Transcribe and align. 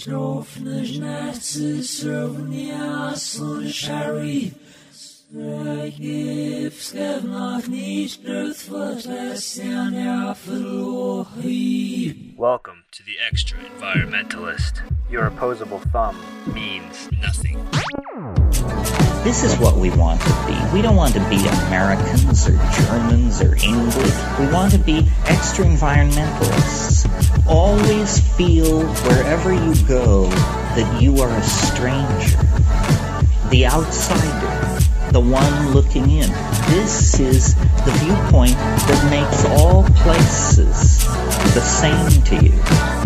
Knofnes 0.00 0.98
Nazis 0.98 2.02
Rovnia 2.02 3.12
Sunshari 3.14 4.54
Gifskev 5.30 7.24
nach 7.24 7.68
nicht 7.68 8.24
Welcome 12.38 12.84
to 12.92 13.02
the 13.04 13.18
Extra 13.30 13.58
Environmentalist. 13.58 14.80
Your 15.10 15.26
opposable 15.26 15.80
thumb 15.92 16.16
means 16.46 17.10
nothing. 17.20 17.58
This 19.22 19.44
is 19.44 19.54
what 19.58 19.76
we 19.76 19.90
want 19.90 20.18
to 20.22 20.46
be. 20.46 20.56
We 20.72 20.80
don't 20.80 20.96
want 20.96 21.12
to 21.12 21.20
be 21.28 21.46
Americans 21.66 22.48
or 22.48 22.56
Germans 22.72 23.42
or 23.42 23.54
English. 23.54 24.14
We 24.38 24.46
want 24.46 24.72
to 24.72 24.78
be 24.78 25.06
extra 25.26 25.66
environmentalists. 25.66 27.06
Always 27.46 28.18
feel 28.36 28.86
wherever 29.04 29.52
you 29.52 29.74
go 29.86 30.26
that 30.26 31.02
you 31.02 31.20
are 31.20 31.28
a 31.28 31.42
stranger, 31.42 32.40
the 33.50 33.66
outsider, 33.66 35.12
the 35.12 35.20
one 35.20 35.74
looking 35.74 36.10
in. 36.10 36.30
This 36.70 37.20
is 37.20 37.54
the 37.54 37.92
viewpoint 38.00 38.56
that 38.56 39.10
makes 39.10 39.44
all 39.60 39.84
places 40.02 41.04
the 41.52 41.60
same 41.60 42.22
to 42.22 42.36
you. 42.42 42.99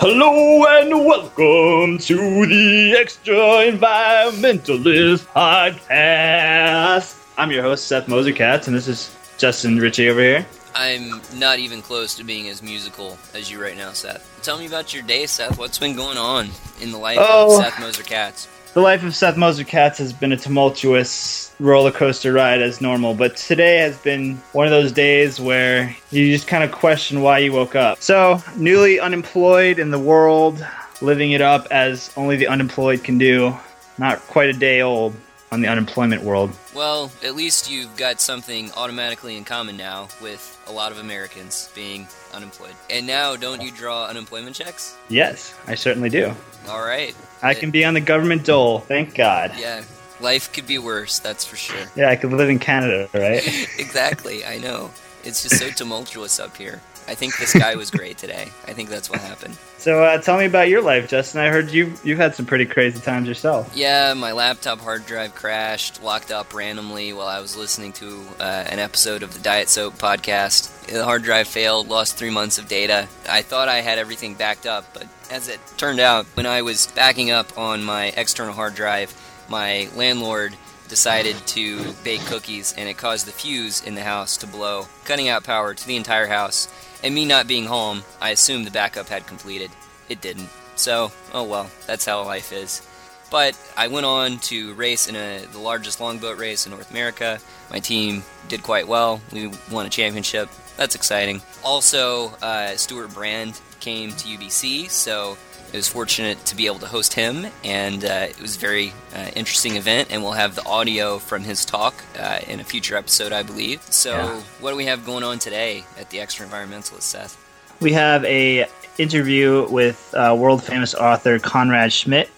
Hello 0.00 0.64
and 0.66 1.04
welcome 1.04 1.98
to 1.98 2.46
the 2.46 2.96
Extra 2.98 3.34
Environmentalist 3.34 5.26
Podcast. 5.26 7.16
I'm 7.36 7.50
your 7.50 7.62
host, 7.62 7.86
Seth 7.88 8.06
Moser 8.08 8.32
Katz, 8.32 8.68
and 8.68 8.76
this 8.76 8.86
is 8.86 9.14
Justin 9.38 9.78
Ritchie 9.78 10.08
over 10.08 10.20
here. 10.20 10.46
I'm 10.74 11.20
not 11.34 11.58
even 11.58 11.82
close 11.82 12.14
to 12.16 12.24
being 12.24 12.48
as 12.48 12.62
musical 12.62 13.18
as 13.34 13.50
you 13.50 13.60
right 13.60 13.76
now, 13.76 13.92
Seth. 13.92 14.38
Tell 14.42 14.58
me 14.58 14.66
about 14.66 14.94
your 14.94 15.02
day, 15.02 15.26
Seth. 15.26 15.58
What's 15.58 15.78
been 15.78 15.96
going 15.96 16.16
on 16.18 16.48
in 16.80 16.92
the 16.92 16.98
life 16.98 17.18
Oh. 17.20 17.58
of 17.58 17.64
Seth 17.64 17.80
Moser 17.80 18.02
Katz? 18.04 18.46
The 18.74 18.80
life 18.80 19.02
of 19.02 19.14
Seth 19.16 19.36
Moser 19.36 19.64
Katz 19.64 19.98
has 19.98 20.12
been 20.12 20.32
a 20.32 20.36
tumultuous 20.36 21.47
roller 21.60 21.90
coaster 21.90 22.32
ride 22.32 22.62
as 22.62 22.80
normal, 22.80 23.14
but 23.14 23.36
today 23.36 23.78
has 23.78 23.96
been 23.98 24.36
one 24.52 24.66
of 24.66 24.70
those 24.70 24.92
days 24.92 25.40
where 25.40 25.94
you 26.10 26.30
just 26.32 26.46
kind 26.46 26.64
of 26.64 26.72
question 26.72 27.20
why 27.20 27.38
you 27.38 27.52
woke 27.52 27.74
up. 27.74 28.00
So, 28.00 28.42
newly 28.56 29.00
unemployed 29.00 29.78
in 29.78 29.90
the 29.90 29.98
world, 29.98 30.64
living 31.00 31.32
it 31.32 31.40
up 31.40 31.66
as 31.70 32.12
only 32.16 32.36
the 32.36 32.46
unemployed 32.46 33.04
can 33.04 33.18
do. 33.18 33.56
Not 33.98 34.20
quite 34.28 34.48
a 34.48 34.52
day 34.52 34.80
old 34.80 35.14
on 35.50 35.60
the 35.60 35.68
unemployment 35.68 36.22
world. 36.22 36.52
Well, 36.74 37.10
at 37.24 37.34
least 37.34 37.70
you've 37.70 37.96
got 37.96 38.20
something 38.20 38.70
automatically 38.76 39.36
in 39.36 39.44
common 39.44 39.76
now 39.76 40.08
with 40.20 40.56
a 40.68 40.72
lot 40.72 40.92
of 40.92 40.98
Americans 40.98 41.70
being 41.74 42.06
unemployed. 42.32 42.74
And 42.90 43.06
now, 43.06 43.34
don't 43.34 43.60
you 43.60 43.72
draw 43.72 44.06
unemployment 44.06 44.54
checks? 44.54 44.96
Yes, 45.08 45.54
I 45.66 45.74
certainly 45.74 46.10
do. 46.10 46.32
All 46.68 46.84
right. 46.84 47.14
I 47.42 47.54
can 47.54 47.70
be 47.70 47.84
on 47.84 47.94
the 47.94 48.00
government 48.00 48.44
dole, 48.44 48.80
thank 48.80 49.14
God. 49.14 49.52
Yeah, 49.58 49.82
life 50.20 50.52
could 50.52 50.66
be 50.66 50.78
worse, 50.78 51.18
that's 51.18 51.44
for 51.44 51.56
sure. 51.56 51.86
Yeah, 51.96 52.10
I 52.10 52.16
could 52.16 52.32
live 52.32 52.48
in 52.48 52.58
Canada, 52.58 53.08
right? 53.14 53.46
exactly, 53.78 54.44
I 54.44 54.58
know. 54.58 54.90
It's 55.24 55.42
just 55.42 55.58
so 55.58 55.70
tumultuous 55.76 56.38
up 56.40 56.56
here. 56.56 56.80
I 57.08 57.14
think 57.14 57.38
the 57.38 57.46
sky 57.46 57.74
was 57.74 57.90
great 57.90 58.18
today. 58.18 58.48
I 58.66 58.74
think 58.74 58.90
that's 58.90 59.08
what 59.08 59.20
happened. 59.20 59.56
so, 59.78 60.04
uh, 60.04 60.18
tell 60.20 60.36
me 60.36 60.44
about 60.44 60.68
your 60.68 60.82
life, 60.82 61.08
Justin. 61.08 61.40
I 61.40 61.48
heard 61.48 61.70
you 61.70 61.94
you've 62.04 62.18
had 62.18 62.34
some 62.34 62.44
pretty 62.44 62.66
crazy 62.66 63.00
times 63.00 63.26
yourself. 63.26 63.74
Yeah, 63.74 64.12
my 64.12 64.32
laptop 64.32 64.78
hard 64.80 65.06
drive 65.06 65.34
crashed, 65.34 66.02
locked 66.02 66.30
up 66.30 66.52
randomly 66.52 67.14
while 67.14 67.26
I 67.26 67.40
was 67.40 67.56
listening 67.56 67.94
to 67.94 68.26
uh, 68.38 68.42
an 68.42 68.78
episode 68.78 69.22
of 69.22 69.32
the 69.32 69.40
Diet 69.40 69.70
Soap 69.70 69.94
podcast. 69.94 70.86
The 70.86 71.02
hard 71.02 71.22
drive 71.22 71.48
failed, 71.48 71.88
lost 71.88 72.16
three 72.16 72.30
months 72.30 72.58
of 72.58 72.68
data. 72.68 73.08
I 73.26 73.40
thought 73.40 73.70
I 73.70 73.80
had 73.80 73.98
everything 73.98 74.34
backed 74.34 74.66
up, 74.66 74.92
but 74.92 75.06
as 75.30 75.48
it 75.48 75.60
turned 75.78 76.00
out, 76.00 76.26
when 76.34 76.44
I 76.44 76.60
was 76.60 76.88
backing 76.88 77.30
up 77.30 77.56
on 77.56 77.84
my 77.84 78.12
external 78.16 78.52
hard 78.52 78.74
drive, 78.74 79.14
my 79.48 79.88
landlord 79.94 80.54
decided 80.88 81.36
to 81.46 81.92
bake 82.02 82.24
cookies 82.26 82.74
and 82.76 82.88
it 82.88 82.96
caused 82.96 83.26
the 83.26 83.32
fuse 83.32 83.82
in 83.84 83.94
the 83.94 84.02
house 84.02 84.36
to 84.38 84.46
blow, 84.46 84.86
cutting 85.04 85.28
out 85.28 85.44
power 85.44 85.74
to 85.74 85.86
the 85.86 85.96
entire 85.96 86.26
house. 86.26 86.68
And 87.02 87.14
me 87.14 87.24
not 87.24 87.46
being 87.46 87.66
home, 87.66 88.02
I 88.20 88.30
assumed 88.30 88.66
the 88.66 88.70
backup 88.70 89.08
had 89.08 89.26
completed. 89.26 89.70
It 90.08 90.20
didn't. 90.20 90.48
So, 90.76 91.12
oh 91.32 91.44
well, 91.44 91.70
that's 91.86 92.04
how 92.04 92.24
life 92.24 92.52
is. 92.52 92.86
But 93.30 93.58
I 93.76 93.88
went 93.88 94.06
on 94.06 94.38
to 94.38 94.72
race 94.74 95.06
in 95.06 95.14
a, 95.14 95.44
the 95.52 95.58
largest 95.58 96.00
longboat 96.00 96.38
race 96.38 96.66
in 96.66 96.72
North 96.72 96.90
America. 96.90 97.38
My 97.70 97.78
team 97.78 98.22
did 98.48 98.62
quite 98.62 98.88
well. 98.88 99.20
We 99.32 99.50
won 99.70 99.84
a 99.84 99.90
championship. 99.90 100.48
That's 100.78 100.94
exciting. 100.94 101.42
Also, 101.62 102.28
uh, 102.40 102.76
Stewart 102.76 103.12
Brand 103.12 103.60
came 103.80 104.12
to 104.12 104.28
UBC, 104.28 104.88
so 104.88 105.36
I 105.72 105.76
was 105.76 105.88
fortunate 105.88 106.42
to 106.46 106.56
be 106.56 106.66
able 106.66 106.78
to 106.78 106.86
host 106.86 107.12
him, 107.12 107.46
and 107.62 108.02
uh, 108.04 108.26
it 108.30 108.40
was 108.40 108.56
a 108.56 108.58
very 108.58 108.92
uh, 109.14 109.30
interesting 109.36 109.76
event. 109.76 110.08
And 110.10 110.22
we'll 110.22 110.32
have 110.32 110.54
the 110.54 110.64
audio 110.64 111.18
from 111.18 111.44
his 111.44 111.64
talk 111.66 111.94
uh, 112.18 112.38
in 112.48 112.58
a 112.60 112.64
future 112.64 112.96
episode, 112.96 113.32
I 113.32 113.42
believe. 113.42 113.82
So, 113.82 114.12
Yeah. 114.16 114.40
what 114.60 114.70
do 114.70 114.76
we 114.76 114.86
have 114.86 115.04
going 115.04 115.24
on 115.24 115.38
today 115.38 115.84
at 116.00 116.08
the 116.10 116.20
Extra 116.20 116.46
Environmentalist, 116.46 117.02
Seth? 117.02 117.36
We 117.80 117.92
have 117.92 118.24
a 118.24 118.66
interview 118.96 119.68
with 119.70 120.12
uh, 120.16 120.34
world 120.38 120.64
famous 120.64 120.94
author 120.94 121.38
Conrad 121.38 121.92
Schmidt, 121.92 122.28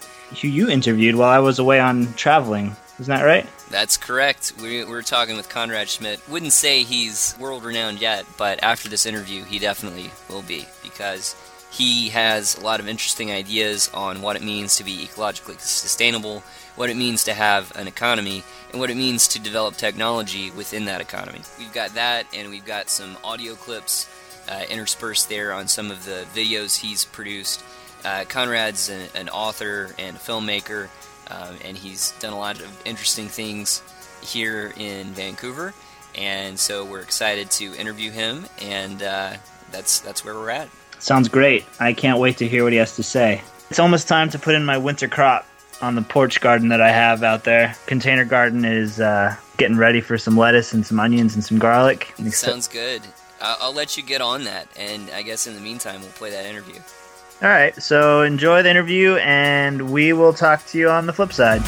who 0.41 0.47
you 0.49 0.69
interviewed 0.69 1.15
while 1.15 1.29
I 1.29 1.39
was 1.39 1.57
away 1.57 1.79
on 1.79 2.13
traveling. 2.15 2.75
Isn't 2.99 3.11
that 3.15 3.23
right? 3.23 3.47
That's 3.71 3.95
correct. 3.97 4.51
We, 4.61 4.83
we 4.83 4.91
were 4.91 5.01
talking 5.01 5.37
with 5.37 5.47
Conrad 5.49 5.87
Schmidt. 5.89 6.19
Wouldn't 6.29 6.53
say 6.53 6.83
he's 6.83 7.33
world 7.39 7.63
renowned 7.63 7.99
yet, 8.01 8.25
but 8.37 8.61
after 8.61 8.89
this 8.89 9.05
interview, 9.05 9.43
he 9.45 9.57
definitely 9.57 10.11
will 10.29 10.41
be 10.43 10.67
because 10.83 11.33
he 11.71 12.09
has 12.09 12.57
a 12.57 12.61
lot 12.61 12.81
of 12.81 12.87
interesting 12.87 13.31
ideas 13.31 13.89
on 13.93 14.21
what 14.21 14.35
it 14.35 14.43
means 14.43 14.75
to 14.75 14.83
be 14.83 15.07
ecologically 15.07 15.57
sustainable, 15.59 16.43
what 16.75 16.89
it 16.89 16.97
means 16.97 17.23
to 17.23 17.33
have 17.33 17.73
an 17.77 17.87
economy, 17.87 18.43
and 18.71 18.79
what 18.79 18.89
it 18.89 18.97
means 18.97 19.27
to 19.29 19.39
develop 19.39 19.77
technology 19.77 20.51
within 20.51 20.85
that 20.85 20.99
economy. 20.99 21.39
We've 21.57 21.73
got 21.73 21.95
that, 21.95 22.25
and 22.33 22.49
we've 22.49 22.65
got 22.65 22.89
some 22.89 23.15
audio 23.23 23.55
clips 23.55 24.09
uh, 24.49 24.65
interspersed 24.69 25.29
there 25.29 25.53
on 25.53 25.69
some 25.69 25.91
of 25.91 26.03
the 26.03 26.25
videos 26.35 26.77
he's 26.77 27.05
produced. 27.05 27.63
Uh, 28.03 28.25
Conrad's 28.27 28.89
an, 28.89 29.07
an 29.15 29.29
author 29.29 29.95
and 29.97 30.17
a 30.17 30.19
filmmaker, 30.19 30.89
um, 31.29 31.55
and 31.63 31.77
he's 31.77 32.11
done 32.19 32.33
a 32.33 32.37
lot 32.37 32.59
of 32.59 32.81
interesting 32.85 33.29
things 33.29 33.81
here 34.21 34.73
in 34.75 35.07
Vancouver. 35.13 35.73
And 36.15 36.59
so 36.59 36.83
we're 36.83 37.01
excited 37.01 37.49
to 37.51 37.73
interview 37.75 38.11
him, 38.11 38.45
and 38.59 39.01
uh, 39.01 39.33
that's 39.71 40.01
that's 40.01 40.25
where 40.25 40.33
we're 40.33 40.49
at. 40.49 40.67
Sounds 41.01 41.27
great. 41.27 41.65
I 41.79 41.93
can't 41.93 42.19
wait 42.19 42.37
to 42.37 42.47
hear 42.47 42.63
what 42.63 42.73
he 42.73 42.77
has 42.77 42.95
to 42.95 43.03
say. 43.03 43.41
It's 43.71 43.79
almost 43.79 44.07
time 44.07 44.29
to 44.29 44.39
put 44.39 44.53
in 44.53 44.63
my 44.63 44.77
winter 44.77 45.07
crop 45.07 45.47
on 45.81 45.95
the 45.95 46.03
porch 46.03 46.39
garden 46.41 46.69
that 46.69 46.79
I 46.79 46.91
have 46.91 47.23
out 47.23 47.43
there. 47.43 47.75
Container 47.87 48.23
garden 48.23 48.63
is 48.65 48.99
uh, 48.99 49.35
getting 49.57 49.77
ready 49.77 49.99
for 49.99 50.19
some 50.19 50.37
lettuce 50.37 50.73
and 50.73 50.85
some 50.85 50.99
onions 50.99 51.33
and 51.33 51.43
some 51.43 51.57
garlic. 51.57 52.13
Sounds 52.29 52.67
good. 52.67 53.01
I'll, 53.41 53.57
I'll 53.61 53.73
let 53.73 53.97
you 53.97 54.03
get 54.03 54.21
on 54.21 54.43
that, 54.43 54.67
and 54.75 55.09
I 55.09 55.23
guess 55.23 55.47
in 55.47 55.55
the 55.55 55.59
meantime 55.59 56.01
we'll 56.01 56.11
play 56.11 56.29
that 56.29 56.45
interview. 56.45 56.79
All 57.41 57.49
right, 57.49 57.75
so 57.81 58.21
enjoy 58.21 58.61
the 58.61 58.69
interview, 58.69 59.15
and 59.15 59.91
we 59.91 60.13
will 60.13 60.33
talk 60.33 60.63
to 60.67 60.77
you 60.77 60.89
on 60.91 61.07
the 61.07 61.13
flip 61.13 61.33
side. 61.33 61.63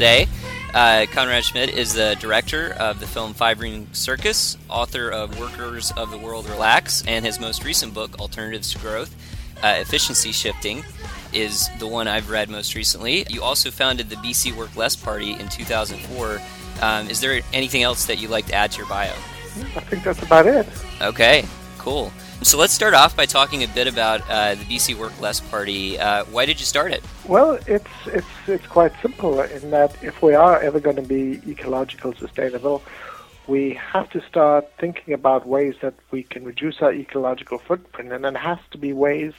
Today. 0.00 0.26
Uh, 0.72 1.04
Conrad 1.12 1.44
Schmidt 1.44 1.68
is 1.68 1.92
the 1.92 2.16
director 2.20 2.72
of 2.78 3.00
the 3.00 3.06
film 3.06 3.34
Five 3.34 3.60
Ring 3.60 3.86
Circus, 3.92 4.56
author 4.70 5.10
of 5.10 5.38
Workers 5.38 5.92
of 5.94 6.10
the 6.10 6.16
World 6.16 6.48
Relax, 6.48 7.04
and 7.06 7.22
his 7.22 7.38
most 7.38 7.66
recent 7.66 7.92
book, 7.92 8.18
Alternatives 8.18 8.72
to 8.72 8.78
Growth 8.78 9.14
uh, 9.62 9.76
Efficiency 9.78 10.32
Shifting, 10.32 10.82
is 11.34 11.68
the 11.80 11.86
one 11.86 12.08
I've 12.08 12.30
read 12.30 12.48
most 12.48 12.74
recently. 12.74 13.26
You 13.28 13.42
also 13.42 13.70
founded 13.70 14.08
the 14.08 14.16
BC 14.16 14.56
Work 14.56 14.74
Less 14.74 14.96
Party 14.96 15.32
in 15.32 15.50
2004. 15.50 16.40
Um, 16.80 17.10
is 17.10 17.20
there 17.20 17.42
anything 17.52 17.82
else 17.82 18.06
that 18.06 18.16
you'd 18.16 18.30
like 18.30 18.46
to 18.46 18.54
add 18.54 18.72
to 18.72 18.78
your 18.78 18.86
bio? 18.86 19.12
I 19.12 19.80
think 19.80 20.02
that's 20.02 20.22
about 20.22 20.46
it. 20.46 20.66
Okay, 21.02 21.44
cool. 21.76 22.10
So 22.42 22.56
let's 22.56 22.72
start 22.72 22.94
off 22.94 23.14
by 23.14 23.26
talking 23.26 23.64
a 23.64 23.68
bit 23.68 23.86
about 23.86 24.22
uh, 24.22 24.54
the 24.54 24.64
BC 24.64 24.94
Work 24.94 25.20
Less 25.20 25.40
Party. 25.40 25.98
Uh, 25.98 26.24
why 26.24 26.46
did 26.46 26.58
you 26.58 26.64
start 26.64 26.90
it? 26.90 27.04
Well, 27.26 27.58
it's 27.66 27.90
it's 28.06 28.26
it's 28.46 28.66
quite 28.66 28.92
simple 29.02 29.42
in 29.42 29.70
that 29.72 29.94
if 30.02 30.22
we 30.22 30.32
are 30.32 30.58
ever 30.58 30.80
going 30.80 30.96
to 30.96 31.02
be 31.02 31.42
ecological 31.46 32.14
sustainable, 32.14 32.82
we 33.46 33.74
have 33.74 34.08
to 34.10 34.22
start 34.26 34.70
thinking 34.78 35.12
about 35.12 35.46
ways 35.46 35.74
that 35.82 35.92
we 36.12 36.22
can 36.22 36.44
reduce 36.44 36.80
our 36.80 36.94
ecological 36.94 37.58
footprint, 37.58 38.10
and 38.10 38.24
it 38.24 38.36
has 38.36 38.58
to 38.70 38.78
be 38.78 38.94
ways 38.94 39.34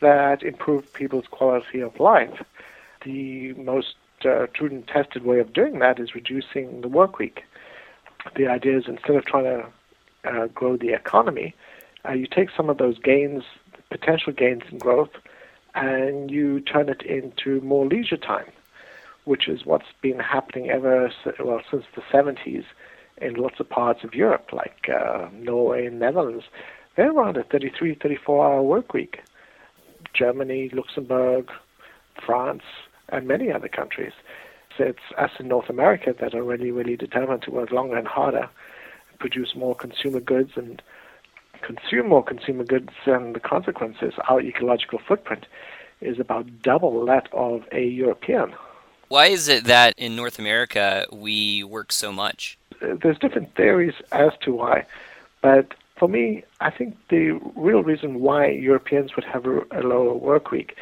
that 0.00 0.42
improve 0.42 0.92
people's 0.94 1.28
quality 1.28 1.78
of 1.78 2.00
life. 2.00 2.42
The 3.04 3.52
most 3.52 3.94
uh, 4.24 4.48
true 4.52 4.68
and 4.68 4.86
tested 4.88 5.24
way 5.24 5.38
of 5.38 5.52
doing 5.52 5.78
that 5.78 6.00
is 6.00 6.16
reducing 6.16 6.80
the 6.80 6.88
work 6.88 7.20
week. 7.20 7.44
The 8.34 8.48
idea 8.48 8.78
is 8.78 8.88
instead 8.88 9.14
of 9.14 9.24
trying 9.26 9.44
to 9.44 9.66
uh, 10.24 10.46
grow 10.48 10.76
the 10.76 10.92
economy, 10.92 11.54
uh, 12.08 12.12
you 12.12 12.26
take 12.26 12.48
some 12.56 12.68
of 12.68 12.78
those 12.78 12.98
gains, 12.98 13.44
potential 13.90 14.32
gains 14.32 14.62
in 14.70 14.78
growth, 14.78 15.10
and 15.74 16.30
you 16.30 16.60
turn 16.60 16.88
it 16.88 17.02
into 17.02 17.60
more 17.60 17.86
leisure 17.86 18.16
time, 18.16 18.50
which 19.24 19.48
is 19.48 19.64
what's 19.64 19.86
been 20.00 20.18
happening 20.18 20.70
ever 20.70 21.10
well 21.40 21.62
since 21.70 21.84
the 21.94 22.02
70s 22.12 22.64
in 23.18 23.34
lots 23.34 23.60
of 23.60 23.68
parts 23.68 24.04
of 24.04 24.14
Europe, 24.14 24.52
like 24.52 24.88
uh, 24.88 25.28
Norway 25.32 25.86
and 25.86 25.98
Netherlands. 25.98 26.44
They're 26.96 27.12
around 27.12 27.36
a 27.36 27.44
33, 27.44 27.94
34 27.94 28.44
hour 28.46 28.62
work 28.62 28.92
week. 28.92 29.20
Germany, 30.14 30.70
Luxembourg, 30.72 31.50
France, 32.24 32.64
and 33.08 33.26
many 33.26 33.50
other 33.50 33.68
countries. 33.68 34.12
So 34.76 34.84
it's 34.84 35.12
us 35.16 35.30
in 35.38 35.48
North 35.48 35.70
America 35.70 36.14
that 36.18 36.34
are 36.34 36.42
really, 36.42 36.70
really 36.70 36.96
determined 36.96 37.42
to 37.42 37.50
work 37.50 37.70
longer 37.70 37.96
and 37.96 38.08
harder, 38.08 38.48
produce 39.18 39.54
more 39.54 39.74
consumer 39.74 40.20
goods 40.20 40.52
and 40.56 40.82
consume 41.62 42.08
more 42.08 42.24
consumer 42.24 42.64
goods, 42.64 42.90
and 43.06 43.34
the 43.34 43.40
consequences, 43.40 44.14
our 44.28 44.40
ecological 44.40 44.98
footprint, 44.98 45.46
is 46.00 46.18
about 46.18 46.46
double 46.62 47.04
that 47.06 47.28
of 47.32 47.64
a 47.72 47.84
European. 47.84 48.54
Why 49.08 49.26
is 49.26 49.48
it 49.48 49.64
that 49.64 49.94
in 49.96 50.16
North 50.16 50.38
America 50.38 51.06
we 51.12 51.62
work 51.64 51.92
so 51.92 52.12
much? 52.12 52.58
Uh, 52.80 52.94
there's 53.00 53.18
different 53.18 53.54
theories 53.54 53.94
as 54.10 54.32
to 54.42 54.52
why, 54.52 54.86
but 55.42 55.74
for 55.96 56.08
me, 56.08 56.42
I 56.60 56.70
think 56.70 56.96
the 57.10 57.38
real 57.54 57.82
reason 57.82 58.20
why 58.20 58.48
Europeans 58.48 59.14
would 59.14 59.24
have 59.24 59.46
a, 59.46 59.60
a 59.70 59.82
lower 59.82 60.14
work 60.14 60.50
week 60.50 60.76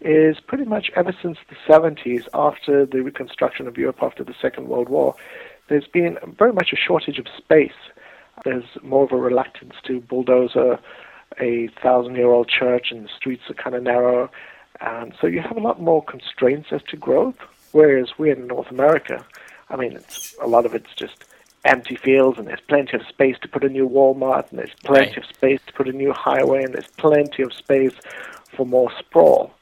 is 0.00 0.38
pretty 0.40 0.64
much 0.64 0.90
ever 0.94 1.14
since 1.22 1.38
the 1.48 1.56
70s, 1.72 2.28
after 2.34 2.86
the 2.86 3.00
reconstruction 3.02 3.66
of 3.66 3.76
Europe 3.76 4.02
after 4.02 4.22
the 4.22 4.34
Second 4.40 4.68
World 4.68 4.88
War, 4.88 5.14
there's 5.68 5.86
been 5.86 6.18
very 6.38 6.52
much 6.52 6.72
a 6.72 6.76
shortage 6.76 7.18
of 7.18 7.26
space. 7.36 7.72
There's 8.48 8.82
more 8.82 9.04
of 9.04 9.12
a 9.12 9.16
reluctance 9.16 9.74
to 9.84 10.00
bulldoze 10.00 10.56
a, 10.56 10.78
a 11.38 11.68
thousand 11.82 12.14
year 12.16 12.30
old 12.30 12.48
church, 12.48 12.90
and 12.90 13.04
the 13.04 13.10
streets 13.14 13.42
are 13.50 13.54
kind 13.54 13.76
of 13.76 13.82
narrow. 13.82 14.30
And 14.80 15.12
so 15.20 15.26
you 15.26 15.40
have 15.42 15.56
a 15.58 15.60
lot 15.60 15.82
more 15.82 16.02
constraints 16.02 16.68
as 16.72 16.82
to 16.84 16.96
growth. 16.96 17.36
Whereas 17.72 18.16
we 18.16 18.30
in 18.30 18.46
North 18.46 18.70
America, 18.70 19.26
I 19.68 19.76
mean, 19.76 19.92
it's, 19.92 20.34
a 20.40 20.46
lot 20.46 20.64
of 20.64 20.74
it's 20.74 20.94
just 20.96 21.24
empty 21.66 21.96
fields, 21.96 22.38
and 22.38 22.48
there's 22.48 22.60
plenty 22.66 22.96
of 22.96 23.02
space 23.06 23.36
to 23.42 23.48
put 23.48 23.64
a 23.64 23.68
new 23.68 23.86
Walmart, 23.86 24.48
and 24.48 24.58
there's 24.58 24.74
plenty 24.82 25.08
Right. 25.08 25.18
of 25.18 25.26
space 25.26 25.60
to 25.66 25.72
put 25.74 25.86
a 25.86 25.92
new 25.92 26.14
highway, 26.14 26.62
and 26.64 26.72
there's 26.72 26.90
plenty 26.96 27.42
of 27.42 27.52
space 27.52 27.92
for 28.56 28.64
more 28.64 28.90
sprawl 28.98 29.52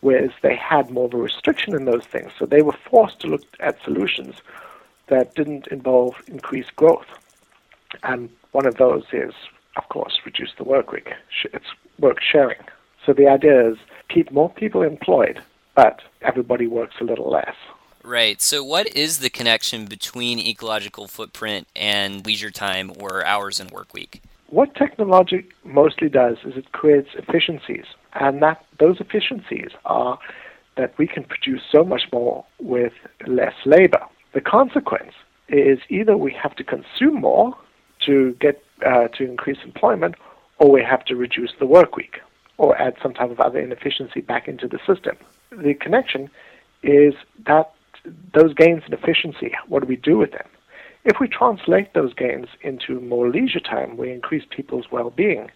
whereas 0.00 0.30
they 0.42 0.54
had 0.54 0.90
more 0.90 1.06
of 1.06 1.14
a 1.14 1.16
restriction 1.16 1.74
in 1.74 1.84
those 1.84 2.04
things. 2.04 2.30
So 2.38 2.46
they 2.46 2.62
were 2.62 2.76
forced 2.88 3.20
to 3.20 3.26
look 3.26 3.42
at 3.60 3.82
solutions 3.82 4.36
that 5.08 5.34
didn't 5.34 5.66
involve 5.68 6.14
increased 6.28 6.76
growth. 6.76 7.06
And 8.02 8.28
one 8.52 8.66
of 8.66 8.76
those 8.76 9.04
is, 9.12 9.32
of 9.76 9.88
course, 9.88 10.18
reduce 10.24 10.50
the 10.56 10.64
work 10.64 10.92
week. 10.92 11.10
It's 11.52 11.66
work 11.98 12.18
sharing. 12.20 12.60
So 13.04 13.12
the 13.12 13.28
idea 13.28 13.70
is 13.70 13.78
keep 14.08 14.30
more 14.32 14.50
people 14.50 14.82
employed, 14.82 15.40
but 15.74 16.00
everybody 16.22 16.66
works 16.66 16.96
a 17.00 17.04
little 17.04 17.30
less. 17.30 17.54
Right. 18.04 18.40
So, 18.40 18.64
what 18.64 18.86
is 18.96 19.18
the 19.18 19.28
connection 19.28 19.84
between 19.84 20.38
ecological 20.38 21.08
footprint 21.08 21.66
and 21.76 22.24
leisure 22.24 22.50
time 22.50 22.92
or 22.98 23.24
hours 23.24 23.60
in 23.60 23.68
work 23.68 23.92
week? 23.92 24.22
What 24.48 24.74
technology 24.74 25.46
mostly 25.64 26.08
does 26.08 26.38
is 26.44 26.56
it 26.56 26.72
creates 26.72 27.10
efficiencies, 27.14 27.84
and 28.14 28.40
that 28.40 28.64
those 28.78 28.98
efficiencies 29.00 29.70
are 29.84 30.18
that 30.78 30.96
we 30.96 31.06
can 31.06 31.24
produce 31.24 31.60
so 31.70 31.84
much 31.84 32.04
more 32.10 32.46
with 32.58 32.94
less 33.26 33.54
labor. 33.66 34.00
The 34.32 34.40
consequence 34.40 35.12
is 35.48 35.78
either 35.90 36.16
we 36.16 36.32
have 36.32 36.54
to 36.56 36.64
consume 36.64 37.20
more 37.20 37.56
to 38.08 38.32
get 38.40 38.56
uh, 38.84 39.08
to 39.16 39.24
increase 39.24 39.58
employment, 39.64 40.14
or 40.58 40.70
we 40.70 40.82
have 40.82 41.04
to 41.04 41.14
reduce 41.14 41.52
the 41.58 41.66
work 41.66 41.96
week, 41.96 42.16
or 42.56 42.68
add 42.80 42.94
some 43.02 43.14
type 43.14 43.30
of 43.30 43.40
other 43.40 43.60
inefficiency 43.60 44.20
back 44.20 44.48
into 44.48 44.66
the 44.66 44.80
system. 44.86 45.16
The 45.50 45.74
connection 45.74 46.22
is 46.82 47.14
that 47.46 47.72
those 48.32 48.54
gains 48.54 48.82
in 48.86 48.92
efficiency. 48.92 49.52
What 49.66 49.80
do 49.82 49.86
we 49.86 49.96
do 49.96 50.16
with 50.18 50.32
them? 50.32 50.48
If 51.04 51.16
we 51.20 51.28
translate 51.28 51.94
those 51.94 52.12
gains 52.14 52.48
into 52.62 53.00
more 53.00 53.28
leisure 53.30 53.60
time, 53.60 53.96
we 53.96 54.12
increase 54.12 54.44
people's 54.50 54.90
well-being. 54.90 55.50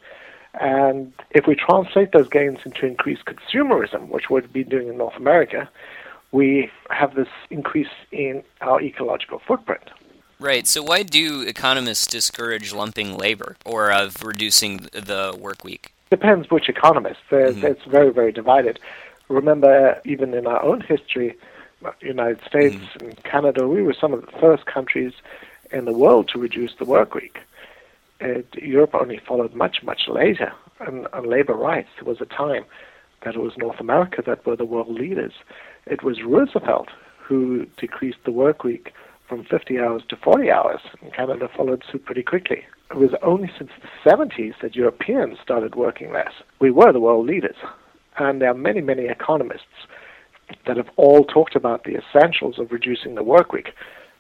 And 0.61 1.13
if 1.31 1.47
we 1.47 1.55
translate 1.55 2.13
those 2.13 2.29
gains 2.29 2.59
into 2.65 2.87
increased 2.87 3.25
consumerism, 3.25 4.09
which 4.09 4.31
we've 4.31 4.53
been 4.53 4.69
doing 4.69 4.89
in 4.89 4.99
North 4.99 5.17
America, 5.17 5.69
we 6.31 6.71
have 6.91 7.15
this 7.15 7.29
increase 7.51 7.95
in 8.11 8.43
our 8.61 8.81
ecological 8.81 9.41
footprint. 9.47 9.91
Right. 10.43 10.67
So, 10.67 10.83
why 10.83 11.05
do 11.05 11.43
economists 11.43 12.05
discourage 12.09 12.73
lumping 12.73 13.17
labor 13.17 13.55
or 13.65 13.93
of 13.93 14.25
reducing 14.25 14.89
the 14.93 15.37
work 15.39 15.63
week? 15.63 15.93
Depends 16.11 16.51
which 16.51 16.69
economist. 16.69 17.21
Mhm. 17.31 17.63
It's 17.63 17.85
very, 17.85 18.11
very 18.11 18.33
divided. 18.33 18.81
Remember, 19.29 20.01
even 20.05 20.35
in 20.35 20.49
our 20.49 20.61
own 20.61 20.81
history, 20.81 21.37
uh, 21.85 21.93
United 22.01 22.41
States 22.45 22.75
mm-hmm. 22.75 23.07
and 23.07 23.23
Canada, 23.23 23.69
we 23.69 23.83
were 23.85 23.95
some 23.95 24.13
of 24.13 24.27
the 24.27 24.33
first 24.41 24.67
countries 24.67 25.13
in 25.71 25.85
the 25.85 25.93
world 25.93 26.27
to 26.33 26.41
reduce 26.41 26.75
the 26.75 26.87
work 26.87 27.15
week. 27.15 27.39
It, 28.19 28.53
Europe 28.57 28.97
only 28.97 29.19
followed 29.19 29.55
much, 29.55 29.85
much 29.85 30.09
later. 30.09 30.53
And 30.81 31.07
on 31.13 31.23
labor 31.25 31.55
rights, 31.55 31.91
there 31.97 32.09
was 32.13 32.21
a 32.21 32.27
time 32.27 32.65
that 33.21 33.37
it 33.37 33.41
was 33.41 33.57
North 33.57 33.79
America 33.79 34.23
that 34.27 34.45
were 34.45 34.57
the 34.57 34.65
world 34.65 34.89
leaders. 34.89 35.35
It 35.87 36.03
was 36.03 36.25
Roosevelt 36.25 36.89
who 37.17 37.67
decreased 37.77 38.25
the 38.25 38.33
work 38.33 38.65
week 38.65 38.93
from 39.33 39.45
50 39.45 39.81
hours 39.81 40.03
to 40.11 40.17
40 40.17 40.51
hours, 40.51 40.81
and 41.01 41.11
Canada 41.15 41.49
followed 41.57 41.83
suit 41.91 42.05
pretty 42.05 42.23
quickly. 42.23 42.67
It 42.91 42.99
was 42.99 43.13
only 43.23 43.51
since 43.57 43.71
the 43.81 44.11
70s 44.11 44.53
that 44.61 44.77
Europeans 44.77 45.39
started 45.43 45.75
working 45.75 46.13
less. 46.13 46.33
We 46.61 46.71
were 46.71 46.93
the 46.93 47.01
world 47.01 47.27
leaders. 47.27 47.57
And 48.19 48.43
there 48.43 48.51
are 48.51 48.55
many, 48.55 48.83
many 48.83 49.07
economists 49.07 49.87
that 50.67 50.77
have 50.77 50.91
all 50.97 51.25
talked 51.25 51.57
about 51.57 51.85
the 51.85 51.97
essentials 51.97 52.59
of 52.59 52.73
reducing 52.73 53.15
the 53.15 53.23
work 53.23 53.55
week. 53.55 53.71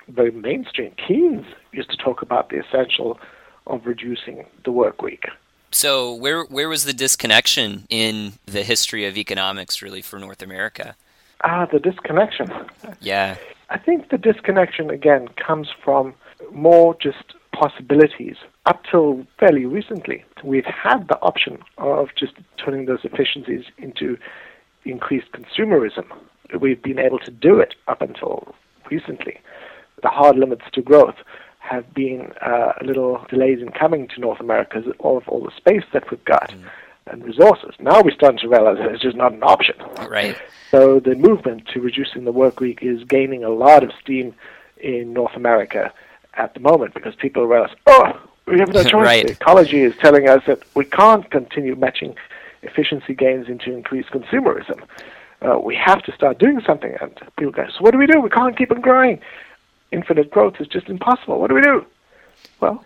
The 0.08 0.30
mainstream 0.30 0.92
Keynes 1.06 1.44
used 1.72 1.90
to 1.90 1.98
talk 1.98 2.22
about 2.22 2.48
the 2.48 2.56
essential 2.56 3.20
of 3.66 3.84
reducing 3.84 4.46
the 4.64 4.72
work 4.72 5.02
week. 5.02 5.26
So, 5.72 6.14
where 6.14 6.44
where 6.44 6.70
was 6.70 6.84
the 6.86 6.94
disconnection 6.94 7.86
in 7.90 8.32
the 8.46 8.62
history 8.62 9.04
of 9.04 9.18
economics, 9.18 9.82
really, 9.82 10.00
for 10.00 10.18
North 10.18 10.42
America? 10.42 10.96
Ah, 11.44 11.66
the 11.66 11.78
disconnection. 11.78 12.50
Yeah. 13.00 13.36
I 13.72 13.78
think 13.78 14.10
the 14.10 14.18
disconnection 14.18 14.90
again 14.90 15.28
comes 15.28 15.68
from 15.82 16.12
more 16.52 16.94
just 17.00 17.32
possibilities. 17.58 18.36
Up 18.66 18.82
till 18.90 19.26
fairly 19.40 19.64
recently, 19.64 20.26
we've 20.44 20.66
had 20.66 21.08
the 21.08 21.18
option 21.20 21.56
of 21.78 22.08
just 22.14 22.34
turning 22.62 22.84
those 22.84 22.98
efficiencies 23.02 23.64
into 23.78 24.18
increased 24.84 25.32
consumerism. 25.32 26.04
We've 26.60 26.82
been 26.82 26.98
able 26.98 27.18
to 27.20 27.30
do 27.30 27.60
it 27.60 27.74
up 27.88 28.02
until 28.02 28.54
recently. 28.90 29.40
The 30.02 30.10
hard 30.10 30.36
limits 30.36 30.64
to 30.74 30.82
growth 30.82 31.16
have 31.60 31.94
been 31.94 32.30
uh, 32.44 32.72
a 32.78 32.84
little 32.84 33.24
delays 33.30 33.60
in 33.62 33.70
coming 33.70 34.06
to 34.08 34.20
North 34.20 34.40
America 34.40 34.82
of 35.00 35.22
all 35.28 35.40
the 35.42 35.56
space 35.56 35.84
that 35.94 36.10
we've 36.10 36.24
got 36.26 36.54
and 37.06 37.24
resources. 37.24 37.74
Now 37.78 38.00
we're 38.02 38.12
starting 38.14 38.38
to 38.40 38.48
realize 38.48 38.78
that 38.78 38.90
it's 38.92 39.02
just 39.02 39.16
not 39.16 39.32
an 39.32 39.42
option. 39.42 39.76
Right. 40.08 40.36
So 40.70 41.00
the 41.00 41.14
movement 41.14 41.66
to 41.68 41.80
reducing 41.80 42.24
the 42.24 42.32
work 42.32 42.60
week 42.60 42.78
is 42.82 43.04
gaining 43.04 43.44
a 43.44 43.50
lot 43.50 43.82
of 43.82 43.90
steam 44.00 44.34
in 44.78 45.12
North 45.12 45.36
America 45.36 45.92
at 46.34 46.54
the 46.54 46.60
moment 46.60 46.94
because 46.94 47.14
people 47.14 47.46
realize, 47.46 47.74
oh, 47.86 48.20
we 48.46 48.58
have 48.58 48.72
no 48.72 48.82
choice. 48.82 48.92
Right. 48.92 49.30
Ecology 49.30 49.80
is 49.80 49.94
telling 49.96 50.28
us 50.28 50.42
that 50.46 50.62
we 50.74 50.84
can't 50.84 51.30
continue 51.30 51.76
matching 51.76 52.16
efficiency 52.62 53.14
gains 53.14 53.48
into 53.48 53.72
increased 53.72 54.10
consumerism. 54.10 54.82
Uh, 55.42 55.58
we 55.58 55.74
have 55.74 56.02
to 56.04 56.12
start 56.12 56.38
doing 56.38 56.60
something. 56.64 56.94
And 57.00 57.18
people 57.36 57.52
go, 57.52 57.66
so 57.66 57.80
what 57.80 57.90
do 57.92 57.98
we 57.98 58.06
do? 58.06 58.20
We 58.20 58.30
can't 58.30 58.56
keep 58.56 58.70
on 58.70 58.80
growing. 58.80 59.20
Infinite 59.90 60.30
growth 60.30 60.54
is 60.60 60.68
just 60.68 60.88
impossible. 60.88 61.40
What 61.40 61.48
do 61.48 61.54
we 61.54 61.62
do? 61.62 61.84
Well, 62.60 62.84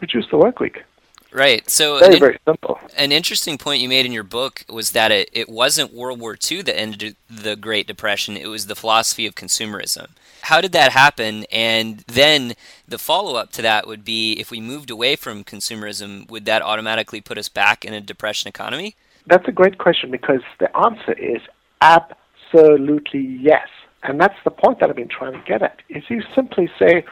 reduce 0.00 0.28
the 0.30 0.38
work 0.38 0.58
week. 0.58 0.82
Right. 1.30 1.68
So, 1.68 1.96
an, 1.96 2.00
Very, 2.00 2.14
in- 2.14 2.20
very 2.20 2.38
simple. 2.46 2.80
an 2.96 3.12
interesting 3.12 3.58
point 3.58 3.82
you 3.82 3.88
made 3.88 4.06
in 4.06 4.12
your 4.12 4.24
book 4.24 4.64
was 4.68 4.92
that 4.92 5.10
it, 5.10 5.28
it 5.32 5.48
wasn't 5.48 5.92
World 5.92 6.20
War 6.20 6.36
II 6.50 6.62
that 6.62 6.78
ended 6.78 7.16
the 7.28 7.54
Great 7.54 7.86
Depression, 7.86 8.36
it 8.36 8.46
was 8.48 8.66
the 8.66 8.74
philosophy 8.74 9.26
of 9.26 9.34
consumerism. 9.34 10.08
How 10.42 10.60
did 10.62 10.72
that 10.72 10.92
happen? 10.92 11.44
And 11.52 11.98
then 12.06 12.54
the 12.86 12.96
follow 12.98 13.34
up 13.36 13.52
to 13.52 13.62
that 13.62 13.86
would 13.86 14.04
be 14.04 14.32
if 14.34 14.50
we 14.50 14.60
moved 14.60 14.90
away 14.90 15.16
from 15.16 15.44
consumerism, 15.44 16.30
would 16.30 16.46
that 16.46 16.62
automatically 16.62 17.20
put 17.20 17.36
us 17.36 17.50
back 17.50 17.84
in 17.84 17.92
a 17.92 18.00
depression 18.00 18.48
economy? 18.48 18.96
That's 19.26 19.46
a 19.46 19.52
great 19.52 19.76
question 19.76 20.10
because 20.10 20.40
the 20.58 20.74
answer 20.74 21.12
is 21.12 21.42
absolutely 21.82 23.20
yes. 23.20 23.68
And 24.04 24.18
that's 24.18 24.36
the 24.44 24.50
point 24.50 24.80
that 24.80 24.88
I've 24.88 24.96
been 24.96 25.08
trying 25.08 25.32
to 25.34 25.42
get 25.46 25.60
at. 25.62 25.80
If 25.90 26.04
you 26.08 26.22
simply 26.34 26.70
say, 26.78 27.04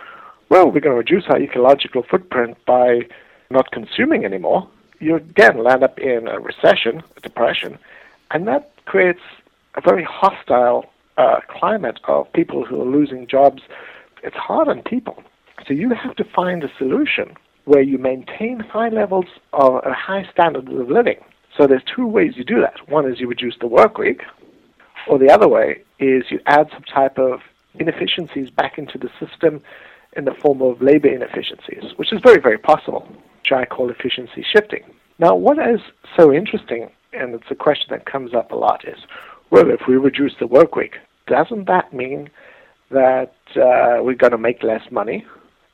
well, 0.49 0.67
we're 0.67 0.81
going 0.81 0.95
to 0.95 0.99
reduce 0.99 1.25
our 1.29 1.39
ecological 1.39 2.05
footprint 2.09 2.57
by 2.65 3.01
not 3.51 3.71
consuming 3.71 4.25
anymore, 4.25 4.69
you 5.01 5.17
again 5.17 5.63
land 5.63 5.83
up 5.83 5.99
in 5.99 6.29
a 6.29 6.41
recession, 6.41 7.03
a 7.17 7.21
depression, 7.21 7.79
and 8.31 8.47
that 8.49 8.73
creates 8.87 9.21
a 9.75 9.81
very 9.81 10.05
hostile 10.05 10.87
uh, 11.19 11.41
climate 11.49 11.99
of 12.05 12.33
people 12.33 12.65
who 12.65 12.81
are 12.81 12.85
losing 12.87 13.27
jobs. 13.27 13.63
It's 14.23 14.37
hard 14.37 14.69
on 14.69 14.83
people. 14.83 15.23
So 15.67 15.75
you 15.75 15.91
have 15.91 16.17
to 16.17 16.25
find 16.25 16.63
a 16.65 16.71
solution 16.79 17.35
where 17.65 17.83
you 17.83 17.99
maintain 17.99 18.61
high 18.61 18.89
levels 18.89 19.27
of 19.53 19.83
a 19.85 19.93
high 19.93 20.29
standard 20.33 20.69
of 20.69 20.89
living. 20.89 21.19
So 21.57 21.67
there's 21.67 21.83
two 21.85 22.07
ways 22.07 22.35
you 22.37 22.45
do 22.45 22.61
that. 22.61 22.89
One 22.89 23.11
is 23.11 23.19
you 23.19 23.29
reduce 23.29 23.57
the 23.59 23.67
work 23.67 23.99
week, 23.99 24.23
or 25.09 25.19
the 25.19 25.31
other 25.31 25.49
way 25.49 25.83
is 25.99 26.25
you 26.31 26.41
add 26.47 26.69
some 26.73 26.83
type 26.83 27.19
of 27.19 27.41
inefficiencies 27.79 28.51
back 28.51 28.79
into 28.79 28.99
the 28.99 29.11
system 29.19 29.63
in 30.17 30.25
the 30.25 30.35
form 30.35 30.63
of 30.63 30.81
labor 30.81 31.09
inefficiencies, 31.09 31.93
which 31.97 32.13
is 32.13 32.21
very, 32.23 32.41
very 32.41 32.59
possible, 32.59 33.07
I 33.53 33.65
call 33.65 33.91
efficiency 33.91 34.45
shifting. 34.53 34.83
Now, 35.19 35.35
what 35.35 35.59
is 35.59 35.81
so 36.17 36.33
interesting, 36.33 36.91
and 37.13 37.35
it's 37.35 37.51
a 37.51 37.55
question 37.55 37.89
that 37.91 38.05
comes 38.05 38.35
up 38.35 38.53
a 38.53 38.57
lot, 38.57 38.87
is 38.87 38.99
well, 39.51 39.71
if 39.71 39.81
we 39.89 39.97
reduce 39.97 40.35
the 40.39 40.47
work 40.47 40.75
week, 40.75 40.97
doesn't 41.27 41.67
that 41.67 41.93
mean 41.93 42.31
that 42.91 43.35
uh, 43.57 44.03
we're 44.03 44.15
going 44.15 44.33
to 44.33 44.39
make 44.39 44.63
less 44.63 44.83
money? 44.91 45.25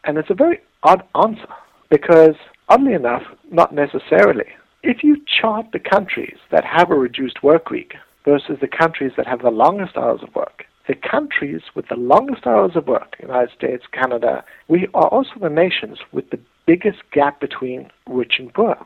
And 0.04 0.18
it's 0.18 0.30
a 0.30 0.34
very 0.34 0.60
odd 0.82 1.02
answer 1.14 1.48
because, 1.90 2.34
oddly 2.68 2.92
enough, 2.92 3.22
not 3.50 3.74
necessarily. 3.74 4.46
If 4.82 5.02
you 5.02 5.22
chart 5.40 5.66
the 5.72 5.78
countries 5.78 6.36
that 6.50 6.64
have 6.64 6.90
a 6.90 6.94
reduced 6.96 7.42
work 7.42 7.70
week 7.70 7.94
versus 8.24 8.58
the 8.60 8.68
countries 8.68 9.12
that 9.16 9.26
have 9.26 9.42
the 9.42 9.50
longest 9.50 9.96
hours 9.96 10.20
of 10.22 10.34
work, 10.34 10.64
the 10.88 10.94
countries 10.94 11.62
with 11.74 11.86
the 11.88 11.96
longest 11.96 12.46
hours 12.46 12.72
of 12.74 12.88
work, 12.88 13.16
United 13.20 13.54
States, 13.56 13.84
Canada, 13.92 14.44
we 14.68 14.88
are 14.94 15.08
also 15.08 15.30
the 15.40 15.48
nations 15.48 15.98
with 16.10 16.28
the 16.30 16.40
biggest 16.66 16.98
gap 17.12 17.40
between 17.40 17.90
rich 18.08 18.34
and 18.38 18.52
poor. 18.52 18.76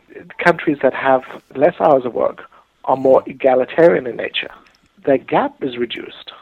Countries 0.43 0.79
that 0.83 0.95
have 0.95 1.23
less 1.55 1.75
hours 1.81 2.05
of 2.05 2.15
work 2.15 2.43
are 2.85 2.97
more 2.97 3.23
egalitarian 3.27 4.07
in 4.07 4.17
nature. 4.17 4.51
Their 5.05 5.19
gap 5.19 5.63
is 5.63 5.77
reduced. 5.77 6.33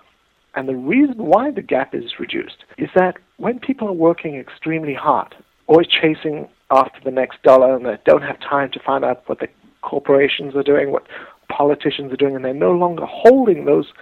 And 0.55 0.69
the 0.69 0.77
reason 0.77 1.17
why 1.17 1.51
the 1.51 1.63
gap 1.63 1.95
is 1.95 2.19
reduced 2.19 2.65
is 2.79 2.89
that 2.95 3.17
when 3.39 3.59
people 3.59 3.89
are 3.89 3.93
working 3.93 4.37
extremely 4.37 4.95
hard, 4.95 5.35
always 5.67 5.89
chasing 5.89 6.49
after 6.71 7.01
the 7.05 7.11
next 7.11 7.43
dollar, 7.43 7.77
and 7.77 7.85
they 7.85 7.99
don't 8.05 8.23
have 8.23 8.39
time 8.41 8.71
to 8.73 8.81
find 8.81 9.05
out 9.05 9.29
what 9.29 9.41
the 9.41 9.49
corporations 9.83 10.55
are 10.55 10.63
doing, 10.63 10.93
what 10.93 11.07
politicians 11.49 12.13
are 12.13 12.17
doing, 12.17 12.37
and 12.37 12.45
they're 12.45 12.55
no 12.55 12.73
longer 12.73 13.05
holding 13.07 13.65
those 13.65 13.93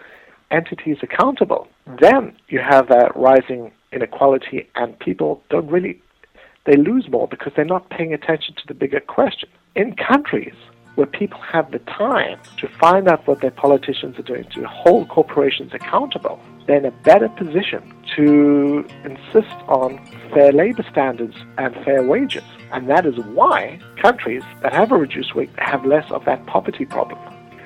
entities 0.51 0.99
accountable, 1.03 1.67
mm. 1.89 1.99
then 2.01 2.37
you 2.49 2.61
have 2.61 2.89
that 2.89 3.17
rising 3.17 3.73
inequality, 3.93 4.69
and 4.75 4.99
people 4.99 5.43
don't 5.51 5.69
really 5.69 6.01
they 6.65 6.77
lose 6.77 7.09
more 7.09 7.27
because 7.29 7.53
they're 7.57 7.65
not 7.65 7.91
paying 7.91 8.13
attention 8.13 8.55
to 8.57 8.63
the 8.67 8.75
bigger 8.75 9.01
question. 9.01 9.49
In 9.75 9.97
countries 9.97 10.55
where 10.95 11.07
people 11.07 11.41
have 11.41 11.71
the 11.73 11.79
time 11.81 12.39
to 12.59 12.69
find 12.69 13.09
out 13.09 13.27
what 13.27 13.41
their 13.41 13.51
politicians 13.51 14.19
are 14.19 14.23
doing, 14.23 14.45
to 14.51 14.67
hold 14.69 15.09
corporations 15.09 15.73
accountable, 15.73 16.39
they're 16.67 16.77
in 16.77 16.85
a 16.85 16.91
better 16.91 17.29
position 17.31 17.95
to 18.15 18.87
insist 19.05 19.55
on 19.67 19.99
fair 20.33 20.53
labor 20.53 20.85
standards 20.91 21.35
and 21.59 21.75
fair 21.85 22.03
wages. 22.03 22.45
And 22.73 22.89
that 22.89 23.07
is 23.07 23.17
why 23.19 23.81
countries 24.01 24.43
that 24.63 24.73
have 24.73 24.93
a 24.93 24.97
reduced 24.97 25.35
wage 25.35 25.51
have 25.59 25.85
less 25.85 26.11
of 26.11 26.25
that 26.27 26.45
poverty 26.47 26.85
problem. 26.85 27.19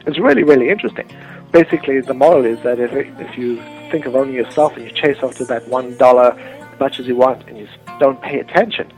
It's 0.06 0.18
really, 0.18 0.44
really 0.44 0.68
interesting. 0.68 1.10
Basically, 1.52 2.00
the 2.00 2.14
moral 2.14 2.44
is 2.44 2.62
that 2.62 2.78
if, 2.78 2.92
if 2.92 3.36
you 3.36 3.56
think 3.90 4.06
of 4.06 4.14
only 4.16 4.34
yourself 4.34 4.76
and 4.76 4.84
you 4.84 4.92
chase 4.92 5.18
after 5.22 5.44
that 5.44 5.66
one 5.68 5.96
dollar 5.96 6.32
as 6.32 6.55
much 6.78 7.00
as 7.00 7.06
you 7.06 7.16
want 7.16 7.46
and 7.48 7.58
you 7.58 7.68
don't 7.98 8.20
pay 8.22 8.38
attention 8.38 8.92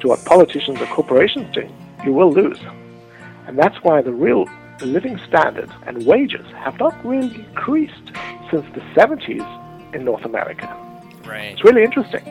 to 0.00 0.08
what 0.08 0.24
politicians 0.24 0.80
or 0.80 0.86
corporations 0.86 1.52
do, 1.54 1.68
you 2.04 2.12
will 2.12 2.32
lose. 2.32 2.60
And 3.46 3.58
that's 3.58 3.76
why 3.82 4.02
the 4.02 4.12
real 4.12 4.48
living 4.80 5.18
standard 5.26 5.70
and 5.86 6.06
wages 6.06 6.46
have 6.52 6.78
not 6.78 6.94
really 7.04 7.34
increased 7.34 8.12
since 8.50 8.64
the 8.74 8.80
70s 8.94 9.94
in 9.94 10.04
North 10.04 10.24
America. 10.24 10.66
Right. 11.24 11.52
It's 11.52 11.64
really 11.64 11.82
interesting. 11.82 12.24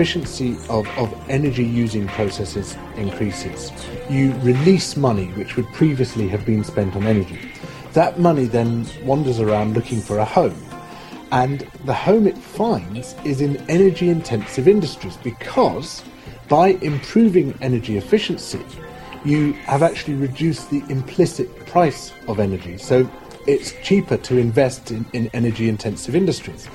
Efficiency 0.00 0.56
of, 0.70 0.88
of 0.96 1.12
energy 1.28 1.62
using 1.62 2.06
processes 2.06 2.74
increases, 2.96 3.70
you 4.08 4.32
release 4.38 4.96
money 4.96 5.26
which 5.32 5.56
would 5.56 5.66
previously 5.74 6.26
have 6.26 6.46
been 6.46 6.64
spent 6.64 6.96
on 6.96 7.06
energy. 7.06 7.38
That 7.92 8.18
money 8.18 8.46
then 8.46 8.86
wanders 9.04 9.40
around 9.40 9.74
looking 9.74 10.00
for 10.00 10.16
a 10.16 10.24
home. 10.24 10.56
And 11.32 11.68
the 11.84 11.92
home 11.92 12.26
it 12.26 12.38
finds 12.38 13.14
is 13.26 13.42
in 13.42 13.58
energy 13.68 14.08
intensive 14.08 14.66
industries 14.66 15.18
because 15.18 16.02
by 16.48 16.68
improving 16.80 17.54
energy 17.60 17.98
efficiency, 17.98 18.64
you 19.22 19.52
have 19.68 19.82
actually 19.82 20.14
reduced 20.14 20.70
the 20.70 20.82
implicit 20.88 21.54
price 21.66 22.10
of 22.26 22.40
energy. 22.40 22.78
So 22.78 23.06
it's 23.46 23.74
cheaper 23.82 24.16
to 24.16 24.38
invest 24.38 24.92
in, 24.92 25.04
in 25.12 25.28
energy 25.34 25.68
intensive 25.68 26.16
industries. 26.16 26.68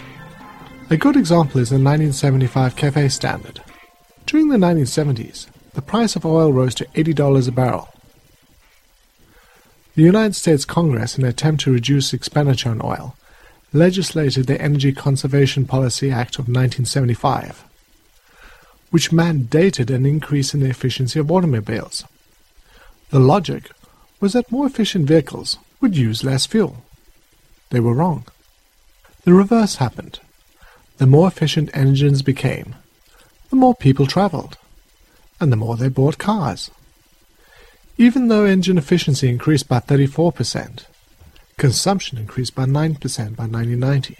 A 0.88 0.98
good 0.98 1.16
example 1.16 1.60
is 1.60 1.72
the 1.72 1.78
1975 1.78 2.76
CAFE 2.76 3.12
standard. 3.12 3.60
During 4.28 4.50
the 4.50 4.58
1970s, 4.58 5.48
the 5.74 5.82
price 5.82 6.16
of 6.16 6.28
oil 6.28 6.54
rose 6.54 6.76
to 6.76 6.86
$80 6.94 7.48
a 7.48 7.52
barrel. 7.52 7.90
The 9.96 10.04
United 10.04 10.36
States 10.36 10.64
Congress, 10.64 11.18
in 11.18 11.24
an 11.24 11.30
attempt 11.32 11.64
to 11.64 11.74
reduce 11.74 12.14
expenditure 12.14 12.70
on 12.70 12.84
oil, 12.84 13.16
legislated 13.74 14.46
the 14.46 14.62
Energy 14.62 14.92
Conservation 14.92 15.66
Policy 15.66 16.12
Act 16.12 16.36
of 16.36 16.48
1975, 16.48 17.66
which 18.92 19.10
mandated 19.10 19.90
an 19.90 20.06
increase 20.06 20.54
in 20.54 20.60
the 20.60 20.70
efficiency 20.70 21.20
of 21.20 21.32
automobiles. 21.32 22.04
The 23.10 23.20
logic 23.20 23.72
was 24.20 24.34
that 24.34 24.52
more 24.52 24.68
efficient 24.68 25.08
vehicles 25.08 25.58
would 25.82 25.98
use 25.98 26.24
less 26.24 26.46
fuel. 26.46 26.84
They 27.72 27.80
were 27.80 27.96
wrong. 27.96 28.26
The 29.24 29.34
reverse 29.34 29.78
happened. 29.78 30.20
The 30.98 31.08
more 31.08 31.28
efficient 31.28 31.70
engines 31.74 32.22
became, 32.22 32.76
the 33.50 33.56
more 33.56 33.76
people 33.76 34.08
traveled, 34.08 34.58
and 35.40 35.52
the 35.52 35.58
more 35.58 35.76
they 35.76 35.90
bought 35.90 36.18
cars. 36.18 36.72
Even 37.98 38.28
though 38.28 38.46
engine 38.46 38.78
efficiency 38.78 39.28
increased 39.28 39.68
by 39.68 39.80
34%, 39.80 40.86
consumption 41.58 42.18
increased 42.18 42.56
by 42.56 42.66
9% 42.66 43.00
by 43.36 43.46
1990. 43.46 44.18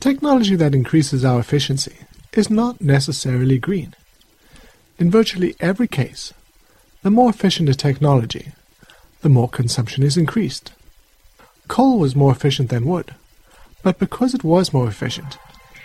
Technology 0.00 0.56
that 0.56 0.74
increases 0.74 1.24
our 1.24 1.40
efficiency 1.40 1.96
is 2.32 2.50
not 2.50 2.80
necessarily 2.80 3.58
green. 3.58 3.94
In 4.98 5.10
virtually 5.10 5.54
every 5.60 5.88
case, 5.88 6.32
the 7.02 7.10
more 7.10 7.30
efficient 7.30 7.68
a 7.68 7.74
technology, 7.74 8.52
the 9.22 9.28
more 9.28 9.48
consumption 9.48 10.02
is 10.02 10.16
increased. 10.16 10.72
Coal 11.68 11.98
was 11.98 12.16
more 12.16 12.32
efficient 12.32 12.68
than 12.68 12.86
wood, 12.86 13.14
but 13.82 13.98
because 13.98 14.34
it 14.34 14.44
was 14.44 14.72
more 14.72 14.88
efficient, 14.88 15.38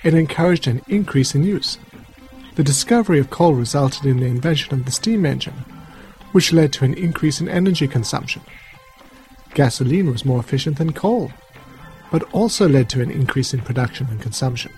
it 0.03 0.13
encouraged 0.13 0.67
an 0.67 0.81
increase 0.87 1.33
in 1.33 1.43
use. 1.43 1.77
The 2.55 2.63
discovery 2.63 3.19
of 3.19 3.29
coal 3.29 3.53
resulted 3.53 4.05
in 4.05 4.19
the 4.19 4.27
invention 4.27 4.73
of 4.73 4.85
the 4.85 4.91
steam 4.91 5.25
engine, 5.25 5.65
which 6.31 6.53
led 6.53 6.71
to 6.73 6.85
an 6.85 6.93
increase 6.93 7.41
in 7.41 7.49
energy 7.49 7.87
consumption. 7.87 8.41
Gasoline 9.53 10.11
was 10.11 10.25
more 10.25 10.39
efficient 10.39 10.77
than 10.77 10.93
coal, 10.93 11.31
but 12.11 12.23
also 12.33 12.67
led 12.67 12.89
to 12.89 13.01
an 13.01 13.09
increase 13.09 13.53
in 13.53 13.61
production 13.61 14.07
and 14.09 14.21
consumption. 14.21 14.71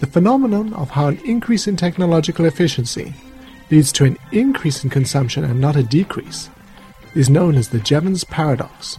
The 0.00 0.06
phenomenon 0.06 0.74
of 0.74 0.90
how 0.90 1.08
an 1.08 1.18
increase 1.24 1.66
in 1.66 1.76
technological 1.76 2.44
efficiency 2.44 3.14
leads 3.70 3.90
to 3.92 4.04
an 4.04 4.18
increase 4.30 4.84
in 4.84 4.90
consumption 4.90 5.42
and 5.44 5.60
not 5.60 5.76
a 5.76 5.82
decrease 5.82 6.50
is 7.14 7.30
known 7.30 7.54
as 7.54 7.70
the 7.70 7.78
Jevons 7.78 8.24
paradox. 8.24 8.98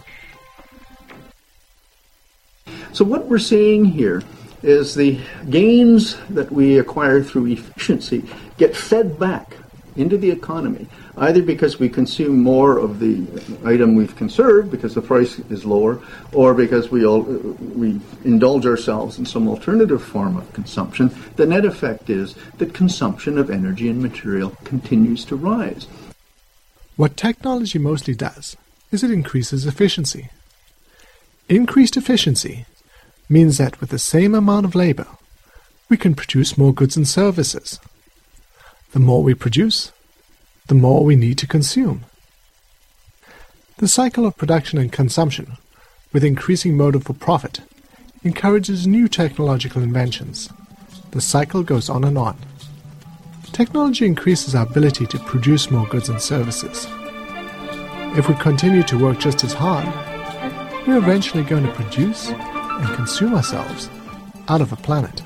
So, 2.98 3.04
what 3.04 3.26
we're 3.26 3.38
seeing 3.38 3.84
here 3.84 4.24
is 4.60 4.96
the 4.96 5.20
gains 5.50 6.16
that 6.30 6.50
we 6.50 6.80
acquire 6.80 7.22
through 7.22 7.46
efficiency 7.46 8.24
get 8.56 8.74
fed 8.74 9.20
back 9.20 9.54
into 9.94 10.18
the 10.18 10.32
economy, 10.32 10.88
either 11.16 11.40
because 11.40 11.78
we 11.78 11.88
consume 11.88 12.42
more 12.42 12.76
of 12.76 12.98
the 12.98 13.24
item 13.64 13.94
we've 13.94 14.16
conserved 14.16 14.72
because 14.72 14.96
the 14.96 15.00
price 15.00 15.38
is 15.48 15.64
lower, 15.64 16.00
or 16.32 16.54
because 16.54 16.90
we, 16.90 17.06
all, 17.06 17.20
we 17.22 18.00
indulge 18.24 18.66
ourselves 18.66 19.16
in 19.16 19.24
some 19.24 19.46
alternative 19.46 20.02
form 20.02 20.36
of 20.36 20.52
consumption. 20.52 21.14
The 21.36 21.46
net 21.46 21.64
effect 21.64 22.10
is 22.10 22.34
that 22.56 22.74
consumption 22.74 23.38
of 23.38 23.48
energy 23.48 23.88
and 23.88 24.02
material 24.02 24.56
continues 24.64 25.24
to 25.26 25.36
rise. 25.36 25.86
What 26.96 27.16
technology 27.16 27.78
mostly 27.78 28.16
does 28.16 28.56
is 28.90 29.04
it 29.04 29.12
increases 29.12 29.66
efficiency. 29.66 30.30
Increased 31.48 31.96
efficiency 31.96 32.66
means 33.28 33.58
that 33.58 33.80
with 33.80 33.90
the 33.90 33.98
same 33.98 34.34
amount 34.34 34.64
of 34.64 34.74
labor, 34.74 35.06
we 35.88 35.96
can 35.96 36.14
produce 36.14 36.58
more 36.58 36.72
goods 36.72 36.96
and 36.96 37.06
services. 37.06 37.78
The 38.92 38.98
more 38.98 39.22
we 39.22 39.34
produce, 39.34 39.92
the 40.66 40.74
more 40.74 41.04
we 41.04 41.16
need 41.16 41.38
to 41.38 41.46
consume. 41.46 42.04
The 43.78 43.88
cycle 43.88 44.26
of 44.26 44.36
production 44.36 44.78
and 44.78 44.92
consumption, 44.92 45.56
with 46.12 46.24
increasing 46.24 46.76
motive 46.76 47.04
for 47.04 47.12
profit, 47.12 47.60
encourages 48.24 48.86
new 48.86 49.08
technological 49.08 49.82
inventions. 49.82 50.50
The 51.12 51.20
cycle 51.20 51.62
goes 51.62 51.88
on 51.88 52.04
and 52.04 52.18
on. 52.18 52.36
Technology 53.52 54.06
increases 54.06 54.54
our 54.54 54.66
ability 54.66 55.06
to 55.06 55.18
produce 55.20 55.70
more 55.70 55.86
goods 55.86 56.08
and 56.08 56.20
services. 56.20 56.86
If 58.16 58.28
we 58.28 58.34
continue 58.36 58.82
to 58.84 58.98
work 58.98 59.18
just 59.18 59.44
as 59.44 59.52
hard, 59.52 59.86
we're 60.86 60.98
eventually 60.98 61.44
going 61.44 61.64
to 61.64 61.72
produce 61.72 62.30
and 62.78 62.94
consume 62.94 63.34
ourselves 63.34 63.90
out 64.48 64.60
of 64.60 64.72
a 64.72 64.76
planet. 64.76 65.22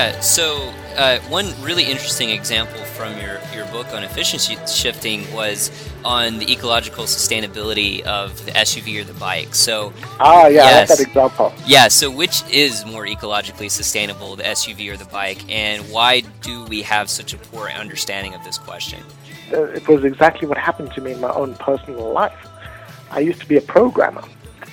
Yeah, 0.00 0.18
so 0.20 0.72
uh, 0.96 1.18
one 1.28 1.52
really 1.60 1.84
interesting 1.84 2.30
example 2.30 2.80
from 2.96 3.12
your, 3.20 3.38
your 3.54 3.66
book 3.66 3.86
on 3.92 4.02
efficiency 4.02 4.56
shifting 4.66 5.30
was 5.34 5.70
on 6.06 6.38
the 6.38 6.50
ecological 6.50 7.04
sustainability 7.04 8.00
of 8.04 8.42
the 8.46 8.52
SUV 8.52 9.02
or 9.02 9.04
the 9.04 9.12
bike. 9.12 9.54
So, 9.54 9.92
Ah, 10.18 10.46
yeah, 10.46 10.62
I 10.62 10.64
like 10.64 10.88
yes. 10.88 10.88
that 10.88 11.00
example. 11.06 11.52
Yeah, 11.66 11.88
so 11.88 12.10
which 12.10 12.42
is 12.50 12.86
more 12.86 13.04
ecologically 13.04 13.70
sustainable, 13.70 14.36
the 14.36 14.44
SUV 14.44 14.90
or 14.90 14.96
the 14.96 15.04
bike, 15.04 15.44
and 15.50 15.82
why 15.90 16.20
do 16.40 16.64
we 16.64 16.80
have 16.80 17.10
such 17.10 17.34
a 17.34 17.36
poor 17.36 17.68
understanding 17.68 18.34
of 18.34 18.42
this 18.42 18.56
question? 18.56 19.02
Uh, 19.52 19.64
it 19.64 19.86
was 19.86 20.02
exactly 20.04 20.48
what 20.48 20.56
happened 20.56 20.92
to 20.92 21.02
me 21.02 21.12
in 21.12 21.20
my 21.20 21.30
own 21.34 21.56
personal 21.56 22.10
life. 22.10 22.48
I 23.10 23.20
used 23.20 23.40
to 23.40 23.46
be 23.46 23.58
a 23.58 23.62
programmer, 23.76 24.24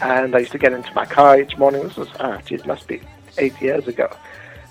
and 0.02 0.34
I 0.38 0.40
used 0.40 0.54
to 0.54 0.58
get 0.58 0.72
into 0.72 0.94
my 0.94 1.06
car 1.06 1.38
each 1.38 1.58
morning. 1.58 1.84
This 1.84 1.98
was, 1.98 2.08
ah, 2.22 2.40
it 2.50 2.66
must 2.66 2.88
be 2.88 3.02
eight 3.38 3.62
years 3.62 3.90
ago. 3.90 4.10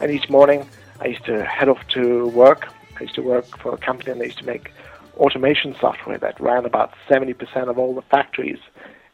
And 0.00 0.10
each 0.10 0.28
morning, 0.28 0.68
I 1.00 1.06
used 1.06 1.24
to 1.26 1.44
head 1.44 1.68
off 1.68 1.86
to 1.88 2.28
work. 2.28 2.68
I 2.98 3.02
used 3.02 3.14
to 3.16 3.22
work 3.22 3.46
for 3.58 3.74
a 3.74 3.76
company, 3.76 4.18
they 4.18 4.26
used 4.26 4.38
to 4.38 4.46
make 4.46 4.72
automation 5.16 5.74
software 5.80 6.18
that 6.18 6.38
ran 6.40 6.64
about 6.64 6.92
70% 7.08 7.68
of 7.68 7.78
all 7.78 7.94
the 7.94 8.02
factories 8.02 8.58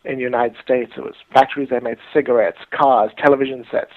in 0.04 0.16
the 0.16 0.22
United 0.22 0.56
States. 0.62 0.92
It 0.96 1.02
was 1.02 1.14
factories 1.32 1.68
that 1.70 1.82
made 1.82 1.98
cigarettes, 2.12 2.58
cars, 2.70 3.10
television 3.18 3.64
sets, 3.70 3.92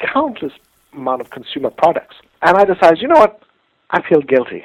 countless 0.00 0.52
amount 0.92 1.20
of 1.20 1.30
consumer 1.30 1.70
products. 1.70 2.16
And 2.42 2.56
I 2.56 2.64
decided, 2.64 3.00
you 3.00 3.08
know 3.08 3.20
what? 3.20 3.42
I 3.90 4.02
feel 4.06 4.20
guilty. 4.20 4.64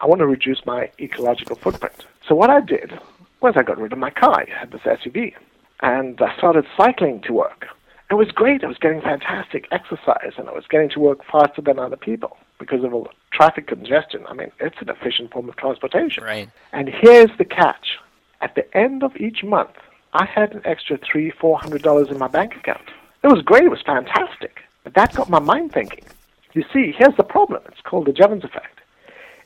I 0.00 0.06
want 0.06 0.20
to 0.20 0.26
reduce 0.26 0.64
my 0.66 0.90
ecological 1.00 1.56
footprint. 1.56 2.04
So 2.28 2.34
what 2.34 2.50
I 2.50 2.60
did 2.60 2.98
was 3.40 3.54
I 3.56 3.62
got 3.62 3.78
rid 3.78 3.92
of 3.92 3.98
my 3.98 4.10
car. 4.10 4.40
I 4.40 4.58
had 4.58 4.70
this 4.70 4.82
SUV. 4.82 5.34
And 5.80 6.20
I 6.20 6.36
started 6.36 6.66
cycling 6.76 7.20
to 7.22 7.32
work. 7.32 7.66
It 8.14 8.18
was 8.18 8.30
great. 8.30 8.62
I 8.62 8.68
was 8.68 8.78
getting 8.78 9.00
fantastic 9.00 9.66
exercise 9.72 10.34
and 10.38 10.48
I 10.48 10.52
was 10.52 10.68
getting 10.70 10.88
to 10.90 11.00
work 11.00 11.24
faster 11.24 11.60
than 11.60 11.80
other 11.80 11.96
people 11.96 12.36
because 12.60 12.84
of 12.84 12.94
all 12.94 13.02
the 13.02 13.10
traffic 13.32 13.66
congestion. 13.66 14.24
I 14.28 14.34
mean, 14.34 14.52
it's 14.60 14.76
an 14.80 14.88
efficient 14.88 15.32
form 15.32 15.48
of 15.48 15.56
transportation. 15.56 16.22
Right. 16.22 16.48
And 16.72 16.88
here's 16.88 17.36
the 17.38 17.44
catch. 17.44 17.98
At 18.40 18.54
the 18.54 18.72
end 18.76 19.02
of 19.02 19.16
each 19.16 19.42
month, 19.42 19.72
I 20.12 20.26
had 20.26 20.52
an 20.52 20.62
extra 20.64 20.96
three, 20.96 21.32
four 21.32 21.58
hundred 21.58 21.82
dollars 21.82 22.08
in 22.08 22.16
my 22.16 22.28
bank 22.28 22.54
account. 22.54 22.88
It 23.24 23.26
was 23.26 23.42
great, 23.42 23.64
it 23.64 23.70
was 23.70 23.82
fantastic. 23.84 24.60
But 24.84 24.94
that 24.94 25.12
got 25.16 25.28
my 25.28 25.40
mind 25.40 25.72
thinking. 25.72 26.04
You 26.52 26.62
see, 26.72 26.94
here's 26.96 27.16
the 27.16 27.24
problem. 27.24 27.64
It's 27.66 27.80
called 27.80 28.06
the 28.06 28.12
Jevons 28.12 28.44
effect. 28.44 28.78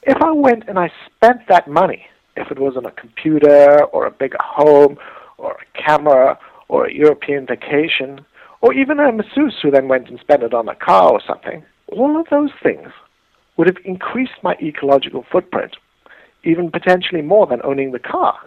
If 0.02 0.20
I 0.20 0.30
went 0.32 0.68
and 0.68 0.78
I 0.78 0.92
spent 1.06 1.48
that 1.48 1.68
money, 1.68 2.06
if 2.36 2.50
it 2.50 2.58
was 2.58 2.76
on 2.76 2.84
a 2.84 2.90
computer 2.90 3.82
or 3.84 4.04
a 4.04 4.10
bigger 4.10 4.36
home 4.44 4.98
or 5.38 5.52
a 5.52 5.82
camera 5.82 6.38
or 6.68 6.84
a 6.84 6.92
European 6.92 7.46
vacation, 7.46 8.26
or 8.60 8.72
even 8.72 8.98
a 8.98 9.12
masseuse 9.12 9.58
who 9.62 9.70
then 9.70 9.88
went 9.88 10.08
and 10.08 10.18
spent 10.20 10.42
it 10.42 10.54
on 10.54 10.68
a 10.68 10.74
car 10.74 11.12
or 11.12 11.20
something, 11.26 11.64
all 11.88 12.18
of 12.18 12.26
those 12.30 12.50
things 12.62 12.88
would 13.56 13.66
have 13.66 13.78
increased 13.84 14.42
my 14.42 14.54
ecological 14.62 15.24
footprint, 15.30 15.76
even 16.44 16.70
potentially 16.70 17.22
more 17.22 17.46
than 17.46 17.60
owning 17.64 17.92
the 17.92 17.98
car. 17.98 18.38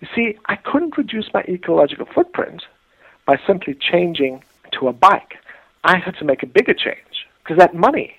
You 0.00 0.08
see, 0.14 0.38
I 0.46 0.56
couldn't 0.56 0.96
reduce 0.96 1.32
my 1.32 1.42
ecological 1.42 2.06
footprint 2.06 2.62
by 3.26 3.38
simply 3.46 3.74
changing 3.74 4.44
to 4.72 4.88
a 4.88 4.92
bike. 4.92 5.34
I 5.84 5.98
had 5.98 6.16
to 6.18 6.24
make 6.24 6.42
a 6.42 6.46
bigger 6.46 6.74
change 6.74 7.26
because 7.42 7.58
that 7.58 7.74
money 7.74 8.16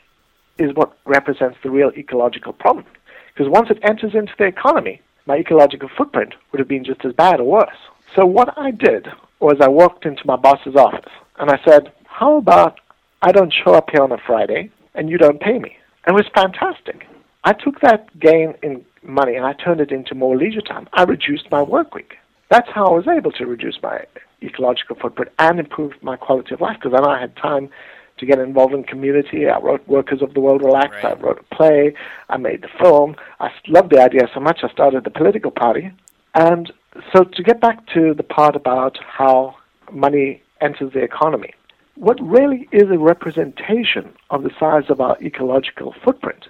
is 0.58 0.76
what 0.76 0.98
represents 1.06 1.58
the 1.64 1.70
real 1.70 1.92
ecological 1.96 2.54
problem. 2.54 2.86
Because 3.34 3.50
once 3.50 3.70
it 3.70 3.80
enters 3.82 4.14
into 4.14 4.34
the 4.38 4.46
economy, 4.46 5.02
my 5.26 5.38
ecological 5.38 5.90
footprint 5.96 6.34
would 6.52 6.60
have 6.60 6.68
been 6.68 6.84
just 6.84 7.06
as 7.06 7.14
bad 7.14 7.40
or 7.40 7.46
worse. 7.46 7.78
So 8.16 8.26
what 8.26 8.58
I 8.58 8.72
did 8.72 9.08
was 9.40 9.58
I 9.62 9.68
walked 9.68 10.06
into 10.06 10.22
my 10.26 10.36
boss's 10.36 10.76
office 10.76 11.12
and 11.38 11.50
I 11.50 11.60
said, 11.66 11.92
How 12.06 12.38
about 12.38 12.80
I 13.22 13.32
don't 13.32 13.54
show 13.54 13.74
up 13.74 13.90
here 13.92 14.04
on 14.04 14.12
a 14.12 14.18
Friday 14.26 14.72
and 14.96 15.10
you 15.10 15.18
don't 15.18 15.40
pay 15.40 15.60
me? 15.60 15.78
And 16.06 16.18
it 16.18 16.24
was 16.24 16.32
fantastic. 16.34 17.06
I 17.44 17.54
took 17.54 17.80
that 17.82 18.18
gain 18.20 18.56
in 18.62 18.86
money 19.04 19.36
and 19.36 19.46
I 19.46 19.54
turned 19.54 19.82
it 19.82 19.92
into 19.92 20.16
more 20.16 20.36
leisure 20.36 20.62
time. 20.62 20.90
I 20.94 21.04
reduced 21.04 21.50
my 21.52 21.62
work 21.62 21.94
week. 21.94 22.16
That's 22.50 22.70
how 22.70 22.88
I 22.88 22.94
was 22.94 23.08
able 23.08 23.32
to 23.34 23.46
reduce 23.46 23.82
my 23.82 24.06
ecological 24.42 24.96
footprint 24.96 25.32
and 25.40 25.60
improve 25.60 25.94
my 26.02 26.16
quality 26.16 26.54
of 26.54 26.62
life 26.62 26.78
because 26.78 26.94
then 26.94 27.06
I 27.06 27.20
had 27.20 27.36
time 27.38 27.70
to 28.18 28.26
get 28.26 28.40
involved 28.40 28.74
in 28.74 28.84
community. 28.84 29.48
I 29.48 29.60
wrote 29.60 29.88
Workers 29.88 30.22
of 30.22 30.34
the 30.34 30.42
World 30.42 30.62
Relax. 30.62 30.96
I 31.04 31.14
wrote 31.14 31.40
a 31.40 31.56
play. 31.56 31.94
I 32.30 32.38
made 32.38 32.62
the 32.62 32.70
film. 32.80 33.16
I 33.40 33.50
loved 33.68 33.92
the 33.92 34.02
idea 34.02 34.28
so 34.34 34.40
much 34.40 34.60
I 34.64 34.70
started 34.70 35.04
the 35.04 35.10
political 35.10 35.52
party. 35.52 35.92
And 36.36 36.72
so 37.14 37.24
to 37.24 37.44
get 37.44 37.62
back 37.62 37.86
to 37.94 38.14
the 38.14 38.24
part 38.24 38.56
about 38.56 38.98
how 39.06 39.56
money 39.92 40.42
enters 40.62 40.94
the 40.94 41.00
economy, 41.00 41.54
what 41.96 42.20
really 42.22 42.68
is 42.72 42.90
a 42.90 42.98
representation 42.98 44.14
of 44.30 44.44
the 44.44 44.52
size 44.60 44.90
of 44.90 45.02
our 45.02 45.18
ecological 45.22 45.94
footprint 46.04 46.48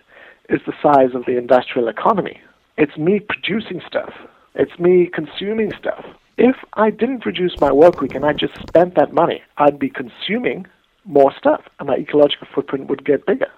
is 0.47 0.61
the 0.65 0.73
size 0.81 1.15
of 1.15 1.25
the 1.25 1.37
industrial 1.37 1.87
economy. 1.87 2.39
It's 2.77 2.97
me 2.97 3.19
producing 3.19 3.81
stuff. 3.85 4.13
It's 4.55 4.77
me 4.79 5.09
consuming 5.13 5.71
stuff. 5.77 6.05
If 6.37 6.55
I 6.73 6.89
didn't 6.89 7.25
reduce 7.25 7.59
my 7.59 7.71
work 7.71 7.99
week 7.99 8.15
and 8.15 8.25
I 8.25 8.33
just 8.33 8.55
spent 8.67 8.95
that 8.95 9.13
money, 9.13 9.41
I'd 9.57 9.79
be 9.79 9.89
consuming 9.89 10.65
more 11.03 11.33
stuff 11.37 11.61
and 11.79 11.87
my 11.87 11.95
ecological 11.95 12.47
footprint 12.53 12.87
would 12.87 13.03
get 13.03 13.25
bigger. 13.25 13.51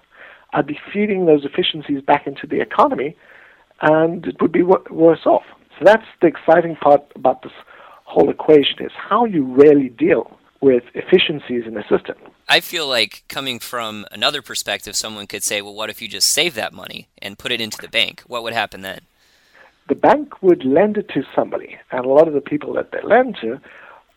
I'd 0.52 0.66
be 0.66 0.80
feeding 0.92 1.26
those 1.26 1.44
efficiencies 1.44 2.02
back 2.02 2.26
into 2.26 2.46
the 2.46 2.60
economy 2.60 3.16
and 3.80 4.26
it 4.26 4.40
would 4.40 4.52
be 4.52 4.62
worse 4.62 5.26
off. 5.26 5.44
That's 5.82 6.06
the 6.20 6.28
exciting 6.28 6.76
part 6.76 7.02
about 7.14 7.42
this 7.42 7.52
whole 8.04 8.30
equation 8.30 8.84
is 8.84 8.92
how 8.94 9.24
you 9.24 9.44
really 9.44 9.88
deal 9.88 10.38
with 10.60 10.84
efficiencies 10.94 11.64
in 11.66 11.74
the 11.74 11.82
system. 11.88 12.16
I 12.48 12.60
feel 12.60 12.86
like 12.86 13.24
coming 13.28 13.58
from 13.58 14.06
another 14.12 14.42
perspective, 14.42 14.94
someone 14.94 15.26
could 15.26 15.42
say, 15.42 15.60
well, 15.62 15.74
what 15.74 15.90
if 15.90 16.00
you 16.00 16.08
just 16.08 16.28
save 16.28 16.54
that 16.54 16.72
money 16.72 17.08
and 17.20 17.38
put 17.38 17.50
it 17.50 17.60
into 17.60 17.78
the 17.78 17.88
bank? 17.88 18.22
What 18.26 18.42
would 18.42 18.52
happen 18.52 18.82
then? 18.82 19.00
The 19.88 19.94
bank 19.96 20.42
would 20.42 20.64
lend 20.64 20.96
it 20.96 21.08
to 21.10 21.22
somebody, 21.34 21.76
and 21.90 22.04
a 22.04 22.08
lot 22.08 22.28
of 22.28 22.34
the 22.34 22.40
people 22.40 22.72
that 22.74 22.92
they 22.92 23.02
lend 23.02 23.36
to 23.40 23.60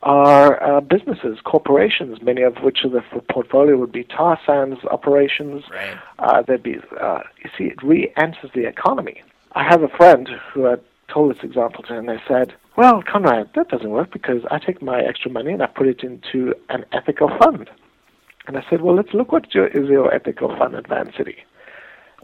are 0.04 0.62
uh, 0.62 0.82
businesses, 0.82 1.40
corporations, 1.44 2.22
many 2.22 2.44
of 2.44 2.58
which 2.58 2.80
of 2.84 2.92
the 2.92 3.02
portfolio 3.32 3.76
would 3.78 3.92
be 3.92 4.04
tar 4.04 4.40
sands 4.46 4.80
operations. 4.92 5.64
Right. 5.72 5.98
Uh, 6.20 6.44
there'd 6.44 6.62
be, 6.62 6.78
uh, 7.02 7.22
you 7.44 7.50
see, 7.58 7.66
it 7.66 7.82
re-enters 7.82 8.52
the 8.54 8.68
economy. 8.68 9.24
I 9.54 9.64
have 9.64 9.82
a 9.82 9.88
friend 9.88 10.30
who 10.54 10.68
I 10.68 10.76
told 11.08 11.34
this 11.34 11.44
example 11.44 11.84
to, 11.84 11.98
and 11.98 12.10
they 12.10 12.22
said, 12.28 12.54
"Well, 12.76 13.04
Conrad, 13.04 13.50
that 13.56 13.70
doesn't 13.70 13.90
work 13.90 14.12
because 14.12 14.44
I 14.52 14.60
take 14.60 14.82
my 14.82 15.00
extra 15.02 15.32
money 15.32 15.52
and 15.54 15.64
I 15.64 15.68
put 15.68 15.88
it 15.88 16.04
into 16.04 16.54
an 16.70 16.86
ethical 16.92 17.30
fund." 17.38 17.70
And 18.48 18.58
I 18.58 18.66
said, 18.70 18.82
"Well, 18.82 18.96
let's 18.96 19.14
look 19.14 19.32
what 19.32 19.54
your, 19.54 19.68
is 19.68 19.90
your 19.90 20.14
ethical 20.14 20.56
fund 20.58 20.76
at 20.76 20.88
Vancity." 20.88 21.38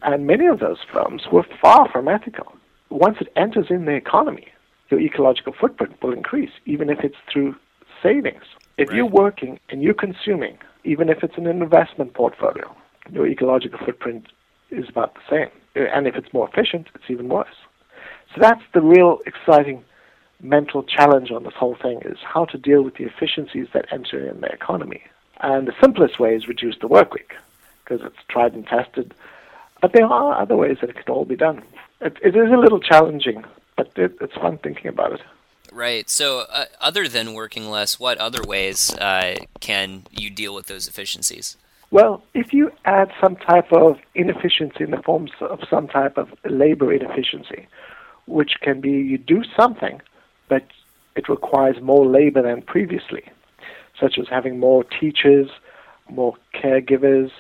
And 0.04 0.26
many 0.26 0.46
of 0.48 0.60
those 0.60 0.80
firms 0.92 1.24
were 1.32 1.46
far 1.62 1.90
from 1.90 2.08
ethical. 2.08 2.54
Once 2.90 3.18
it 3.22 3.32
enters 3.36 3.68
in 3.70 3.86
the 3.86 3.94
economy, 3.94 4.48
your 4.90 5.00
ecological 5.00 5.54
footprint 5.54 6.02
will 6.02 6.12
increase, 6.14 6.52
even 6.66 6.90
if 6.90 7.00
it's 7.04 7.16
through 7.32 7.56
savings. 8.02 8.44
If 8.78 8.90
Right. 8.90 8.98
you're 8.98 9.06
working 9.06 9.60
and 9.70 9.82
you're 9.84 9.94
consuming, 9.94 10.58
even 10.84 11.08
if 11.10 11.24
it's 11.24 11.38
an 11.38 11.48
investment 11.48 12.14
portfolio, 12.14 12.76
your 13.12 13.28
ecological 13.28 13.80
footprint 13.86 14.28
is 14.72 14.90
about 14.90 15.14
the 15.16 15.22
same. 15.30 15.50
And 15.76 16.08
if 16.08 16.16
it's 16.16 16.34
more 16.34 16.48
efficient, 16.48 16.88
it's 16.96 17.10
even 17.10 17.30
worse. 17.30 17.56
So 18.34 18.42
that's 18.42 18.64
the 18.74 18.82
real 18.82 19.20
exciting 19.26 19.84
mental 20.42 20.84
challenge 20.84 21.32
on 21.32 21.44
this 21.44 21.54
whole 21.54 21.76
thing 21.76 22.02
is 22.04 22.18
how 22.24 22.46
to 22.46 22.58
deal 22.58 22.82
with 22.82 22.96
the 22.96 23.04
efficiencies 23.04 23.68
that 23.74 23.86
enter 23.92 24.28
in 24.28 24.42
the 24.42 24.48
economy. 24.48 25.04
And 25.42 25.68
the 25.68 25.74
simplest 25.82 26.20
way 26.20 26.36
is 26.36 26.48
reduce 26.48 26.78
the 26.80 26.88
work 26.88 27.14
week 27.14 27.34
because 27.84 28.06
it's 28.06 28.18
tried 28.30 28.54
and 28.54 28.66
tested. 28.66 29.14
But 29.82 29.94
there 29.94 30.06
are 30.06 30.40
other 30.40 30.56
ways 30.56 30.78
that 30.82 30.90
it 30.90 30.96
can 30.96 31.14
all 31.14 31.26
be 31.26 31.36
done. 31.36 31.64
It, 32.00 32.18
it 32.24 32.36
is 32.36 32.52
a 32.52 32.58
little 32.58 32.80
challenging, 32.80 33.44
but 33.76 33.92
it, 33.96 34.16
it's 34.22 34.34
fun 34.36 34.60
thinking 34.60 34.88
about 34.88 35.14
it. 35.14 35.22
Right. 35.72 36.10
So, 36.10 36.46
uh, 36.50 36.66
other 36.80 37.08
than 37.08 37.34
working 37.34 37.70
less, 37.70 38.00
what 38.00 38.18
other 38.18 38.44
ways 38.44 38.94
uh, 38.96 39.38
can 39.62 40.04
you 40.12 40.30
deal 40.30 40.54
with 40.54 40.68
those 40.68 40.88
efficiencies? 40.88 41.58
Well, 41.92 42.24
if 42.34 42.54
you 42.54 42.72
add 42.86 43.12
some 43.20 43.36
type 43.36 43.72
of 43.72 43.98
inefficiency 44.16 44.84
in 44.84 44.92
the 44.92 45.02
forms 45.02 45.32
of 45.42 45.60
some 45.70 45.88
type 45.88 46.18
of 46.18 46.30
labor 46.46 46.94
inefficiency, 46.94 47.68
which 48.32 48.54
can 48.62 48.82
be 48.82 48.92
you 48.92 49.18
do 49.18 49.44
something, 49.58 50.02
but 50.48 50.64
it 51.16 51.30
requires 51.30 51.82
more 51.82 52.06
labor 52.06 52.42
than 52.42 52.62
previously, 52.62 53.24
such 54.00 54.18
as 54.18 54.28
having 54.30 54.60
more 54.60 54.84
teachers, 54.84 55.50
more 56.10 56.36
caregivers, 56.54 57.32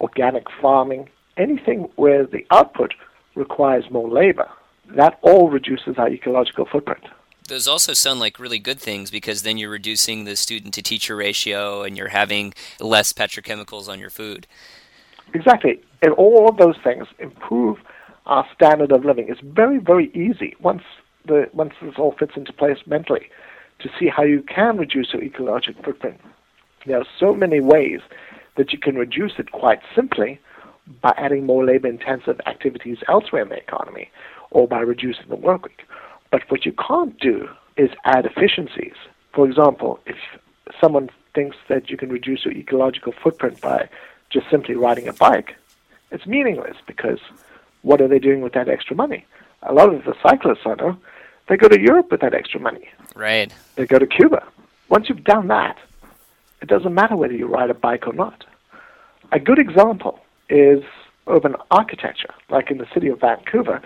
organic 0.00 0.44
farming, 0.60 1.08
anything 1.36 1.88
where 1.96 2.26
the 2.26 2.46
output 2.50 2.94
requires 3.34 3.84
more 3.90 4.08
labor, 4.08 4.48
that 4.90 5.18
all 5.22 5.50
reduces 5.50 5.98
our 5.98 6.08
ecological 6.08 6.66
footprint. 6.66 7.04
Those 7.48 7.68
also 7.68 7.92
sound 7.92 8.18
like 8.18 8.40
really 8.40 8.58
good 8.58 8.80
things 8.80 9.10
because 9.10 9.42
then 9.42 9.56
you're 9.56 9.70
reducing 9.70 10.24
the 10.24 10.34
student 10.34 10.74
to 10.74 10.82
teacher 10.82 11.14
ratio 11.14 11.82
and 11.82 11.96
you're 11.96 12.08
having 12.08 12.54
less 12.80 13.12
petrochemicals 13.12 13.88
on 13.88 14.00
your 14.00 14.10
food. 14.10 14.46
Exactly. 15.32 15.80
And 16.02 16.12
all 16.14 16.48
of 16.48 16.56
those 16.56 16.76
things 16.82 17.06
improve 17.18 17.78
our 18.26 18.46
standard 18.54 18.92
of 18.92 19.04
living. 19.04 19.26
It's 19.28 19.40
very, 19.40 19.78
very 19.78 20.10
easy 20.12 20.54
once 20.60 20.82
the 21.26 21.48
once 21.52 21.74
this 21.82 21.94
all 21.98 22.12
fits 22.12 22.36
into 22.36 22.52
place 22.52 22.78
mentally 22.86 23.28
to 23.80 23.90
see 23.98 24.08
how 24.08 24.22
you 24.22 24.42
can 24.42 24.76
reduce 24.76 25.12
your 25.12 25.22
ecological 25.22 25.82
footprint. 25.82 26.20
There 26.86 26.98
are 26.98 27.06
so 27.18 27.34
many 27.34 27.60
ways 27.60 28.00
that 28.56 28.72
you 28.72 28.78
can 28.78 28.96
reduce 28.96 29.32
it 29.38 29.52
quite 29.52 29.80
simply 29.94 30.40
by 31.02 31.14
adding 31.16 31.44
more 31.44 31.64
labor 31.64 31.88
intensive 31.88 32.40
activities 32.46 32.98
elsewhere 33.08 33.42
in 33.42 33.48
the 33.48 33.56
economy 33.56 34.10
or 34.50 34.68
by 34.68 34.80
reducing 34.80 35.28
the 35.28 35.36
work 35.36 35.64
week. 35.64 35.82
But 36.30 36.42
what 36.48 36.64
you 36.64 36.72
can't 36.72 37.18
do 37.18 37.48
is 37.76 37.90
add 38.04 38.24
efficiencies. 38.24 38.94
For 39.34 39.46
example, 39.46 39.98
if 40.06 40.16
someone 40.80 41.10
thinks 41.34 41.56
that 41.68 41.90
you 41.90 41.96
can 41.96 42.08
reduce 42.08 42.44
your 42.44 42.54
ecological 42.54 43.12
footprint 43.12 43.60
by 43.60 43.88
just 44.30 44.48
simply 44.50 44.74
riding 44.74 45.08
a 45.08 45.12
bike, 45.12 45.56
it's 46.10 46.26
meaningless 46.26 46.76
because 46.86 47.18
what 47.86 48.00
are 48.00 48.08
they 48.08 48.18
doing 48.18 48.40
with 48.40 48.52
that 48.54 48.68
extra 48.68 48.96
money? 48.96 49.24
A 49.62 49.72
lot 49.72 49.94
of 49.94 50.04
the 50.04 50.14
cyclists 50.20 50.66
I 50.66 50.74
know, 50.74 50.96
they 51.48 51.56
go 51.56 51.68
to 51.68 51.80
Europe 51.80 52.10
with 52.10 52.20
that 52.20 52.34
extra 52.34 52.58
money. 52.58 52.88
Right. 53.14 53.52
They 53.76 53.86
go 53.86 54.00
to 54.00 54.06
Cuba. 54.06 54.42
Once 54.88 55.08
you've 55.08 55.22
done 55.22 55.46
that, 55.48 55.78
it 56.60 56.68
doesn't 56.68 56.92
matter 56.92 57.16
whether 57.16 57.32
you 57.32 57.46
ride 57.46 57.70
a 57.70 57.74
bike 57.74 58.08
or 58.08 58.12
not. 58.12 58.44
A 59.30 59.38
good 59.38 59.60
example 59.60 60.18
is 60.48 60.82
urban 61.28 61.54
architecture. 61.70 62.34
Like 62.50 62.72
in 62.72 62.78
the 62.78 62.88
city 62.92 63.06
of 63.06 63.20
Vancouver, 63.20 63.80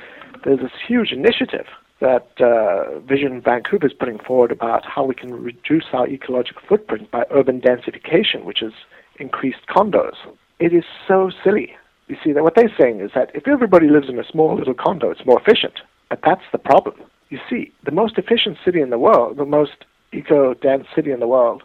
there's 0.44 0.60
this 0.60 0.72
huge 0.88 1.12
initiative 1.12 1.66
that 2.00 2.28
uh, 2.40 3.00
Vision 3.00 3.42
Vancouver 3.42 3.86
is 3.86 3.92
putting 3.92 4.18
forward 4.18 4.50
about 4.50 4.86
how 4.86 5.04
we 5.04 5.14
can 5.14 5.34
reduce 5.34 5.84
our 5.92 6.08
ecological 6.08 6.62
footprint 6.66 7.10
by 7.10 7.24
urban 7.30 7.60
densification, 7.60 8.44
which 8.44 8.62
is 8.62 8.72
increased 9.18 9.66
condos. 9.68 10.16
It 10.58 10.72
is 10.72 10.84
so 11.06 11.30
silly. 11.44 11.76
You 12.10 12.16
see, 12.24 12.32
that 12.32 12.42
what 12.42 12.56
they're 12.56 12.74
saying 12.76 13.00
is 13.00 13.12
that 13.14 13.30
if 13.34 13.46
everybody 13.46 13.88
lives 13.88 14.08
in 14.08 14.18
a 14.18 14.24
small 14.24 14.56
little 14.56 14.74
condo, 14.74 15.10
it's 15.12 15.24
more 15.24 15.40
efficient. 15.40 15.74
But 16.08 16.18
that's 16.24 16.42
the 16.50 16.58
problem. 16.58 16.96
You 17.28 17.38
see, 17.48 17.72
the 17.84 17.92
most 17.92 18.18
efficient 18.18 18.58
city 18.64 18.80
in 18.80 18.90
the 18.90 18.98
world, 18.98 19.36
the 19.36 19.44
most 19.44 19.84
eco-dense 20.12 20.88
city 20.92 21.12
in 21.12 21.20
the 21.20 21.28
world, 21.28 21.62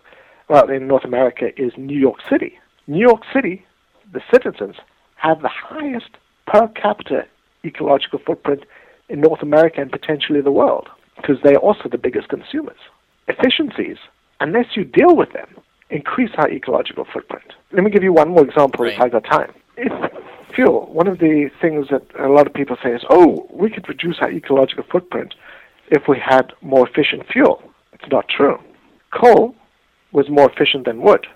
well, 0.48 0.70
in 0.70 0.86
North 0.88 1.04
America, 1.04 1.48
is 1.60 1.74
New 1.78 1.98
York 1.98 2.20
City. 2.30 2.60
New 2.86 3.00
York 3.00 3.24
City, 3.34 3.66
the 4.14 4.22
citizens 4.32 4.76
have 5.16 5.42
the 5.42 5.50
highest 5.50 6.12
per 6.46 6.68
capita 6.68 7.26
ecological 7.66 8.20
footprint 8.24 8.66
in 9.10 9.22
North 9.22 9.42
America 9.42 9.82
and 9.82 9.92
potentially 9.92 10.42
the 10.42 10.52
world 10.52 10.88
because 11.18 11.38
they're 11.44 11.58
also 11.58 11.90
the 11.90 11.98
biggest 11.98 12.30
consumers. 12.30 12.78
Efficiencies, 13.28 13.98
unless 14.40 14.76
you 14.76 14.84
deal 14.84 15.16
with 15.16 15.34
them, 15.34 15.48
increase 15.90 16.30
our 16.38 16.52
ecological 16.52 17.06
footprint. 17.12 17.54
Let 17.72 17.84
me 17.84 17.90
give 17.90 18.04
you 18.04 18.14
one 18.14 18.30
more 18.30 18.44
example 18.46 18.86
if 18.86 19.00
Right. 19.00 19.06
I 19.08 19.10
got 19.10 19.24
time. 19.24 19.52
If 19.78 19.92
fuel, 20.56 20.88
one 20.92 21.08
of 21.08 21.20
the 21.20 21.50
things 21.62 21.88
that 21.92 22.04
a 22.20 22.30
lot 22.30 22.48
of 22.48 22.54
people 22.54 22.78
say 22.84 22.92
is, 22.92 23.04
oh, 23.10 23.48
we 23.52 23.70
could 23.70 23.88
reduce 23.90 24.18
our 24.22 24.32
ecological 24.32 24.86
footprint 24.92 25.36
if 25.90 26.04
we 26.08 26.18
had 26.18 26.54
more 26.62 26.88
efficient 26.88 27.28
fuel. 27.32 27.62
It's 27.94 28.12
not 28.12 28.28
true. 28.30 28.58
Coal 29.14 29.56
was 30.12 30.30
more 30.30 30.50
efficient 30.50 30.86
than 30.86 31.02
wood. 31.02 31.28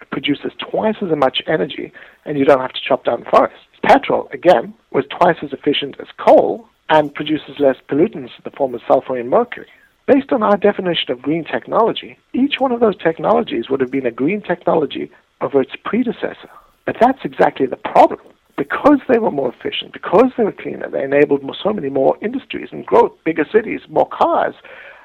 It 0.00 0.10
produces 0.10 0.52
twice 0.58 0.96
as 1.02 1.16
much 1.16 1.42
energy, 1.46 1.92
and 2.24 2.38
you 2.38 2.44
don't 2.44 2.60
have 2.60 2.72
to 2.72 2.80
chop 2.86 3.04
down 3.04 3.24
forests. 3.30 3.58
Petrol, 3.82 4.28
again, 4.32 4.74
was 4.92 5.04
twice 5.18 5.36
as 5.42 5.52
efficient 5.52 5.96
as 6.00 6.06
coal 6.18 6.66
and 6.88 7.14
produces 7.14 7.58
less 7.58 7.76
pollutants 7.88 8.36
in 8.36 8.42
the 8.44 8.50
form 8.50 8.74
of 8.74 8.82
sulfur 8.86 9.16
and 9.16 9.30
mercury. 9.30 9.68
Based 10.06 10.32
on 10.32 10.42
our 10.42 10.56
definition 10.56 11.10
of 11.10 11.22
green 11.22 11.44
technology, 11.44 12.18
each 12.32 12.54
one 12.58 12.72
of 12.72 12.80
those 12.80 12.96
technologies 12.96 13.70
would 13.70 13.80
have 13.80 13.92
been 13.92 14.06
a 14.06 14.10
green 14.10 14.42
technology 14.42 15.10
over 15.40 15.60
its 15.60 15.72
predecessor. 15.84 16.50
But 16.84 16.96
that's 17.00 17.20
exactly 17.24 17.66
the 17.66 17.76
problem. 17.76 18.20
Because 18.60 19.00
they 19.08 19.18
were 19.18 19.30
more 19.30 19.54
efficient, 19.54 19.94
because 19.94 20.32
they 20.36 20.44
were 20.44 20.52
cleaner, 20.52 20.90
they 20.90 21.02
enabled 21.02 21.40
so 21.62 21.72
many 21.72 21.88
more 21.88 22.18
industries 22.20 22.68
and 22.72 22.84
growth, 22.84 23.12
bigger 23.24 23.46
cities, 23.50 23.80
more 23.88 24.06
cars, 24.06 24.54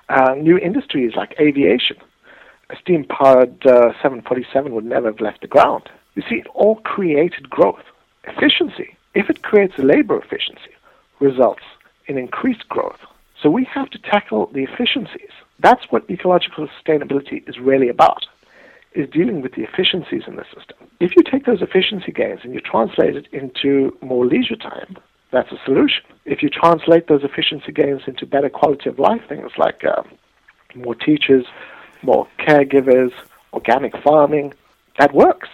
uh, 0.09 0.33
new 0.33 0.57
industries 0.57 1.13
like 1.15 1.39
aviation. 1.39 1.95
A 2.69 2.75
steam 2.75 3.05
powered 3.05 3.65
uh, 3.65 3.93
747 4.01 4.73
would 4.73 4.83
never 4.83 5.07
have 5.07 5.21
left 5.21 5.39
the 5.39 5.47
ground. 5.47 5.83
You 6.15 6.23
see, 6.27 6.35
it 6.35 6.47
all 6.53 6.81
created 6.83 7.49
growth. 7.49 7.85
Efficiency, 8.25 8.97
if 9.13 9.29
it 9.29 9.41
creates 9.41 9.77
labor 9.77 10.21
efficiency, 10.21 10.75
results 11.21 11.63
in 12.07 12.17
increased 12.17 12.67
growth. 12.67 12.99
So 13.41 13.49
we 13.49 13.63
have 13.73 13.89
to 13.91 13.99
tackle 13.99 14.47
the 14.47 14.63
efficiencies. 14.63 15.31
That's 15.59 15.89
what 15.91 16.09
ecological 16.09 16.67
sustainability 16.67 17.47
is 17.47 17.57
really 17.57 17.87
about, 17.87 18.25
is 18.95 19.10
dealing 19.10 19.41
with 19.41 19.53
the 19.55 19.63
efficiencies 19.63 20.23
in 20.27 20.38
the 20.38 20.45
system. 20.45 20.77
If 20.99 21.15
you 21.15 21.23
take 21.23 21.45
those 21.45 21.62
efficiency 21.62 22.12
gains 22.12 22.39
and 22.43 22.53
you 22.53 22.62
translate 22.62 23.15
it 23.15 23.27
into 23.34 23.95
more 24.01 24.25
leisure 24.25 24.55
time, 24.55 24.97
that's 25.31 25.51
a 25.51 25.58
solution. 25.65 26.03
If 26.23 26.41
you 26.41 26.49
translate 26.49 27.08
those 27.08 27.23
efficiency 27.23 27.71
gains 27.71 28.03
into 28.08 28.25
better 28.25 28.49
quality 28.49 28.89
of 28.89 28.97
life 28.99 29.21
things 29.27 29.51
like 29.58 29.84
uh, 29.84 30.03
more 30.75 30.95
teachers, 30.95 31.45
more 32.01 32.27
caregivers, 32.39 33.12
organic 33.51 33.93
farming, 34.01 34.53
that 34.97 35.13
works. 35.13 35.49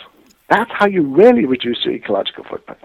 That's 0.50 0.72
how 0.72 0.88
you 0.88 1.02
really 1.04 1.46
reduce 1.46 1.86
your 1.86 1.96
ecological 1.96 2.44
footprint. 2.44 2.82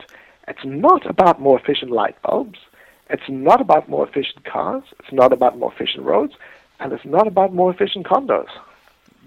It's 0.49 0.65
not 0.65 1.09
about 1.09 1.41
more 1.41 1.59
efficient 1.59 1.91
light 1.91 2.21
bulbs. 2.23 2.59
It's 3.11 3.29
not 3.29 3.61
about 3.61 3.89
more 3.89 4.09
efficient 4.09 4.45
cars. 4.45 4.85
It's 5.01 5.13
not 5.13 5.33
about 5.33 5.59
more 5.59 5.73
efficient 5.73 6.05
roads. 6.05 6.35
And 6.81 6.93
it's 6.93 7.05
not 7.05 7.27
about 7.27 7.53
more 7.53 7.71
efficient 7.73 8.07
condos. 8.07 8.49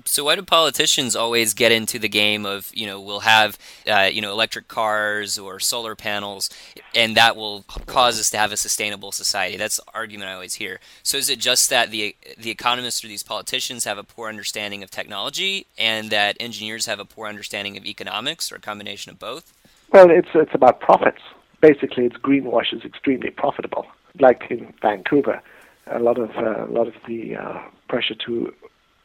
So 0.05 0.23
why 0.23 0.35
do 0.35 0.41
politicians 0.41 1.15
always 1.15 1.53
get 1.53 1.71
into 1.71 1.99
the 1.99 2.09
game 2.09 2.45
of 2.45 2.71
you 2.73 2.85
know 2.85 2.99
we'll 2.99 3.21
have 3.21 3.57
uh, 3.87 4.09
you 4.11 4.21
know 4.21 4.31
electric 4.31 4.67
cars 4.67 5.37
or 5.37 5.59
solar 5.59 5.95
panels, 5.95 6.49
and 6.95 7.15
that 7.15 7.35
will 7.35 7.63
cause 7.85 8.19
us 8.19 8.29
to 8.31 8.37
have 8.37 8.51
a 8.51 8.57
sustainable 8.57 9.11
society? 9.11 9.57
That's 9.57 9.77
the 9.77 9.83
argument 9.93 10.29
I 10.29 10.33
always 10.33 10.55
hear. 10.55 10.79
So 11.03 11.17
is 11.17 11.29
it 11.29 11.39
just 11.39 11.69
that 11.69 11.91
the 11.91 12.15
the 12.37 12.49
economists 12.49 13.03
or 13.03 13.07
these 13.07 13.23
politicians 13.23 13.85
have 13.85 13.97
a 13.97 14.03
poor 14.03 14.29
understanding 14.29 14.83
of 14.83 14.91
technology, 14.91 15.65
and 15.77 16.09
that 16.09 16.37
engineers 16.39 16.85
have 16.85 16.99
a 16.99 17.05
poor 17.05 17.27
understanding 17.27 17.77
of 17.77 17.85
economics, 17.85 18.51
or 18.51 18.55
a 18.55 18.59
combination 18.59 19.11
of 19.11 19.19
both? 19.19 19.53
Well, 19.91 20.09
it's 20.09 20.29
it's 20.33 20.53
about 20.53 20.79
profits. 20.79 21.21
Basically, 21.61 22.05
it's 22.05 22.17
greenwash 22.17 22.73
is 22.73 22.83
extremely 22.83 23.31
profitable. 23.31 23.85
Like 24.19 24.43
in 24.49 24.73
Vancouver, 24.81 25.41
a 25.87 25.99
lot 25.99 26.17
of 26.17 26.31
uh, 26.37 26.65
a 26.65 26.71
lot 26.71 26.87
of 26.87 26.93
the 27.07 27.35
uh, 27.35 27.59
pressure 27.87 28.15
to 28.25 28.53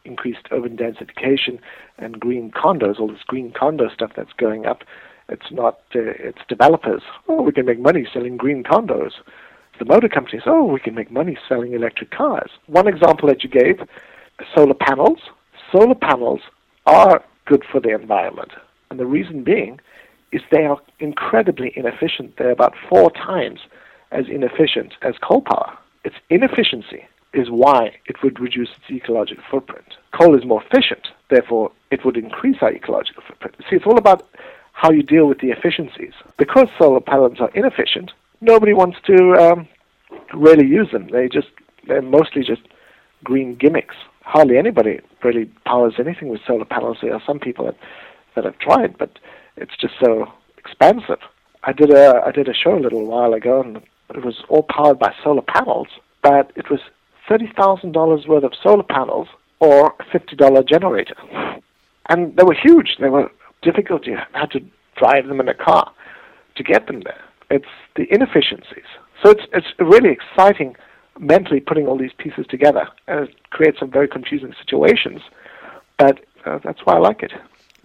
increased 0.05 0.47
urban 0.51 0.77
densification 0.77 1.59
and 1.97 2.19
green 2.19 2.51
condos, 2.51 2.99
all 2.99 3.07
this 3.07 3.23
green 3.27 3.51
condo 3.51 3.89
stuff 3.89 4.11
that's 4.15 4.33
going 4.33 4.65
up. 4.65 4.83
It's 5.29 5.51
not 5.51 5.79
uh, 5.95 6.13
it's 6.19 6.41
developers. 6.47 7.01
Oh, 7.27 7.41
we 7.41 7.51
can 7.51 7.65
make 7.65 7.79
money 7.79 8.07
selling 8.13 8.37
green 8.37 8.63
condos. 8.63 9.11
The 9.79 9.85
motor 9.85 10.07
companies. 10.07 10.43
Oh, 10.45 10.63
we 10.63 10.79
can 10.79 10.95
make 10.95 11.11
money 11.11 11.37
selling 11.49 11.73
electric 11.73 12.11
cars. 12.11 12.51
One 12.67 12.87
example 12.87 13.27
that 13.27 13.43
you 13.43 13.49
gave, 13.49 13.79
solar 14.53 14.73
panels. 14.73 15.19
Solar 15.71 15.95
panels 15.95 16.41
are 16.85 17.23
good 17.45 17.63
for 17.69 17.81
the 17.81 17.89
environment, 17.89 18.51
and 18.89 18.99
the 18.99 19.05
reason 19.05 19.43
being 19.43 19.79
is 20.31 20.41
they 20.51 20.65
are 20.65 20.79
incredibly 20.99 21.73
inefficient. 21.75 22.35
They're 22.37 22.51
about 22.51 22.73
four 22.89 23.11
times 23.11 23.61
as 24.11 24.25
inefficient 24.29 24.93
as 25.01 25.15
coal 25.21 25.41
power. 25.41 25.77
Its 26.03 26.15
inefficiency 26.29 27.05
is 27.35 27.49
why 27.49 27.95
it 28.05 28.15
would 28.23 28.39
reduce 28.39 28.69
its 28.69 28.89
ecological 28.89 29.43
footprint. 29.51 29.85
Coal 30.13 30.37
is 30.37 30.45
more 30.45 30.63
efficient, 30.63 31.07
therefore 31.29 31.71
it 31.91 32.05
would 32.05 32.17
increase 32.17 32.57
our 32.61 32.71
ecological 32.71 33.21
footprint. 33.27 33.55
See, 33.69 33.75
it's 33.75 33.85
all 33.85 33.97
about 33.97 34.27
how 34.71 34.91
you 34.91 35.03
deal 35.03 35.27
with 35.27 35.39
the 35.39 35.51
efficiencies. 35.51 36.13
Because 36.37 36.67
solar 36.79 37.01
panels 37.01 37.39
are 37.39 37.49
inefficient, 37.49 38.11
nobody 38.41 38.73
wants 38.73 38.97
to 39.07 39.33
um, 39.33 39.67
really 40.33 40.65
use 40.65 40.89
them. 40.91 41.07
They 41.09 41.27
just 41.27 41.47
they're 41.87 42.01
mostly 42.01 42.43
just 42.43 42.61
green 43.23 43.55
gimmicks. 43.55 43.95
Hardly 44.23 44.57
anybody 44.57 45.01
really 45.23 45.45
powers 45.65 45.95
anything 45.99 46.29
with 46.29 46.41
solar 46.47 46.65
panels. 46.65 46.97
There 47.01 47.13
are 47.13 47.21
some 47.27 47.39
people 47.39 47.65
that, 47.65 47.77
that 48.35 48.45
have 48.45 48.57
tried, 48.59 48.97
but 48.97 49.19
it's 49.55 49.77
just 49.77 49.93
so 50.03 50.31
expensive. 50.57 51.19
I 51.63 51.73
did 51.73 51.91
a 51.91 52.21
I 52.25 52.31
did 52.31 52.47
a 52.47 52.53
show 52.53 52.77
a 52.77 52.79
little 52.85 53.05
while 53.05 53.33
ago, 53.33 53.61
and 53.61 53.77
it 54.09 54.23
was 54.23 54.43
all 54.49 54.63
powered 54.63 54.99
by 54.99 55.13
solar 55.23 55.41
panels, 55.41 55.87
but 56.21 56.51
it 56.55 56.69
was 56.69 56.79
thirty 57.27 57.51
thousand 57.57 57.91
dollars 57.91 58.25
worth 58.27 58.43
of 58.43 58.53
solar 58.61 58.83
panels 58.83 59.27
or 59.59 59.93
a 59.99 60.05
fifty 60.11 60.35
dollar 60.35 60.63
generator, 60.63 61.15
and 62.09 62.35
they 62.35 62.43
were 62.43 62.55
huge. 62.55 62.97
They 62.99 63.09
were 63.09 63.31
difficult. 63.61 64.05
You 64.05 64.17
had 64.33 64.51
to 64.51 64.59
drive 64.97 65.27
them 65.27 65.39
in 65.39 65.47
a 65.49 65.53
car 65.53 65.91
to 66.55 66.63
get 66.63 66.87
them 66.87 67.01
there. 67.01 67.23
It's 67.49 67.65
the 67.95 68.05
inefficiencies. 68.13 68.89
So 69.23 69.29
it's 69.31 69.43
it's 69.53 69.67
really 69.79 70.09
exciting 70.09 70.75
mentally 71.19 71.59
putting 71.61 71.87
all 71.87 71.97
these 71.97 72.13
pieces 72.17 72.45
together, 72.49 72.87
and 73.07 73.29
it 73.29 73.49
creates 73.49 73.79
some 73.79 73.91
very 73.91 74.07
confusing 74.07 74.53
situations. 74.59 75.21
But 75.97 76.19
uh, 76.45 76.59
that's 76.63 76.79
why 76.83 76.95
I 76.95 76.99
like 76.99 77.23
it. 77.23 77.31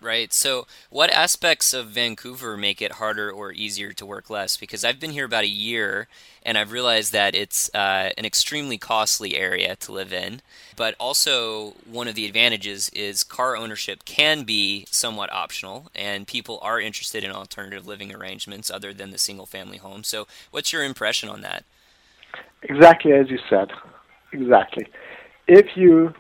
Right. 0.03 0.33
So, 0.33 0.67
what 0.89 1.11
aspects 1.11 1.75
of 1.75 1.89
Vancouver 1.89 2.57
make 2.57 2.81
it 2.81 2.93
harder 2.93 3.31
or 3.31 3.53
easier 3.53 3.93
to 3.93 4.07
work 4.07 4.31
less? 4.31 4.57
Because 4.57 4.83
I've 4.83 4.99
been 4.99 5.11
here 5.11 5.27
about 5.27 5.45
a 5.45 5.49
year 5.49 6.09
and 6.43 6.57
I've 6.57 6.73
realized 6.73 7.13
that 7.13 7.35
it's 7.35 7.69
uh, 7.75 8.09
an 8.17 8.25
extremely 8.25 8.79
costly 8.79 9.37
area 9.37 9.77
to 9.77 9.93
live 9.93 10.11
in. 10.11 10.41
But 10.75 10.95
also, 10.99 11.75
one 11.85 12.09
of 12.09 12.15
the 12.15 12.25
advantages 12.25 12.89
is 12.95 13.23
car 13.23 13.59
ownership 13.59 14.07
can 14.07 14.45
be 14.45 14.87
somewhat 14.91 15.31
optional, 15.33 15.91
and 15.95 16.27
people 16.27 16.59
are 16.63 16.81
interested 16.81 17.23
in 17.23 17.31
alternative 17.31 17.87
living 17.87 18.15
arrangements 18.15 18.71
other 18.71 18.95
than 18.95 19.11
the 19.11 19.19
single 19.19 19.45
family 19.45 19.77
home. 19.77 20.03
So, 20.03 20.27
what's 20.51 20.73
your 20.73 20.83
impression 20.83 21.29
on 21.29 21.43
that? 21.43 21.65
Exactly 22.63 23.13
as 23.13 23.29
you 23.29 23.39
said. 23.51 23.71
Exactly. 24.33 24.87
If 25.47 25.77
you 25.77 26.15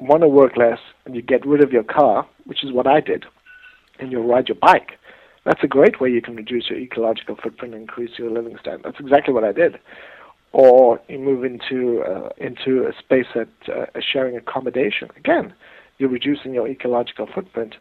want 0.00 0.22
to 0.22 0.28
work 0.28 0.56
less 0.56 0.78
and 1.04 1.14
you 1.14 1.22
get 1.22 1.46
rid 1.46 1.62
of 1.62 1.72
your 1.72 1.84
car, 1.84 2.26
which 2.50 2.64
is 2.64 2.72
what 2.72 2.88
I 2.88 2.98
did, 2.98 3.24
and 4.00 4.10
you 4.10 4.20
ride 4.20 4.48
your 4.48 4.56
bike, 4.56 4.98
that's 5.44 5.62
a 5.62 5.68
great 5.68 6.00
way 6.00 6.10
you 6.10 6.20
can 6.20 6.34
reduce 6.34 6.68
your 6.68 6.80
ecological 6.80 7.36
footprint 7.36 7.74
and 7.74 7.82
increase 7.82 8.18
your 8.18 8.28
living 8.28 8.56
standard. 8.60 8.82
That's 8.82 8.98
exactly 8.98 9.32
what 9.32 9.44
I 9.44 9.52
did. 9.52 9.78
Or 10.52 11.00
you 11.08 11.20
move 11.20 11.44
into 11.44 12.02
uh, 12.02 12.30
into 12.38 12.88
a 12.88 12.92
space 12.98 13.28
that 13.36 13.48
uh, 13.68 13.86
a 13.94 14.02
sharing 14.02 14.36
accommodation. 14.36 15.08
Again, 15.16 15.54
you're 15.98 16.08
reducing 16.10 16.52
your 16.52 16.66
ecological 16.66 17.28
footprint 17.32 17.76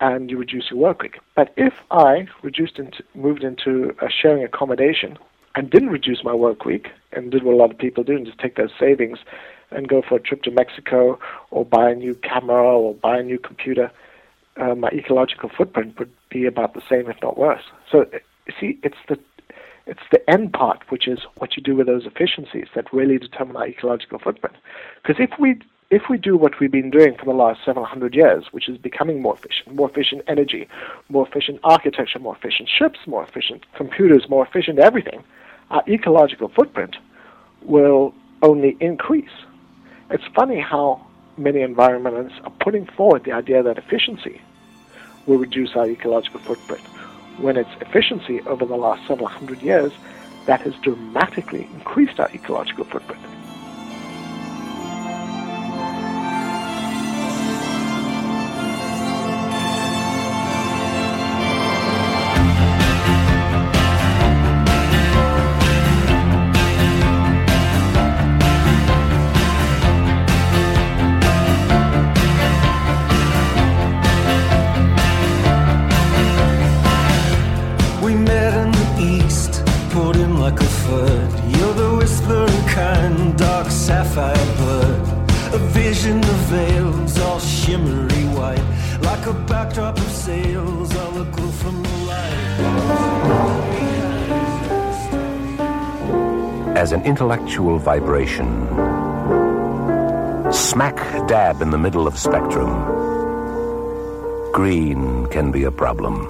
and 0.00 0.30
you 0.30 0.38
reduce 0.38 0.70
your 0.70 0.78
work 0.78 1.02
week. 1.02 1.18
But 1.34 1.52
if 1.56 1.74
I 1.90 2.28
reduced 2.42 2.78
into, 2.78 3.02
moved 3.16 3.42
into 3.42 3.94
a 4.00 4.08
sharing 4.08 4.44
accommodation 4.44 5.18
and 5.56 5.68
didn't 5.68 5.90
reduce 5.90 6.22
my 6.22 6.32
work 6.34 6.64
week 6.64 6.90
and 7.12 7.32
did 7.32 7.42
what 7.42 7.54
a 7.54 7.56
lot 7.56 7.72
of 7.72 7.78
people 7.78 8.04
do 8.04 8.16
and 8.16 8.24
just 8.24 8.38
take 8.38 8.54
those 8.54 8.70
savings 8.78 9.18
and 9.70 9.88
go 9.88 10.02
for 10.02 10.16
a 10.16 10.20
trip 10.20 10.42
to 10.42 10.50
Mexico 10.50 11.18
or 11.50 11.64
buy 11.64 11.90
a 11.90 11.94
new 11.94 12.14
camera 12.16 12.62
or 12.62 12.94
buy 12.94 13.18
a 13.18 13.22
new 13.22 13.38
computer, 13.38 13.90
uh, 14.56 14.74
my 14.74 14.88
ecological 14.88 15.48
footprint 15.48 15.98
would 15.98 16.12
be 16.30 16.46
about 16.46 16.74
the 16.74 16.82
same, 16.88 17.08
if 17.08 17.16
not 17.22 17.38
worse. 17.38 17.62
So, 17.90 18.06
you 18.46 18.54
see, 18.60 18.78
it's 18.82 18.96
the 19.08 19.18
it's 19.84 20.00
the 20.12 20.30
end 20.30 20.52
part, 20.52 20.78
which 20.90 21.08
is 21.08 21.20
what 21.38 21.56
you 21.56 21.62
do 21.62 21.74
with 21.74 21.88
those 21.88 22.06
efficiencies, 22.06 22.68
that 22.74 22.92
really 22.92 23.18
determine 23.18 23.56
our 23.56 23.66
ecological 23.66 24.18
footprint. 24.18 24.54
Because 25.02 25.20
if 25.22 25.38
we 25.38 25.60
if 25.90 26.08
we 26.08 26.16
do 26.16 26.38
what 26.38 26.58
we've 26.58 26.72
been 26.72 26.90
doing 26.90 27.14
for 27.18 27.26
the 27.26 27.32
last 27.32 27.60
several 27.64 27.84
hundred 27.84 28.14
years, 28.14 28.46
which 28.52 28.68
is 28.68 28.78
becoming 28.78 29.20
more 29.20 29.34
efficient, 29.34 29.74
more 29.74 29.90
efficient 29.90 30.22
energy, 30.26 30.66
more 31.10 31.26
efficient 31.26 31.60
architecture, 31.64 32.18
more 32.18 32.34
efficient 32.34 32.68
ships, 32.68 33.00
more 33.06 33.22
efficient 33.22 33.66
computers, 33.74 34.26
more 34.28 34.46
efficient 34.46 34.78
everything, 34.78 35.22
our 35.70 35.82
ecological 35.88 36.48
footprint 36.48 36.96
will 37.60 38.14
only 38.40 38.76
increase. 38.80 39.30
It's 40.10 40.24
funny 40.34 40.60
how 40.60 41.06
many 41.36 41.60
environmentalists 41.60 42.44
are 42.44 42.52
putting 42.60 42.86
forward 42.86 43.24
the 43.24 43.32
idea 43.32 43.62
that 43.62 43.78
efficiency 43.78 44.40
will 45.26 45.38
reduce 45.38 45.76
our 45.76 45.88
ecological 45.88 46.40
footprint, 46.40 46.84
when 47.38 47.56
it's 47.56 47.70
efficiency 47.80 48.40
over 48.42 48.64
the 48.64 48.76
last 48.76 49.06
several 49.06 49.28
hundred 49.28 49.62
years 49.62 49.92
that 50.46 50.60
has 50.60 50.74
dramatically 50.82 51.68
increased 51.74 52.18
our 52.18 52.30
ecological 52.32 52.84
footprint. 52.84 53.22
Intellectual 97.32 97.78
vibration. 97.78 98.68
Smack 100.52 100.96
dab 101.28 101.62
in 101.62 101.70
the 101.70 101.78
middle 101.78 102.06
of 102.06 102.18
spectrum. 102.18 102.70
Green 104.52 105.26
can 105.28 105.50
be 105.50 105.64
a 105.64 105.70
problem. 105.70 106.28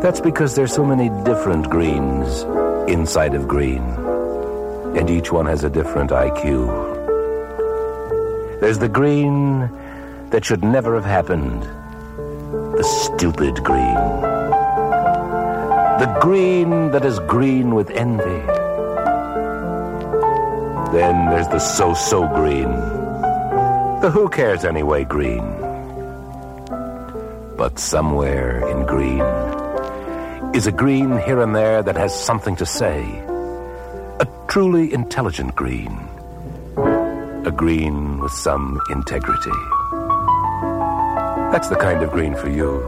That's 0.00 0.20
because 0.20 0.54
there's 0.54 0.72
so 0.72 0.86
many 0.86 1.10
different 1.24 1.68
greens 1.68 2.44
inside 2.90 3.34
of 3.34 3.46
green. 3.46 3.82
And 4.96 5.10
each 5.10 5.30
one 5.30 5.44
has 5.44 5.62
a 5.62 5.68
different 5.68 6.10
IQ. 6.10 6.70
There's 8.60 8.78
the 8.78 8.88
green 8.88 9.68
that 10.30 10.42
should 10.42 10.64
never 10.64 10.94
have 10.94 11.04
happened. 11.04 11.64
The 12.78 12.84
stupid 12.84 13.62
green. 13.62 13.94
The 16.00 16.18
green 16.22 16.92
that 16.92 17.04
is 17.04 17.18
green 17.28 17.74
with 17.74 17.90
envy. 17.90 18.61
Then 20.92 21.30
there's 21.30 21.48
the 21.48 21.58
so-so 21.58 22.28
green. 22.28 22.70
The 24.02 24.10
who 24.12 24.28
cares 24.28 24.64
anyway 24.64 25.04
green. 25.04 25.42
But 27.56 27.78
somewhere 27.78 28.68
in 28.68 28.84
green 28.86 29.22
is 30.54 30.66
a 30.66 30.72
green 30.72 31.18
here 31.20 31.40
and 31.40 31.54
there 31.54 31.82
that 31.82 31.96
has 31.96 32.12
something 32.14 32.56
to 32.56 32.66
say. 32.66 33.02
A 34.20 34.26
truly 34.48 34.92
intelligent 34.92 35.54
green. 35.56 36.08
a 37.44 37.50
green 37.50 38.20
with 38.20 38.30
some 38.32 38.80
integrity. 38.90 39.50
That's 41.50 41.68
the 41.68 41.76
kind 41.76 42.02
of 42.02 42.10
green 42.12 42.36
for 42.36 42.48
you 42.48 42.80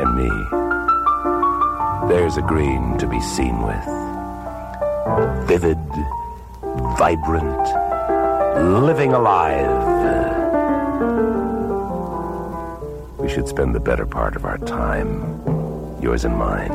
and 0.00 0.16
me. 0.16 0.30
There's 2.08 2.38
a 2.38 2.42
green 2.42 2.96
to 2.98 3.06
be 3.06 3.20
seen 3.20 3.60
with. 3.62 3.86
Vivid, 5.46 5.78
vibrant, 7.02 7.66
living 8.86 9.12
alive. 9.12 9.58
We 13.18 13.28
should 13.28 13.48
spend 13.48 13.74
the 13.74 13.80
better 13.80 14.06
part 14.06 14.36
of 14.36 14.44
our 14.44 14.58
time, 14.58 15.18
yours 16.00 16.24
and 16.24 16.36
mine, 16.36 16.70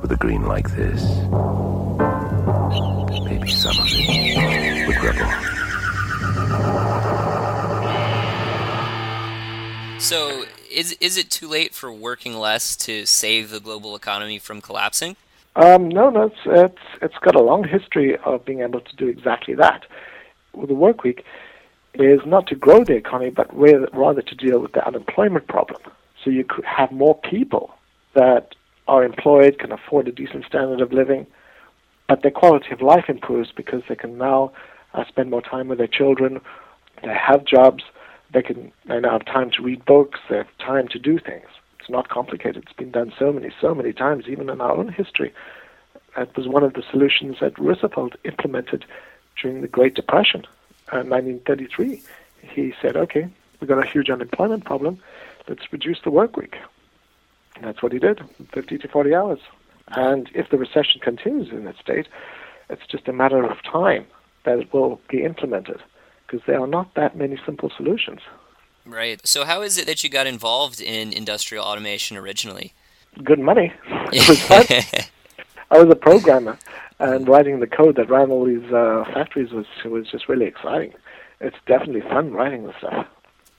with 0.00 0.10
a 0.10 0.16
green 0.16 0.42
like 0.42 0.72
this. 0.72 1.04
Maybe 3.22 3.48
some 3.48 3.78
of 3.78 3.86
it 3.86 4.88
would 4.88 4.98
off. 5.22 5.46
So, 10.00 10.46
is 10.68 10.96
is 10.98 11.16
it 11.16 11.30
too 11.30 11.46
late 11.46 11.74
for 11.76 11.92
working 11.92 12.34
less 12.34 12.74
to 12.86 13.06
save 13.06 13.50
the 13.50 13.60
global 13.60 13.94
economy 13.94 14.40
from 14.40 14.60
collapsing? 14.60 15.14
Um, 15.56 15.88
no, 15.88 16.10
no, 16.10 16.22
it's, 16.24 16.36
it's 16.46 16.82
it's 17.02 17.18
got 17.20 17.34
a 17.34 17.42
long 17.42 17.64
history 17.64 18.16
of 18.24 18.44
being 18.44 18.60
able 18.60 18.80
to 18.80 18.96
do 18.96 19.08
exactly 19.08 19.54
that. 19.54 19.84
The 20.54 20.74
work 20.74 21.02
week 21.02 21.24
is 21.94 22.20
not 22.24 22.46
to 22.48 22.54
grow 22.54 22.84
the 22.84 22.94
economy, 22.94 23.30
but 23.30 23.48
rather, 23.52 23.88
rather 23.92 24.22
to 24.22 24.34
deal 24.34 24.60
with 24.60 24.72
the 24.72 24.86
unemployment 24.86 25.48
problem. 25.48 25.80
So 26.22 26.30
you 26.30 26.44
could 26.44 26.64
have 26.64 26.92
more 26.92 27.18
people 27.18 27.74
that 28.14 28.54
are 28.86 29.04
employed, 29.04 29.58
can 29.58 29.72
afford 29.72 30.08
a 30.08 30.12
decent 30.12 30.44
standard 30.44 30.80
of 30.80 30.92
living, 30.92 31.26
but 32.08 32.22
their 32.22 32.30
quality 32.30 32.70
of 32.72 32.82
life 32.82 33.04
improves 33.08 33.50
because 33.56 33.82
they 33.88 33.94
can 33.96 34.18
now 34.18 34.52
uh, 34.94 35.04
spend 35.08 35.30
more 35.30 35.42
time 35.42 35.68
with 35.68 35.78
their 35.78 35.86
children. 35.86 36.40
They 37.02 37.14
have 37.14 37.44
jobs. 37.44 37.84
They 38.32 38.42
can 38.42 38.72
they 38.86 39.00
now 39.00 39.12
have 39.12 39.24
time 39.24 39.50
to 39.56 39.62
read 39.62 39.84
books. 39.84 40.20
They 40.28 40.36
have 40.36 40.58
time 40.58 40.88
to 40.88 40.98
do 40.98 41.18
things. 41.18 41.46
Not 41.90 42.08
complicated. 42.08 42.62
It's 42.62 42.72
been 42.72 42.92
done 42.92 43.12
so 43.18 43.32
many, 43.32 43.50
so 43.60 43.74
many 43.74 43.92
times, 43.92 44.26
even 44.28 44.48
in 44.48 44.60
our 44.60 44.72
own 44.72 44.88
history. 44.88 45.32
It 46.16 46.36
was 46.36 46.46
one 46.46 46.62
of 46.62 46.74
the 46.74 46.82
solutions 46.88 47.38
that 47.40 47.58
Roosevelt 47.58 48.14
implemented 48.24 48.84
during 49.40 49.60
the 49.60 49.68
Great 49.68 49.94
Depression, 49.94 50.44
uh, 50.92 51.02
1933. 51.02 52.02
He 52.42 52.74
said, 52.80 52.96
"Okay, 52.96 53.28
we've 53.58 53.68
got 53.68 53.84
a 53.84 53.88
huge 53.88 54.08
unemployment 54.08 54.64
problem. 54.64 54.98
Let's 55.48 55.72
reduce 55.72 56.00
the 56.02 56.10
work 56.10 56.36
week." 56.36 56.56
And 57.56 57.64
that's 57.64 57.82
what 57.82 57.92
he 57.92 57.98
did, 57.98 58.22
50 58.52 58.78
to 58.78 58.88
40 58.88 59.14
hours. 59.14 59.40
And 59.88 60.30
if 60.34 60.48
the 60.50 60.58
recession 60.58 61.00
continues 61.00 61.50
in 61.50 61.66
its 61.66 61.80
state, 61.80 62.06
it's 62.68 62.86
just 62.86 63.08
a 63.08 63.12
matter 63.12 63.42
of 63.42 63.62
time 63.62 64.06
that 64.44 64.60
it 64.60 64.72
will 64.72 65.00
be 65.08 65.24
implemented 65.24 65.82
because 66.26 66.46
there 66.46 66.60
are 66.60 66.66
not 66.66 66.94
that 66.94 67.16
many 67.16 67.36
simple 67.44 67.70
solutions. 67.76 68.20
Right. 68.90 69.24
So, 69.26 69.44
how 69.44 69.62
is 69.62 69.78
it 69.78 69.86
that 69.86 70.02
you 70.02 70.10
got 70.10 70.26
involved 70.26 70.80
in 70.80 71.12
industrial 71.12 71.64
automation 71.64 72.16
originally? 72.16 72.74
Good 73.22 73.38
money. 73.38 73.72
It 74.12 74.28
was 74.28 74.42
fun. 74.42 74.64
I 75.70 75.78
was 75.78 75.88
a 75.88 75.94
programmer, 75.94 76.58
and 76.98 77.28
writing 77.28 77.60
the 77.60 77.68
code 77.68 77.94
that 77.94 78.10
ran 78.10 78.32
all 78.32 78.44
these 78.44 78.72
uh, 78.72 79.04
factories 79.14 79.52
was 79.52 79.66
was 79.84 80.08
just 80.10 80.28
really 80.28 80.46
exciting. 80.46 80.92
It's 81.40 81.56
definitely 81.66 82.00
fun 82.00 82.32
writing 82.32 82.64
the 82.64 82.74
stuff. 82.78 83.06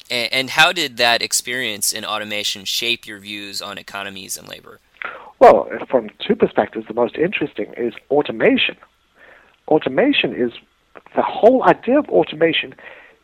And 0.09 0.49
how 0.49 0.73
did 0.73 0.97
that 0.97 1.21
experience 1.21 1.93
in 1.93 2.03
automation 2.03 2.65
shape 2.65 3.07
your 3.07 3.19
views 3.19 3.61
on 3.61 3.77
economies 3.77 4.35
and 4.35 4.45
labor? 4.45 4.81
Well, 5.39 5.69
from 5.89 6.09
two 6.19 6.35
perspectives, 6.35 6.85
the 6.87 6.93
most 6.93 7.15
interesting 7.15 7.73
is 7.77 7.93
automation. 8.11 8.75
Automation 9.69 10.35
is 10.35 10.51
the 11.15 11.21
whole 11.21 11.63
idea 11.63 11.97
of 11.97 12.09
automation 12.09 12.75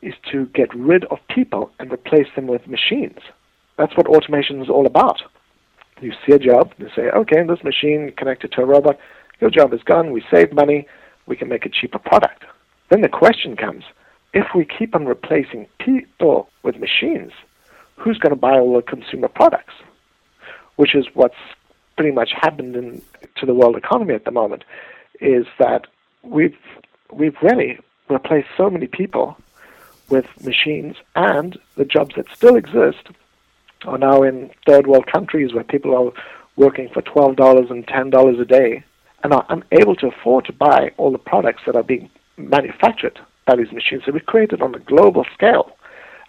is 0.08 0.14
to 0.32 0.46
get 0.48 0.74
rid 0.74 1.04
of 1.06 1.20
people 1.30 1.72
and 1.80 1.92
replace 1.92 2.28
them 2.36 2.48
with 2.48 2.68
machines. 2.68 3.20
That's 3.78 3.96
what 3.98 4.08
automation 4.08 4.62
is 4.62 4.70
all 4.70 4.86
about. 4.86 5.22
You 6.02 6.14
see 6.26 6.34
a 6.34 6.40
job, 6.40 6.74
you 6.78 6.90
say, 6.96 7.10
okay, 7.10 7.44
this 7.44 7.64
machine 7.64 8.12
connected 8.16 8.52
to 8.54 8.62
a 8.62 8.66
robot, 8.66 9.00
your 9.42 9.50
job 9.50 9.74
is 9.74 9.84
gone, 9.84 10.12
we 10.12 10.24
save 10.32 10.54
money, 10.54 10.88
we 11.26 11.36
can 11.36 11.50
make 11.50 11.66
a 11.66 11.70
cheaper 11.70 12.00
product. 12.00 12.44
Then 12.90 13.02
the 13.02 13.10
question 13.10 13.56
comes, 13.56 13.84
if 14.34 14.46
we 14.56 14.66
keep 14.66 14.96
on 14.96 15.06
replacing 15.06 15.68
people 15.80 16.50
with 16.64 16.78
machines, 16.78 17.32
who's 17.98 18.18
going 18.18 18.32
to 18.32 18.40
buy 18.40 18.58
all 18.58 18.76
the 18.76 18.82
consumer 18.82 19.28
products? 19.28 19.74
Which 20.76 20.96
is 20.96 21.06
what's 21.14 21.36
pretty 21.96 22.12
much 22.12 22.32
happened 22.34 22.76
in, 22.76 23.02
to 23.38 23.46
the 23.46 23.54
world 23.54 23.76
economy 23.76 24.14
at 24.14 24.26
the 24.26 24.32
moment, 24.32 24.64
is 25.20 25.48
that 25.60 25.88
we've 26.22 26.58
we've 27.12 27.38
really 27.42 27.80
replaced 28.10 28.50
so 28.56 28.70
many 28.70 28.86
people 28.86 29.36
with 30.10 30.26
machines, 30.44 30.96
and 31.16 31.58
the 31.76 31.86
jobs 31.86 32.16
that 32.16 32.26
still 32.34 32.56
exist 32.56 33.08
are 33.86 33.98
now 33.98 34.24
in 34.24 34.50
third 34.66 34.88
world 34.88 35.08
countries 35.08 35.54
where 35.54 35.64
people 35.64 35.96
are 35.96 36.12
working 36.56 36.90
for 36.90 37.02
twelve 37.02 37.36
dollars 37.36 37.70
and 37.70 37.88
ten 37.88 38.10
dollars 38.10 38.40
a 38.40 38.46
day 38.46 38.84
and 39.24 39.34
are 39.34 39.46
unable 39.50 39.96
to 39.96 40.08
afford 40.08 40.46
to 40.46 40.54
buy 40.54 40.92
all 40.98 41.12
the 41.12 41.18
products 41.18 41.64
that 41.66 41.76
are 41.76 41.84
being 41.84 42.10
manufactured 42.38 43.20
by 43.46 43.56
these 43.56 43.72
machines. 43.72 44.04
So 44.06 44.12
we've 44.12 44.26
created 44.26 44.62
on 44.62 44.76
a 44.76 44.80
global 44.80 45.26
scale 45.34 45.78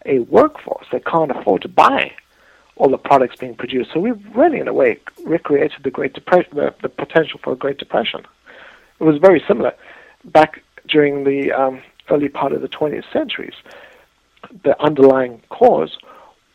a 0.06 0.20
workforce 0.20 0.86
that 0.92 1.04
can't 1.04 1.30
afford 1.30 1.62
to 1.62 1.68
buy 1.68 2.12
all 2.76 2.88
the 2.88 2.98
products 2.98 3.36
being 3.36 3.56
produced. 3.56 3.90
So 3.92 4.00
we've 4.00 4.24
really, 4.34 4.60
in 4.60 4.68
a 4.68 4.72
way, 4.72 5.00
recreated 5.24 5.82
the 5.82 5.90
Great 5.90 6.14
Depression, 6.14 6.56
the, 6.56 6.74
the 6.80 6.88
potential 6.88 7.40
for 7.42 7.52
a 7.52 7.56
Great 7.56 7.78
Depression. 7.78 8.20
It 9.00 9.04
was 9.04 9.18
very 9.18 9.42
similar 9.46 9.74
back 10.24 10.62
during 10.86 11.24
the 11.24 11.52
um, 11.52 11.82
early 12.10 12.28
part 12.28 12.52
of 12.52 12.62
the 12.62 12.68
20th 12.68 13.10
centuries. 13.12 13.54
The 14.64 14.80
underlying 14.82 15.42
cause 15.50 15.98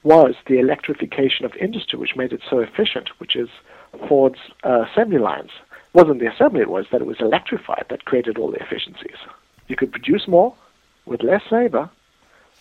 was 0.03 0.35
the 0.47 0.59
electrification 0.59 1.45
of 1.45 1.55
industry, 1.55 1.97
which 1.97 2.15
made 2.15 2.33
it 2.33 2.41
so 2.49 2.59
efficient, 2.59 3.09
which 3.19 3.35
is 3.35 3.49
Ford's 4.07 4.39
uh, 4.63 4.85
assembly 4.91 5.19
lines. 5.19 5.51
It 5.71 5.97
wasn't 5.97 6.19
the 6.19 6.31
assembly, 6.31 6.61
it 6.61 6.69
was 6.69 6.85
that 6.91 7.01
it 7.01 7.07
was 7.07 7.17
electrified 7.19 7.85
that 7.89 8.05
created 8.05 8.37
all 8.37 8.51
the 8.51 8.57
efficiencies. 8.57 9.17
You 9.67 9.75
could 9.75 9.91
produce 9.91 10.27
more 10.27 10.55
with 11.05 11.23
less 11.23 11.43
labor, 11.51 11.89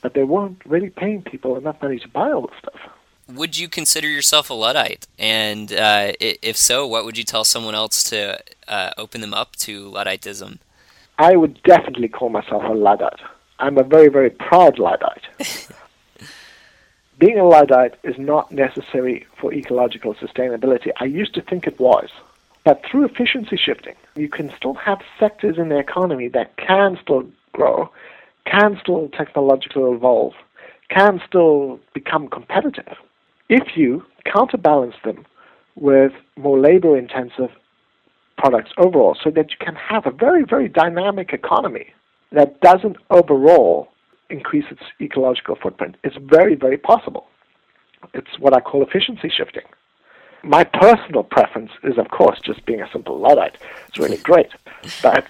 but 0.03 0.15
they 0.15 0.25
weren't 0.25 0.65
really 0.67 0.91
paying 0.91 1.23
people 1.23 1.57
enough 1.57 1.81
money 1.83 1.99
to 1.99 2.09
buy 2.09 2.31
all 2.31 2.43
the 2.43 2.59
stuff. 2.59 2.81
Would 3.29 3.59
you 3.59 3.69
consider 3.69 4.09
yourself 4.09 4.51
a 4.51 4.55
Luddite? 4.55 5.07
And 5.19 5.73
uh, 5.73 6.13
if 6.21 6.57
so, 6.57 6.87
what 6.87 7.05
would 7.05 7.17
you 7.17 7.25
tell 7.25 7.45
someone 7.45 7.75
else 7.75 8.03
to 8.11 8.41
uh, 8.69 8.91
open 8.99 9.21
them 9.21 9.33
up 9.33 9.57
to 9.57 9.89
Ludditism? 9.89 10.59
I 11.19 11.37
would 11.37 11.63
definitely 11.63 12.09
call 12.09 12.31
myself 12.31 12.63
a 12.65 12.73
Luddite. 12.73 13.21
I'm 13.59 13.79
a 13.79 13.85
very, 13.85 14.09
very 14.09 14.31
proud 14.31 14.79
Luddite. 14.79 15.29
Being 17.19 17.39
a 17.39 17.45
Luddite 17.45 17.95
is 18.03 18.19
not 18.19 18.51
necessary 18.51 19.27
for 19.41 19.53
ecological 19.53 20.15
sustainability. 20.15 20.91
I 20.99 21.05
used 21.05 21.35
to 21.35 21.43
think 21.43 21.67
it 21.67 21.79
was. 21.79 22.09
But 22.65 22.83
through 22.85 23.05
efficiency 23.05 23.57
shifting, 23.57 23.95
you 24.15 24.29
can 24.29 24.53
still 24.57 24.75
have 24.75 25.01
sectors 25.19 25.59
in 25.59 25.69
the 25.69 25.79
economy 25.79 26.29
that 26.29 26.57
can 26.57 26.99
still 27.03 27.25
grow, 27.53 27.91
can 28.47 28.79
still 28.81 29.09
technologically 29.09 29.83
evolve, 29.83 30.35
can 30.89 31.21
still 31.27 31.81
become 31.93 32.29
competitive 32.29 32.97
if 33.49 33.77
you 33.77 34.05
counterbalance 34.25 34.95
them 35.05 35.27
with 35.75 36.13
more 36.37 36.59
labor 36.59 36.97
intensive 36.97 37.51
products 38.43 38.73
overall 38.77 39.17
so 39.23 39.31
that 39.31 39.51
you 39.53 39.57
can 39.61 39.77
have 39.77 40.05
a 40.05 40.11
very, 40.11 40.45
very 40.45 40.69
dynamic 40.69 41.33
economy 41.33 41.95
that 42.33 42.61
doesn't 42.61 42.97
overall 43.11 43.89
increase 44.31 44.65
its 44.69 44.83
ecological 45.01 45.55
footprint. 45.55 45.95
It's 46.03 46.17
very, 46.17 46.57
very 46.57 46.77
possible. 46.77 47.29
It's 48.15 48.41
what 48.41 48.53
I 48.53 48.61
call 48.61 48.83
efficiency 48.83 49.29
shifting. 49.29 49.63
My 50.43 50.65
personal 50.65 51.23
preference 51.23 51.71
is, 51.85 51.99
of 51.99 52.09
course, 52.11 52.41
just 52.41 52.67
being 52.67 52.81
a 52.81 52.91
simple 52.91 53.17
Luddite. 53.21 53.59
It's 53.87 53.99
really 53.99 54.17
great. 54.31 54.51
But, 55.03 55.25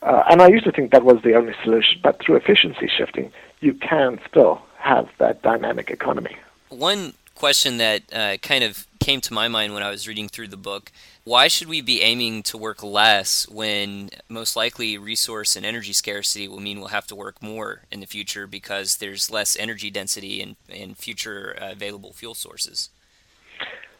uh, 0.00 0.22
and 0.30 0.40
I 0.40 0.48
used 0.48 0.64
to 0.64 0.72
think 0.72 0.92
that 0.92 1.04
was 1.04 1.18
the 1.22 1.34
only 1.34 1.52
solution, 1.62 2.00
but 2.02 2.22
through 2.22 2.36
efficiency 2.36 2.88
shifting, 2.96 3.30
you 3.60 3.74
can 3.74 4.18
still 4.26 4.62
have 4.78 5.10
that 5.18 5.42
dynamic 5.42 5.90
economy. 5.90 6.36
One 6.70 7.12
question 7.40 7.78
that 7.78 8.02
uh, 8.12 8.36
kind 8.42 8.62
of 8.62 8.86
came 8.98 9.20
to 9.22 9.32
my 9.32 9.48
mind 9.48 9.72
when 9.72 9.82
I 9.82 9.88
was 9.88 10.06
reading 10.06 10.28
through 10.28 10.48
the 10.48 10.58
book 10.58 10.92
why 11.24 11.48
should 11.48 11.68
we 11.68 11.80
be 11.80 12.02
aiming 12.02 12.42
to 12.42 12.58
work 12.58 12.82
less 12.82 13.48
when 13.48 14.10
most 14.28 14.56
likely 14.56 14.98
resource 14.98 15.54
and 15.54 15.64
energy 15.64 15.92
scarcity 15.92 16.48
will 16.48 16.60
mean 16.60 16.80
we'll 16.80 16.88
have 16.88 17.06
to 17.06 17.14
work 17.14 17.42
more 17.42 17.82
in 17.90 18.00
the 18.00 18.06
future 18.06 18.46
because 18.46 18.96
there's 18.96 19.30
less 19.30 19.56
energy 19.56 19.90
density 19.90 20.42
and, 20.42 20.56
and 20.68 20.96
future 20.96 21.56
uh, 21.60 21.70
available 21.72 22.12
fuel 22.12 22.34
sources? 22.34 22.90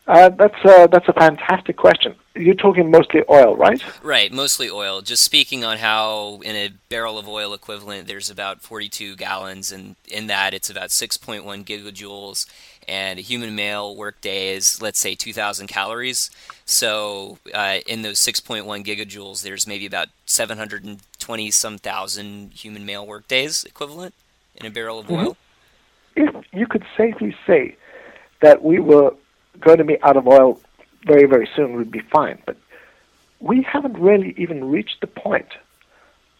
Uh, 0.06 0.28
that's, 0.30 0.56
uh, 0.64 0.88
that's 0.88 1.06
a 1.08 1.12
fantastic 1.12 1.76
question. 1.76 2.16
You're 2.34 2.54
talking 2.54 2.90
mostly 2.90 3.22
oil, 3.30 3.54
right? 3.54 3.80
Right, 4.02 4.32
mostly 4.32 4.68
oil. 4.68 5.02
Just 5.02 5.22
speaking 5.22 5.64
on 5.64 5.78
how 5.78 6.40
in 6.42 6.56
a 6.56 6.70
barrel 6.88 7.16
of 7.16 7.28
oil 7.28 7.54
equivalent, 7.54 8.08
there's 8.08 8.28
about 8.28 8.60
42 8.60 9.14
gallons, 9.14 9.70
and 9.70 9.94
in 10.08 10.26
that 10.26 10.52
it's 10.52 10.70
about 10.70 10.88
6.1 10.88 11.64
gigajoules, 11.64 12.46
and 12.88 13.18
a 13.18 13.22
human 13.22 13.54
male 13.54 13.94
workday 13.94 14.54
is, 14.54 14.80
let's 14.82 14.98
say, 15.00 15.14
2,000 15.14 15.66
calories. 15.66 16.30
So 16.64 17.38
uh, 17.54 17.78
in 17.86 18.02
those 18.02 18.18
6.1 18.20 18.84
gigajoules, 18.84 19.42
there's 19.42 19.66
maybe 19.66 19.86
about 19.86 20.08
twenty 21.18 21.50
some 21.50 21.78
thousand 21.78 22.52
human 22.54 22.84
male 22.86 23.06
workdays 23.06 23.64
equivalent 23.64 24.14
in 24.56 24.66
a 24.66 24.70
barrel 24.70 24.98
of 24.98 25.06
Mhm. 25.06 25.26
oil. 25.26 25.36
if 26.16 26.34
you 26.52 26.66
could 26.66 26.84
safely 26.96 27.36
say 27.46 27.76
that 28.40 28.62
we 28.62 28.78
were 28.80 29.14
going 29.60 29.78
to 29.78 29.84
be 29.84 30.00
out 30.02 30.16
of 30.16 30.26
oil 30.26 30.60
very, 31.06 31.26
very 31.26 31.48
soon, 31.54 31.76
we'd 31.76 31.90
be 31.90 32.00
fine. 32.00 32.38
But 32.46 32.56
we 33.38 33.62
haven't 33.62 33.96
really 33.98 34.34
even 34.36 34.70
reached 34.70 35.00
the 35.00 35.06
point 35.06 35.48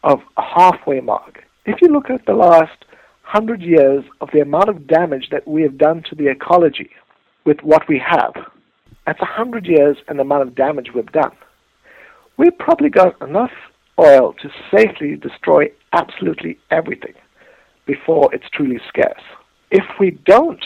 of 0.03 0.22
a 0.36 0.43
halfway 0.43 1.01
mark. 1.01 1.45
If 1.66 1.80
you 1.82 1.88
look 1.88 2.11
at 2.11 2.26
the 2.26 2.34
last 2.34 2.84
hundred 3.33 3.62
years 3.62 4.05
of 4.20 4.28
the 4.33 4.41
amount 4.41 4.68
of 4.68 4.89
damage 4.89 5.28
that 5.31 5.47
we 5.47 5.62
have 5.62 5.78
done 5.78 6.03
to 6.09 6.16
the 6.16 6.28
ecology 6.28 6.91
with 7.47 7.59
what 7.62 7.87
we 7.89 7.97
have, 8.05 8.35
that's 9.07 9.20
a 9.20 9.24
hundred 9.24 9.66
years 9.66 9.99
and 10.09 10.18
the 10.18 10.22
amount 10.22 10.43
of 10.43 10.57
damage 10.57 10.89
we've 10.93 11.12
done. 11.12 11.31
We've 12.37 12.59
probably 12.59 12.89
got 12.89 13.20
enough 13.22 13.53
oil 14.01 14.35
to 14.43 14.51
safely 14.74 15.14
destroy 15.14 15.70
absolutely 15.93 16.59
everything 16.72 17.14
before 17.87 18.35
it's 18.35 18.51
truly 18.53 18.81
scarce. 18.89 19.22
If 19.70 19.85
we 20.01 20.18
don't 20.26 20.64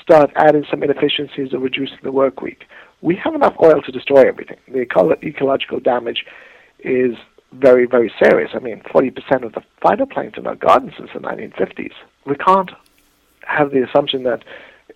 start 0.00 0.30
adding 0.36 0.64
some 0.70 0.84
inefficiencies 0.84 1.52
or 1.52 1.58
reducing 1.58 1.98
the 2.04 2.12
work 2.12 2.40
week, 2.40 2.66
we 3.02 3.16
have 3.16 3.34
enough 3.34 3.54
oil 3.60 3.82
to 3.82 3.90
destroy 3.90 4.28
everything. 4.28 4.58
The 4.68 4.82
eco- 4.82 5.16
ecological 5.24 5.80
damage 5.80 6.24
is 6.78 7.16
very, 7.58 7.86
very 7.86 8.12
serious. 8.22 8.50
I 8.54 8.58
mean, 8.58 8.80
40% 8.82 9.44
of 9.44 9.52
the 9.52 9.62
phytoplankton 9.82 10.46
are 10.46 10.56
gone 10.56 10.92
since 10.96 11.10
the 11.12 11.20
1950s. 11.20 11.92
We 12.24 12.36
can't 12.36 12.70
have 13.46 13.70
the 13.70 13.82
assumption 13.82 14.24
that, 14.24 14.42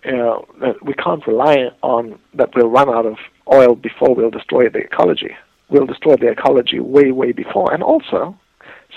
you 0.03 0.11
know, 0.11 0.45
that 0.59 0.83
we 0.83 0.93
can't 0.93 1.25
rely 1.25 1.71
on 1.81 2.19
that 2.33 2.49
we'll 2.55 2.69
run 2.69 2.89
out 2.89 3.05
of 3.05 3.17
oil 3.51 3.75
before 3.75 4.13
we'll 4.13 4.29
destroy 4.29 4.69
the 4.69 4.79
ecology. 4.79 5.35
We'll 5.69 5.85
destroy 5.85 6.15
the 6.15 6.29
ecology 6.29 6.79
way, 6.79 7.11
way 7.11 7.31
before. 7.31 7.73
And 7.73 7.81
also, 7.81 8.37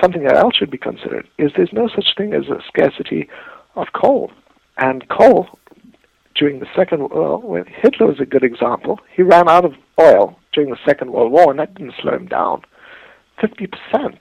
something 0.00 0.24
that 0.24 0.36
else 0.36 0.56
should 0.56 0.70
be 0.70 0.78
considered 0.78 1.28
is 1.38 1.52
there's 1.56 1.72
no 1.72 1.88
such 1.88 2.16
thing 2.16 2.34
as 2.34 2.48
a 2.48 2.60
scarcity 2.66 3.28
of 3.76 3.92
coal. 3.92 4.32
And 4.76 5.08
coal, 5.08 5.48
during 6.34 6.58
the 6.58 6.66
Second 6.74 7.10
well, 7.10 7.40
when 7.40 7.64
Hitler 7.66 8.06
was 8.06 8.20
a 8.20 8.26
good 8.26 8.42
example. 8.42 9.00
He 9.14 9.22
ran 9.22 9.48
out 9.48 9.64
of 9.64 9.74
oil 10.00 10.36
during 10.52 10.70
the 10.70 10.78
Second 10.84 11.12
World 11.12 11.32
War, 11.32 11.50
and 11.50 11.60
that 11.60 11.74
didn't 11.74 11.94
slow 12.00 12.14
him 12.14 12.26
down. 12.26 12.62
50% 13.40 14.18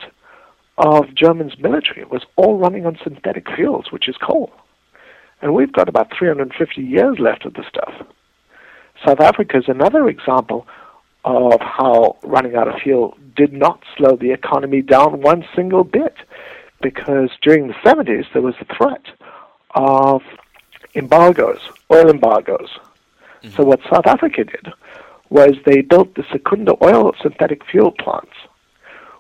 of 0.77 1.13
Germany's 1.15 1.59
military 1.59 2.05
was 2.05 2.23
all 2.35 2.57
running 2.57 2.85
on 2.85 2.97
synthetic 3.03 3.47
fuels, 3.55 3.91
which 3.91 4.09
is 4.09 4.15
coal. 4.17 4.51
And 5.41 5.53
we've 5.53 5.71
got 5.71 5.89
about 5.89 6.11
350 6.17 6.81
years 6.81 7.19
left 7.19 7.45
of 7.45 7.53
the 7.53 7.63
stuff. 7.67 7.93
South 9.05 9.19
Africa 9.19 9.57
is 9.57 9.65
another 9.67 10.07
example 10.07 10.65
of 11.25 11.59
how 11.61 12.17
running 12.23 12.55
out 12.55 12.67
of 12.67 12.81
fuel 12.81 13.17
did 13.35 13.53
not 13.53 13.83
slow 13.97 14.15
the 14.15 14.31
economy 14.31 14.81
down 14.81 15.21
one 15.21 15.45
single 15.55 15.83
bit. 15.83 16.15
Because 16.81 17.29
during 17.41 17.67
the 17.67 17.73
70s, 17.85 18.25
there 18.33 18.41
was 18.41 18.55
the 18.59 18.75
threat 18.75 19.05
of 19.75 20.21
embargoes, 20.95 21.59
oil 21.91 22.09
embargoes. 22.09 22.69
Mm-hmm. 23.41 23.55
So, 23.55 23.63
what 23.63 23.79
South 23.89 24.05
Africa 24.05 24.43
did 24.43 24.67
was 25.29 25.53
they 25.65 25.81
built 25.81 26.15
the 26.15 26.25
Secunda 26.31 26.75
oil 26.81 27.13
synthetic 27.21 27.63
fuel 27.65 27.91
plants, 27.91 28.33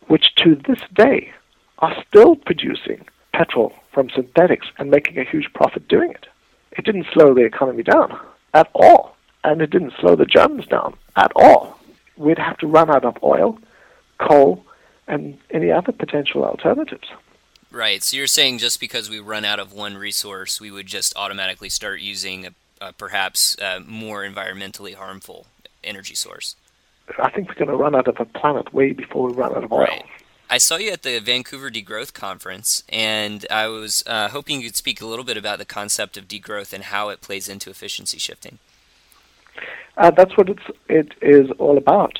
which 0.07 0.35
to 0.37 0.55
this 0.55 0.79
day 0.93 1.31
are 1.79 1.95
still 2.07 2.35
producing 2.35 3.05
petrol 3.33 3.73
from 3.91 4.09
synthetics 4.09 4.67
and 4.77 4.89
making 4.89 5.17
a 5.17 5.23
huge 5.23 5.51
profit 5.53 5.87
doing 5.87 6.11
it. 6.11 6.25
It 6.71 6.85
didn't 6.85 7.07
slow 7.13 7.33
the 7.33 7.45
economy 7.45 7.83
down 7.83 8.19
at 8.53 8.69
all, 8.73 9.15
and 9.43 9.61
it 9.61 9.69
didn't 9.69 9.93
slow 9.99 10.15
the 10.15 10.25
Germans 10.25 10.67
down 10.67 10.95
at 11.15 11.31
all. 11.35 11.79
We'd 12.17 12.39
have 12.39 12.57
to 12.59 12.67
run 12.67 12.89
out 12.89 13.05
of 13.05 13.17
oil, 13.23 13.59
coal, 14.19 14.63
and 15.07 15.37
any 15.51 15.71
other 15.71 15.91
potential 15.91 16.45
alternatives. 16.45 17.09
Right. 17.71 18.03
So 18.03 18.17
you're 18.17 18.27
saying 18.27 18.59
just 18.59 18.79
because 18.79 19.09
we 19.09 19.19
run 19.19 19.45
out 19.45 19.59
of 19.59 19.73
one 19.73 19.97
resource, 19.97 20.61
we 20.61 20.71
would 20.71 20.85
just 20.85 21.15
automatically 21.15 21.69
start 21.69 22.01
using 22.01 22.45
a, 22.45 22.51
a 22.79 22.93
perhaps 22.93 23.57
uh, 23.59 23.79
more 23.85 24.23
environmentally 24.23 24.93
harmful 24.93 25.47
energy 25.83 26.15
source. 26.15 26.55
I 27.19 27.29
think 27.29 27.49
we're 27.49 27.55
going 27.55 27.69
to 27.69 27.75
run 27.75 27.95
out 27.95 28.07
of 28.07 28.19
a 28.19 28.25
planet 28.25 28.73
way 28.73 28.93
before 28.93 29.27
we 29.27 29.33
run 29.33 29.55
out 29.55 29.63
of 29.63 29.71
oil. 29.71 29.79
Right. 29.79 30.05
I 30.49 30.57
saw 30.57 30.77
you 30.77 30.91
at 30.91 31.03
the 31.03 31.19
Vancouver 31.19 31.71
Degrowth 31.71 32.13
Conference, 32.13 32.83
and 32.89 33.45
I 33.49 33.67
was 33.67 34.03
uh, 34.05 34.29
hoping 34.29 34.61
you 34.61 34.67
could 34.67 34.75
speak 34.75 35.01
a 35.01 35.05
little 35.05 35.25
bit 35.25 35.37
about 35.37 35.57
the 35.57 35.65
concept 35.65 36.15
of 36.17 36.27
degrowth 36.27 36.73
and 36.73 36.83
how 36.85 37.09
it 37.09 37.21
plays 37.21 37.49
into 37.49 37.69
efficiency 37.69 38.19
shifting. 38.19 38.59
Uh, 39.97 40.11
that's 40.11 40.37
what 40.37 40.49
it's, 40.49 40.63
it 40.89 41.13
is 41.21 41.49
all 41.57 41.77
about, 41.77 42.19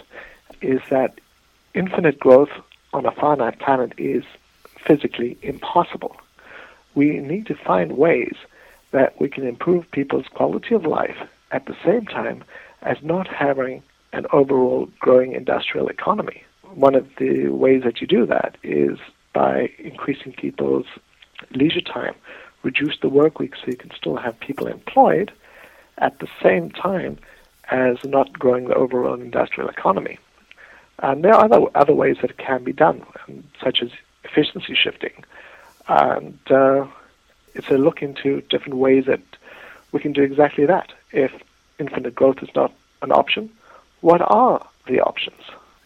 is 0.62 0.82
that 0.90 1.20
infinite 1.74 2.20
growth 2.20 2.50
on 2.92 3.06
a 3.06 3.12
finite 3.12 3.60
planet 3.60 3.94
is 3.98 4.24
physically 4.86 5.38
impossible. 5.42 6.16
We 6.96 7.20
need 7.20 7.48
to 7.48 7.56
find 7.56 7.98
ways 7.98 8.36
that 8.92 9.20
we 9.20 9.30
can 9.30 9.46
improve 9.48 9.90
people's 9.92 10.28
quality 10.28 10.76
of 10.76 10.86
life 10.86 11.18
at 11.52 11.66
the 11.66 11.76
same 11.84 12.06
time 12.06 12.44
as 12.82 12.98
not 13.02 13.28
having 13.28 13.84
an 14.14 14.26
overall 14.32 14.90
growing 15.00 15.34
industrial 15.34 15.88
economy. 15.90 16.44
One 16.74 16.96
of 16.96 17.08
the 17.18 17.50
ways 17.50 17.84
that 17.84 18.00
you 18.00 18.08
do 18.08 18.26
that 18.28 18.58
is 18.64 18.98
by 19.34 19.70
increasing 19.80 20.34
people's 20.34 20.86
leisure 21.52 21.82
time, 21.82 22.16
reduce 22.62 22.98
the 23.02 23.10
work 23.10 23.40
week 23.40 23.56
so 23.56 23.64
you 23.68 23.76
can 23.76 23.92
still 23.92 24.16
have 24.16 24.40
people 24.40 24.68
employed 24.68 25.32
at 25.98 26.20
the 26.20 26.28
same 26.42 26.70
time 26.72 27.18
as 27.70 27.98
not 28.04 28.32
growing 28.34 28.68
the 28.68 28.76
overall 28.76 29.20
industrial 29.20 29.70
economy. 29.70 30.18
And 31.00 31.24
there 31.24 31.34
are 31.34 31.46
other, 31.46 31.66
other 31.76 31.94
ways 31.94 32.18
that 32.22 32.32
it 32.32 32.38
can 32.38 32.64
be 32.64 32.74
done, 32.74 33.04
um, 33.28 33.44
such 33.62 33.82
as 33.82 33.90
efficiency 34.24 34.76
shifting. 34.76 35.24
And 35.88 36.40
uh, 36.50 36.86
it's 37.56 37.70
a 37.70 37.78
look 37.78 38.02
into 38.02 38.42
different 38.42 38.76
ways 38.76 39.06
that 39.06 39.22
we 39.92 40.00
can 40.00 40.14
do 40.14 40.22
exactly 40.22 40.66
that. 40.66 40.94
If 41.12 41.32
infinite 41.80 42.16
growth 42.16 42.42
is 42.42 42.50
not 42.56 42.74
an 43.02 43.12
option, 43.12 43.50
what 44.04 44.22
are 44.22 44.68
the 44.86 45.00
options? 45.00 45.42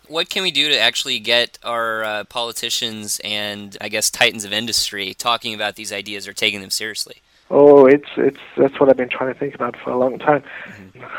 What 0.08 0.30
can 0.30 0.42
we 0.42 0.50
do 0.50 0.70
to 0.70 0.80
actually 0.80 1.20
get 1.20 1.60
our 1.64 2.04
uh, 2.04 2.24
politicians 2.24 3.22
and, 3.24 3.78
I 3.80 3.90
guess, 3.90 4.10
titans 4.10 4.44
of 4.44 4.52
industry 4.52 5.14
talking 5.14 5.54
about 5.54 5.76
these 5.76 5.94
ideas 5.94 6.28
or 6.28 6.34
taking 6.34 6.62
them 6.62 6.72
seriously? 6.72 7.18
Oh, 7.52 7.86
it's 7.86 8.10
it's 8.18 8.40
that's 8.58 8.80
what 8.80 8.90
I've 8.90 8.98
been 8.98 9.10
trying 9.10 9.34
to 9.34 9.40
think 9.40 9.54
about 9.54 9.78
for 9.78 9.92
a 9.92 9.98
long 9.98 10.18
time. 10.18 10.44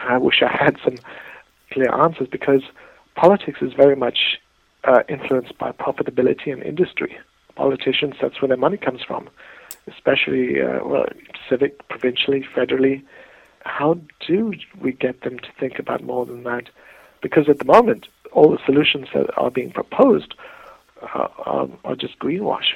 I 0.08 0.18
wish 0.18 0.42
I 0.42 0.50
had 0.50 0.76
some 0.84 0.96
clear 1.70 1.90
answers 1.94 2.28
because 2.28 2.62
politics 3.14 3.62
is 3.62 3.72
very 3.74 3.96
much 3.96 4.38
uh, 4.84 5.02
influenced 5.08 5.56
by 5.56 5.70
profitability 5.72 6.52
and 6.52 6.62
industry. 6.62 7.16
Politicians, 7.54 8.14
that's 8.20 8.42
where 8.42 8.48
their 8.48 8.56
money 8.56 8.76
comes 8.76 9.02
from, 9.02 9.28
especially 9.86 10.60
uh, 10.60 10.80
well, 10.84 11.06
civic, 11.48 11.86
provincially, 11.88 12.44
federally. 12.54 13.02
How 13.64 13.98
do 14.26 14.52
we 14.80 14.92
get 14.92 15.22
them 15.22 15.38
to 15.38 15.48
think 15.60 15.78
about 15.78 16.02
more 16.02 16.26
than 16.26 16.42
that? 16.42 16.64
Because 17.22 17.48
at 17.48 17.58
the 17.58 17.64
moment, 17.64 18.08
all 18.32 18.50
the 18.50 18.58
solutions 18.66 19.08
that 19.14 19.26
are 19.36 19.50
being 19.50 19.70
proposed 19.72 20.34
uh, 21.02 21.28
are, 21.38 21.68
are 21.84 21.96
just 21.96 22.18
greenwash. 22.18 22.74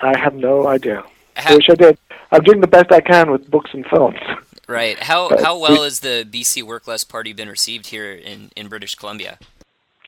I 0.00 0.16
have 0.18 0.34
no 0.34 0.66
idea. 0.66 1.02
I 1.36 1.54
wish 1.54 1.68
I 1.70 1.74
did. 1.74 1.98
I'm 2.32 2.42
doing 2.42 2.60
the 2.60 2.66
best 2.66 2.90
I 2.92 3.00
can 3.00 3.30
with 3.30 3.50
books 3.50 3.70
and 3.72 3.86
films. 3.86 4.18
Right. 4.68 5.00
How 5.02 5.28
But 5.30 5.42
how 5.42 5.58
well 5.58 5.78
we- 5.78 5.82
has 5.82 5.98
the 5.98 6.24
BC 6.30 6.62
Work 6.62 6.86
Less 6.86 7.02
Party 7.02 7.32
been 7.32 7.48
received 7.48 7.88
here 7.88 8.12
in, 8.12 8.52
in 8.54 8.68
British 8.68 8.94
Columbia? 8.94 9.36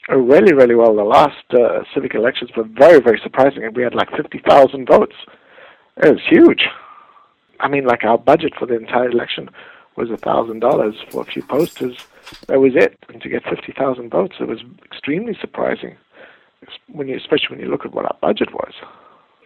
Uh, 0.08 0.18
really, 0.18 0.52
really 0.52 0.76
well. 0.76 0.94
The 0.94 1.02
last 1.02 1.42
uh, 1.52 1.82
civic 1.92 2.14
elections 2.14 2.50
were 2.56 2.62
very, 2.62 3.00
very 3.00 3.18
surprising, 3.24 3.64
and 3.64 3.74
we 3.74 3.82
had 3.82 3.92
like 3.92 4.08
50,000 4.16 4.86
votes. 4.86 5.16
It 5.96 6.12
was 6.12 6.20
huge. 6.28 6.62
I 7.58 7.66
mean, 7.66 7.84
like 7.86 8.04
our 8.04 8.16
budget 8.18 8.52
for 8.56 8.66
the 8.66 8.76
entire 8.76 9.10
election 9.10 9.50
was 9.96 10.10
a 10.12 10.16
thousand 10.16 10.60
dollars 10.60 10.94
for 11.10 11.22
a 11.22 11.24
few 11.24 11.42
posters. 11.42 11.96
That 12.48 12.60
was 12.60 12.72
it. 12.74 12.98
And 13.08 13.20
to 13.22 13.28
get 13.28 13.44
50,000 13.44 14.10
votes, 14.10 14.36
it 14.40 14.48
was 14.48 14.60
extremely 14.84 15.36
surprising. 15.40 15.96
When 16.86 17.08
you, 17.08 17.16
especially 17.16 17.56
when 17.56 17.60
you 17.60 17.70
look 17.70 17.84
at 17.84 17.92
what 17.92 18.04
our 18.04 18.16
budget 18.20 18.54
was. 18.54 18.72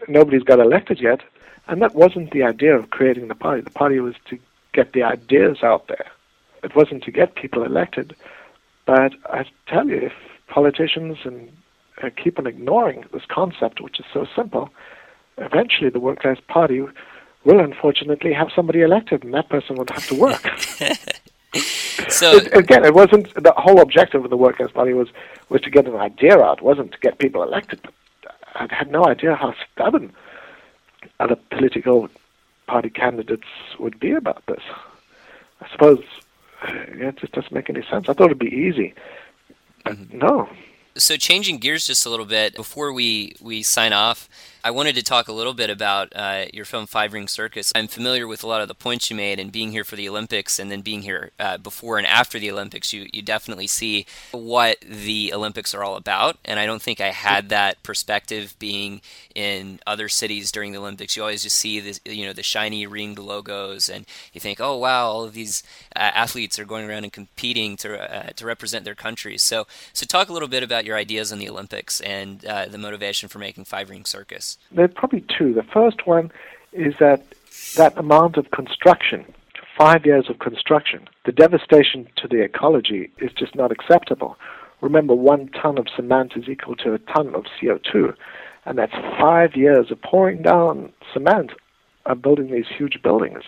Nobody's 0.07 0.43
got 0.43 0.61
elected 0.61 1.01
yet, 1.01 1.21
and 1.67 1.81
that 1.81 1.95
wasn't 1.95 2.33
the 2.33 2.43
idea 2.43 2.77
of 2.77 2.91
creating 2.91 3.29
the 3.29 3.35
party. 3.35 3.63
The 3.63 3.71
party 3.71 3.99
was 4.01 4.15
to 4.29 4.39
get 4.75 4.93
the 4.93 5.03
ideas 5.03 5.59
out 5.63 5.89
there. 5.89 6.07
It 6.63 6.77
wasn't 6.77 7.05
to 7.05 7.11
get 7.11 7.35
people 7.35 7.63
elected. 7.63 8.15
But 8.85 9.15
I 9.31 9.47
tell 9.67 9.89
you, 9.89 9.97
if 9.97 10.13
politicians 10.49 11.19
and 11.25 11.51
uh, 12.03 12.11
keep 12.23 12.39
on 12.39 12.47
ignoring 12.47 13.05
this 13.13 13.25
concept, 13.29 13.81
which 13.81 13.99
is 13.99 14.07
so 14.13 14.27
simple, 14.37 14.69
eventually 15.39 15.91
the 15.91 16.01
work-class 16.01 16.39
party 16.49 16.81
will 16.81 17.61
unfortunately 17.61 18.33
have 18.33 18.49
somebody 18.55 18.83
elected, 18.83 19.25
and 19.25 19.33
that 19.35 19.49
person 19.49 19.77
would 19.77 19.91
have 19.91 20.07
to 20.09 20.15
work. 20.15 20.51
So 22.09 22.39
again, 22.53 22.85
it 22.85 22.95
wasn't 22.95 23.35
the 23.35 23.53
whole 23.57 23.81
objective 23.81 24.23
of 24.23 24.31
the 24.31 24.37
Work 24.37 24.61
Less 24.61 24.71
Party 24.71 24.93
was 24.93 25.09
was 25.49 25.61
to 25.63 25.71
get 25.71 25.87
an 25.87 25.97
idea 25.97 26.39
out, 26.39 26.63
wasn't 26.63 26.93
to 26.93 26.99
get 26.99 27.19
people 27.19 27.43
elected. 27.43 27.81
I 28.55 28.69
had 28.71 28.91
no 28.93 29.05
idea 29.07 29.35
how 29.35 29.55
stubborn 29.73 30.13
other 31.19 31.37
political 31.51 32.09
party 32.69 32.91
candidates 32.91 33.47
would 33.79 33.99
be 33.99 34.13
about 34.13 34.45
this. 34.47 34.63
I 35.61 35.69
suppose 35.73 36.03
uh, 36.63 36.73
yeah, 36.97 37.09
it 37.09 37.17
just 37.17 37.33
doesn't 37.33 37.53
make 37.53 37.69
any 37.71 37.83
sense. 37.83 38.09
I 38.09 38.13
thought 38.13 38.27
it'd 38.27 38.39
be 38.39 38.47
easy, 38.47 38.95
but 39.85 40.13
no, 40.13 40.49
So 40.97 41.17
changing 41.17 41.59
gears 41.59 41.87
just 41.87 42.07
a 42.07 42.11
little 42.11 42.25
bit 42.27 42.55
before 42.55 42.93
we 42.93 43.37
we 43.41 43.63
sign 43.63 43.93
off, 43.93 44.29
I 44.67 44.71
wanted 44.71 44.97
to 44.97 45.03
talk 45.05 45.29
a 45.29 45.33
little 45.33 45.55
bit 45.55 45.71
about 45.71 46.13
uh, 46.17 46.47
your 46.53 46.65
film 46.65 46.89
Five 46.89 47.13
Ring 47.13 47.29
Circus. 47.29 47.71
I'm 47.77 47.87
familiar 47.87 48.27
with 48.27 48.43
a 48.43 48.49
lot 48.49 48.63
of 48.63 48.67
the 48.67 48.75
points 48.75 49.09
you 49.09 49.15
made, 49.15 49.39
and 49.39 49.53
being 49.53 49.71
here 49.71 49.85
for 49.85 49.95
the 49.95 50.09
Olympics, 50.09 50.59
and 50.59 50.73
then 50.73 50.81
being 50.81 51.03
here 51.03 51.31
uh, 51.39 51.57
before 51.57 51.99
and 51.99 52.07
after 52.07 52.41
the 52.41 52.51
Olympics, 52.51 52.93
you 52.93 53.07
you 53.13 53.23
definitely 53.23 53.69
see 53.69 54.07
what 54.33 54.81
the 54.81 55.33
Olympics 55.33 55.73
are 55.73 55.85
all 55.85 55.95
about. 55.95 56.39
And 56.45 56.59
I 56.59 56.67
don't 56.67 56.83
think 56.83 57.01
I 57.01 57.13
had 57.13 57.49
that 57.51 57.81
perspective 57.85 58.57
being 58.59 59.03
in 59.37 59.79
other 59.87 60.09
cities 60.09 60.51
during 60.51 60.73
the 60.73 60.79
Olympics. 60.79 61.15
You 61.15 61.23
always 61.23 61.45
just 61.45 61.55
see 61.55 61.79
the 61.79 62.01
you 62.05 62.27
know 62.27 62.33
the 62.33 62.43
shiny 62.43 62.89
ringed 62.89 63.21
logos, 63.21 63.89
and 63.89 64.05
you 64.33 64.41
think, 64.41 64.61
oh 64.61 64.77
wow, 64.77 65.07
all 65.07 65.23
of 65.23 65.35
these 65.35 65.63
uh, 65.95 66.11
athletes 66.13 66.59
are 66.59 66.65
going 66.65 66.91
around 66.91 67.05
and 67.05 67.13
competing 67.13 67.77
to 67.77 67.97
uh, 68.01 68.31
to 68.31 68.45
represent 68.45 68.85
their 68.85 68.97
countries. 68.97 69.45
So 69.45 69.69
so 69.93 70.05
talk 70.05 70.29
a 70.29 70.33
little 70.33 70.49
bit 70.49 70.65
about 70.65 70.85
your 70.85 70.97
ideas 70.97 71.31
on 71.31 71.39
the 71.39 71.49
Olympics 71.49 72.01
and 72.01 72.45
uh, 72.45 72.67
the 72.67 72.79
motivation 72.79 73.29
for 73.29 73.39
making 73.39 73.67
Five 73.67 73.91
Ring 73.91 74.05
Circus. 74.05 74.56
There 74.73 74.85
are 74.85 74.89
probably 74.89 75.25
two. 75.39 75.55
The 75.55 75.63
first 75.63 76.07
one 76.07 76.31
is 76.73 76.95
that 76.99 77.25
that 77.77 77.97
amount 77.97 78.37
of 78.37 78.51
construction, 78.51 79.25
five 79.79 80.05
years 80.05 80.29
of 80.29 80.39
construction, 80.39 81.09
the 81.25 81.33
devastation 81.33 82.09
to 82.17 82.29
the 82.29 82.43
ecology 82.43 83.11
is 83.19 83.33
just 83.33 83.55
not 83.55 83.73
acceptable. 83.73 84.37
Remember, 84.81 85.15
one 85.15 85.49
ton 85.49 85.79
of 85.79 85.87
cement 85.95 86.33
is 86.37 86.49
equal 86.49 86.77
to 86.77 86.95
a 86.95 86.99
ton 86.99 87.35
of 87.35 87.45
CO2, 87.61 88.15
and 88.67 88.79
that's 88.79 88.93
five 89.19 89.57
years 89.57 89.91
of 89.91 90.01
pouring 90.03 90.43
down 90.43 90.93
cement 91.13 91.53
and 92.05 92.23
building 92.23 92.51
these 92.51 92.67
huge 92.77 93.01
buildings, 93.03 93.43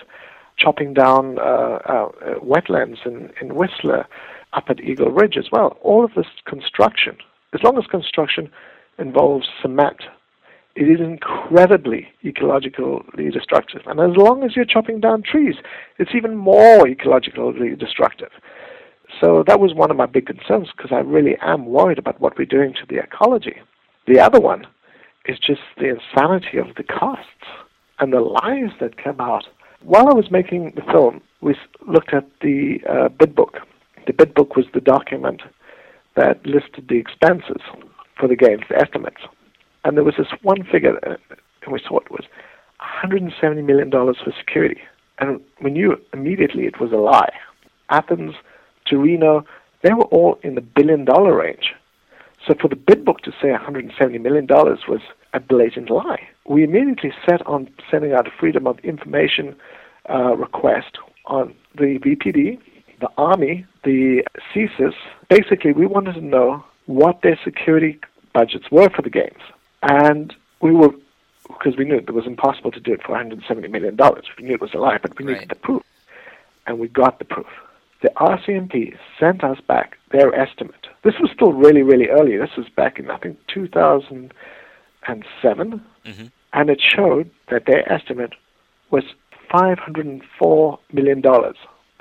chopping 0.57 0.95
down 0.95 1.39
uh, 1.39 1.79
uh, 1.85 2.09
wetlands 2.43 3.05
in, 3.05 3.31
in 3.41 3.55
Whistler, 3.55 4.07
up 4.55 4.65
at 4.69 4.81
Eagle 4.81 5.11
Ridge 5.11 5.37
as 5.37 5.51
well. 5.53 5.77
All 5.83 6.05
of 6.05 6.15
this 6.15 6.27
construction, 6.47 7.17
as 7.53 7.63
long 7.63 7.77
as 7.77 7.87
construction 7.87 8.51
involves 8.99 9.47
cement, 9.61 10.03
it 10.79 10.89
is 10.89 11.01
incredibly 11.01 12.07
ecologically 12.25 13.33
destructive. 13.33 13.83
And 13.87 13.99
as 13.99 14.17
long 14.17 14.45
as 14.45 14.55
you're 14.55 14.65
chopping 14.65 15.01
down 15.01 15.25
trees, 15.25 15.57
it's 15.99 16.13
even 16.15 16.37
more 16.37 16.85
ecologically 16.85 17.77
destructive. 17.77 18.31
So 19.21 19.43
that 19.49 19.59
was 19.59 19.75
one 19.75 19.91
of 19.91 19.97
my 19.97 20.07
big 20.07 20.27
concerns 20.27 20.69
because 20.77 20.93
I 20.93 21.01
really 21.01 21.37
am 21.43 21.67
worried 21.67 21.99
about 21.99 22.21
what 22.21 22.39
we're 22.39 22.45
doing 22.45 22.75
to 22.75 22.87
the 22.89 23.03
ecology. 23.03 23.57
The 24.07 24.21
other 24.21 24.39
one 24.39 24.69
is 25.27 25.37
just 25.41 25.63
the 25.79 25.97
insanity 25.97 26.59
of 26.59 26.77
the 26.77 26.85
costs 26.85 27.49
and 27.99 28.13
the 28.13 28.21
lies 28.21 28.71
that 28.81 29.03
came 29.03 29.21
out. 29.21 29.49
While 29.83 30.09
I 30.09 30.15
was 30.15 30.31
making 30.31 30.75
the 30.77 30.83
film, 30.93 31.23
we 31.41 31.57
looked 31.89 32.15
at 32.15 32.27
the 32.41 32.79
uh, 32.89 33.09
bid 33.09 33.35
book. 33.35 33.57
The 34.07 34.13
bid 34.13 34.33
book 34.33 34.55
was 34.55 34.67
the 34.73 34.81
document 34.81 35.43
that 36.15 36.47
listed 36.47 36.87
the 36.89 36.99
expenses 36.99 37.63
for 38.17 38.29
the 38.29 38.37
games, 38.37 38.63
the 38.69 38.81
estimates. 38.81 39.23
And 39.89 39.97
there 39.97 40.05
was 40.05 40.17
this 40.19 40.27
one 40.43 40.65
figure, 40.71 40.99
and 40.99 41.73
we 41.73 41.81
saw 41.81 41.99
it 41.99 42.11
was 42.11 42.25
$170 43.03 43.65
million 43.65 43.91
for 43.91 44.35
security. 44.39 44.83
And 45.19 45.41
we 45.63 45.71
knew 45.71 45.97
immediately 46.13 46.67
it 46.67 46.79
was 46.79 46.93
a 46.93 46.97
lie. 46.97 47.33
Athens, 47.89 48.35
Torino, 48.85 49.47
they 49.83 49.95
were 49.95 50.05
all 50.05 50.39
in 50.43 50.57
the 50.57 50.61
billion 50.61 51.07
dollar 51.07 51.35
range. 51.35 51.73
So 52.47 52.53
for 52.61 52.69
the 52.69 52.77
bid 52.77 53.03
book 53.03 53.21
to 53.21 53.31
say 53.41 53.49
$170 53.49 54.21
million 54.21 54.47
was 54.47 55.01
a 55.33 55.41
blatant 55.41 55.89
lie. 55.89 56.21
We 56.47 56.65
immediately 56.65 57.15
set 57.27 57.47
on 57.47 57.71
sending 57.91 58.13
out 58.13 58.27
a 58.27 58.31
Freedom 58.39 58.67
of 58.67 58.79
Information 58.81 59.57
uh, 60.11 60.37
request 60.37 60.99
on 61.25 61.55
the 61.77 61.99
VPD, 61.99 62.59
the 63.01 63.09
Army, 63.17 63.65
the 63.85 64.23
CSIS. 64.55 64.93
Basically, 65.31 65.73
we 65.73 65.87
wanted 65.87 66.13
to 66.17 66.21
know 66.21 66.63
what 66.85 67.23
their 67.23 67.41
security 67.43 67.99
budgets 68.35 68.67
were 68.71 68.91
for 68.91 69.01
the 69.01 69.09
games. 69.09 69.41
And 69.83 70.35
we 70.61 70.73
were, 70.73 70.91
because 71.49 71.77
we 71.77 71.85
knew 71.85 71.97
it 71.97 72.11
was 72.13 72.27
impossible 72.27 72.71
to 72.73 72.81
do 72.81 72.93
it 72.93 73.03
for 73.03 73.15
$170 73.17 73.71
million. 73.71 73.97
We 74.39 74.45
knew 74.45 74.55
it 74.55 74.61
was 74.61 74.75
a 74.75 74.79
lie, 74.79 74.99
but 74.99 75.17
we 75.19 75.25
needed 75.25 75.39
Right. 75.41 75.49
the 75.49 75.55
proof. 75.55 75.83
And 76.67 76.79
we 76.79 76.89
got 76.89 77.19
the 77.19 77.25
proof. 77.25 77.47
The 78.03 78.11
RCMP 78.17 78.97
sent 79.19 79.43
us 79.43 79.59
back 79.61 79.97
their 80.11 80.35
estimate. 80.35 80.87
This 81.03 81.15
was 81.21 81.31
still 81.35 81.53
really, 81.53 81.83
really 81.83 82.09
early. 82.09 82.37
This 82.37 82.57
was 82.57 82.69
back 82.69 82.99
in, 82.99 83.11
I 83.11 83.17
think, 83.19 83.39
2007. 83.49 85.83
Mhm. 86.05 86.31
And 86.53 86.71
it 86.71 86.81
showed 86.81 87.31
that 87.49 87.65
their 87.67 87.91
estimate 87.93 88.35
was 88.91 89.05
$504 89.51 90.79
million. 90.93 91.23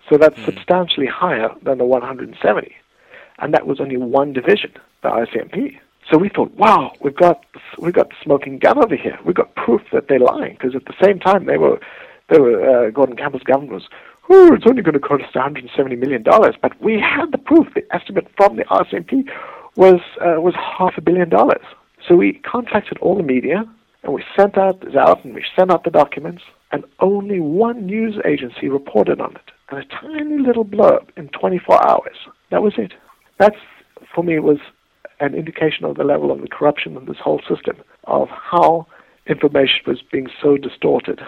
So 0.09 0.17
that's 0.17 0.39
substantially 0.43 1.07
higher 1.07 1.49
than 1.63 1.77
the 1.79 1.85
170. 1.85 2.75
And 3.39 3.53
that 3.53 3.65
was 3.67 3.79
only 3.79 3.97
one 3.97 4.33
division, 4.33 4.71
the 5.01 5.09
RCMP. 5.09 5.79
So 6.09 6.17
we 6.17 6.29
thought, 6.29 6.51
wow, 6.53 6.93
we've 7.01 7.15
got 7.15 7.43
we've 7.77 7.93
got 7.93 8.11
smoking 8.23 8.59
gun 8.59 8.77
over 8.77 8.95
here. 8.95 9.19
We've 9.25 9.35
got 9.35 9.55
proof 9.55 9.81
that 9.91 10.07
they're 10.07 10.19
lying 10.19 10.53
because 10.53 10.75
at 10.75 10.85
the 10.85 10.95
same 11.03 11.19
time 11.19 11.45
they 11.45 11.57
were 11.57 11.79
they 12.29 12.39
were 12.39 12.87
uh, 12.87 12.89
Gordon 12.91 13.17
Campbell's 13.17 13.43
government 13.43 13.73
was, 13.73 13.87
oh, 14.29 14.53
it's 14.53 14.65
only 14.67 14.81
going 14.81 14.93
to 14.93 14.99
cost 14.99 15.35
170 15.35 15.95
million 15.95 16.23
dollars, 16.23 16.55
but 16.61 16.79
we 16.81 16.99
had 16.99 17.31
the 17.31 17.37
proof. 17.37 17.67
The 17.73 17.83
estimate 17.93 18.27
from 18.37 18.55
the 18.55 18.63
RCMP 18.65 19.29
was 19.75 19.99
uh, 20.21 20.39
was 20.39 20.55
half 20.55 20.97
a 20.97 21.01
billion 21.01 21.29
dollars. 21.29 21.65
So 22.07 22.15
we 22.15 22.33
contacted 22.33 22.97
all 22.99 23.17
the 23.17 23.23
media 23.23 23.65
and 24.03 24.13
we 24.13 24.23
sent 24.35 24.57
out 24.57 24.95
out 24.95 25.25
and 25.25 25.35
we 25.35 25.43
sent 25.57 25.71
out 25.71 25.83
the 25.83 25.89
documents, 25.89 26.43
and 26.71 26.85
only 27.01 27.41
one 27.41 27.85
news 27.85 28.15
agency 28.25 28.69
reported 28.69 29.19
on 29.19 29.35
it, 29.35 29.51
and 29.69 29.79
a 29.79 29.85
tiny 29.85 30.37
little 30.37 30.63
blurb 30.63 31.09
in 31.17 31.27
24 31.29 31.85
hours. 31.85 32.15
That 32.49 32.63
was 32.63 32.73
it. 32.77 32.93
That's 33.37 33.57
for 34.15 34.23
me 34.23 34.39
was 34.39 34.59
an 35.19 35.35
indication 35.35 35.85
of 35.85 35.97
the 35.97 36.03
level 36.03 36.31
of 36.31 36.41
the 36.41 36.47
corruption 36.47 36.95
in 36.97 37.05
this 37.05 37.17
whole 37.17 37.41
system, 37.47 37.77
of 38.05 38.29
how 38.29 38.87
information 39.25 39.81
was 39.85 40.01
being 40.11 40.27
so 40.41 40.57
distorted. 40.57 41.21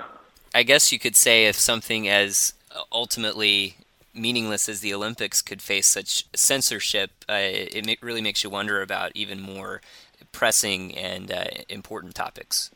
I 0.53 0.63
guess 0.63 0.91
you 0.91 0.99
could 0.99 1.15
say 1.15 1.45
if 1.45 1.55
something 1.55 2.07
as 2.07 2.53
ultimately 2.91 3.75
meaningless 4.13 4.67
as 4.69 4.81
the 4.81 4.93
Olympics 4.93 5.41
could 5.41 5.61
face 5.61 5.87
such 5.87 6.25
censorship, 6.35 7.11
uh, 7.29 7.33
it 7.39 7.85
ma- 7.85 7.93
really 8.01 8.21
makes 8.21 8.43
you 8.43 8.49
wonder 8.49 8.81
about 8.81 9.11
even 9.15 9.41
more 9.41 9.81
pressing 10.31 10.95
and 10.97 11.31
uh, 11.31 11.45
important 11.69 12.15
topics. 12.15 12.71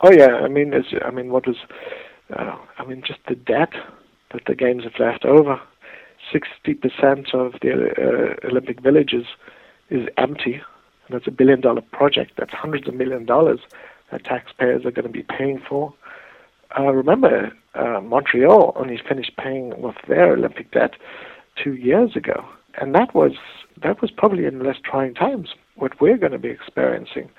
Oh 0.00 0.12
yeah, 0.12 0.36
I 0.36 0.48
mean, 0.48 0.72
it's, 0.72 0.88
I 1.04 1.10
mean, 1.10 1.30
what 1.30 1.46
was, 1.46 1.56
uh, 2.36 2.56
I 2.78 2.84
mean, 2.84 3.02
just 3.04 3.20
the 3.28 3.34
debt 3.34 3.72
that 4.32 4.44
the 4.46 4.54
games 4.54 4.84
have 4.84 4.98
left 4.98 5.24
over. 5.24 5.60
Sixty 6.32 6.74
percent 6.74 7.32
of 7.32 7.54
the 7.62 7.70
uh, 7.96 8.46
Olympic 8.48 8.80
villages 8.80 9.24
is 9.90 10.08
empty, 10.16 10.54
and 10.54 11.10
that's 11.10 11.26
a 11.26 11.30
billion-dollar 11.30 11.82
project. 11.92 12.32
That's 12.36 12.52
hundreds 12.52 12.88
of 12.88 12.94
million 12.94 13.24
dollars 13.24 13.60
that 14.10 14.24
taxpayers 14.24 14.84
are 14.84 14.90
going 14.90 15.06
to 15.06 15.12
be 15.12 15.22
paying 15.22 15.60
for. 15.68 15.92
Uh, 16.78 16.92
remember, 16.92 17.52
uh, 17.74 18.00
Montreal 18.00 18.72
only 18.76 19.00
finished 19.08 19.32
paying 19.36 19.72
off 19.74 19.96
their 20.06 20.32
Olympic 20.32 20.70
debt 20.70 20.92
two 21.62 21.74
years 21.74 22.14
ago, 22.16 22.44
and 22.80 22.94
that 22.94 23.14
was 23.14 23.32
that 23.82 24.00
was 24.02 24.10
probably 24.10 24.44
in 24.44 24.62
less 24.62 24.76
trying 24.84 25.14
times. 25.14 25.50
What 25.76 26.00
we're 26.00 26.18
going 26.18 26.32
to 26.32 26.38
be 26.38 26.48
experiencing, 26.48 27.30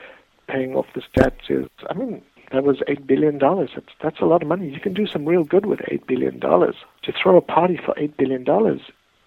paying 0.48 0.74
off 0.74 0.86
this 0.96 1.04
debt 1.14 1.36
is, 1.50 1.68
I 1.90 1.94
mean, 1.94 2.22
that 2.52 2.64
was 2.64 2.78
eight 2.88 3.06
billion 3.06 3.38
dollars. 3.38 3.72
That's 3.76 3.94
that's 4.02 4.20
a 4.22 4.26
lot 4.26 4.42
of 4.42 4.48
money. 4.48 4.70
You 4.70 4.80
can 4.80 4.94
do 4.94 5.06
some 5.06 5.26
real 5.26 5.44
good 5.44 5.66
with 5.66 5.82
eight 5.90 6.08
billion 6.08 6.40
dollars. 6.40 6.76
To 7.04 7.12
throw 7.12 7.38
a 7.38 7.42
party 7.42 7.80
for 7.84 7.94
eight 7.98 8.18
billion 8.18 8.44
dollars 8.44 8.82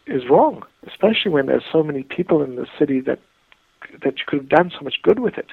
is 0.07 0.29
wrong, 0.29 0.65
especially 0.87 1.31
when 1.31 1.47
there's 1.47 1.65
so 1.71 1.83
many 1.83 2.03
people 2.03 2.43
in 2.43 2.57
the 2.57 2.67
city 2.79 3.01
that 3.01 3.19
that 4.03 4.19
you 4.19 4.25
could 4.27 4.41
have 4.41 4.49
done 4.49 4.73
so 4.77 4.85
much 4.85 5.03
good 5.03 5.19
with 5.19 5.37
it, 5.37 5.49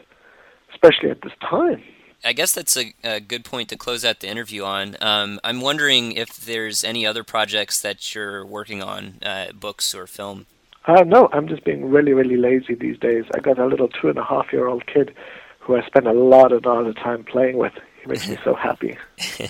especially 0.71 1.09
at 1.09 1.21
this 1.21 1.33
time. 1.41 1.83
I 2.23 2.33
guess 2.33 2.53
that's 2.53 2.75
a, 2.77 2.93
a 3.03 3.19
good 3.19 3.45
point 3.45 3.69
to 3.69 3.77
close 3.77 4.03
out 4.03 4.19
the 4.19 4.27
interview 4.27 4.63
on. 4.63 4.97
Um, 5.01 5.39
I'm 5.43 5.61
wondering 5.61 6.11
if 6.11 6.37
there's 6.37 6.83
any 6.83 7.05
other 7.05 7.23
projects 7.23 7.81
that 7.81 8.13
you're 8.13 8.45
working 8.45 8.83
on, 8.83 9.19
uh, 9.23 9.51
books 9.53 9.95
or 9.95 10.05
film. 10.05 10.45
Uh, 10.85 11.03
no, 11.03 11.29
I'm 11.31 11.47
just 11.47 11.63
being 11.63 11.89
really, 11.89 12.13
really 12.13 12.37
lazy 12.37 12.75
these 12.75 12.97
days. 12.99 13.25
I 13.35 13.39
got 13.39 13.57
a 13.57 13.65
little 13.65 13.87
two 13.87 14.09
and 14.09 14.17
a 14.17 14.23
half 14.23 14.51
year 14.51 14.67
old 14.67 14.85
kid 14.85 15.13
who 15.59 15.77
I 15.77 15.85
spend 15.85 16.07
a 16.07 16.13
lot 16.13 16.51
of, 16.51 16.65
lot 16.65 16.85
of 16.85 16.95
time 16.95 17.23
playing 17.23 17.57
with. 17.57 17.73
He 18.01 18.07
makes 18.07 18.27
me 18.27 18.37
so 18.43 18.53
happy. 18.53 18.97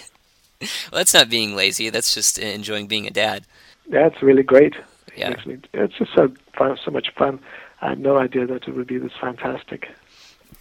Well, 0.91 0.99
that's 0.99 1.13
not 1.13 1.29
being 1.29 1.55
lazy. 1.55 1.89
That's 1.89 2.13
just 2.13 2.37
enjoying 2.37 2.87
being 2.87 3.07
a 3.07 3.11
dad. 3.11 3.45
That's 3.87 4.21
really 4.21 4.43
great. 4.43 4.75
Yeah. 5.19 5.35
it's 5.73 5.97
just 5.97 6.13
so 6.15 6.31
fun, 6.57 6.77
so 6.83 6.91
much 6.91 7.09
fun. 7.17 7.39
I 7.81 7.89
had 7.89 7.99
no 7.99 8.17
idea 8.17 8.45
that 8.47 8.67
it 8.67 8.75
would 8.75 8.87
be 8.87 8.97
this 8.97 9.11
fantastic. 9.19 9.89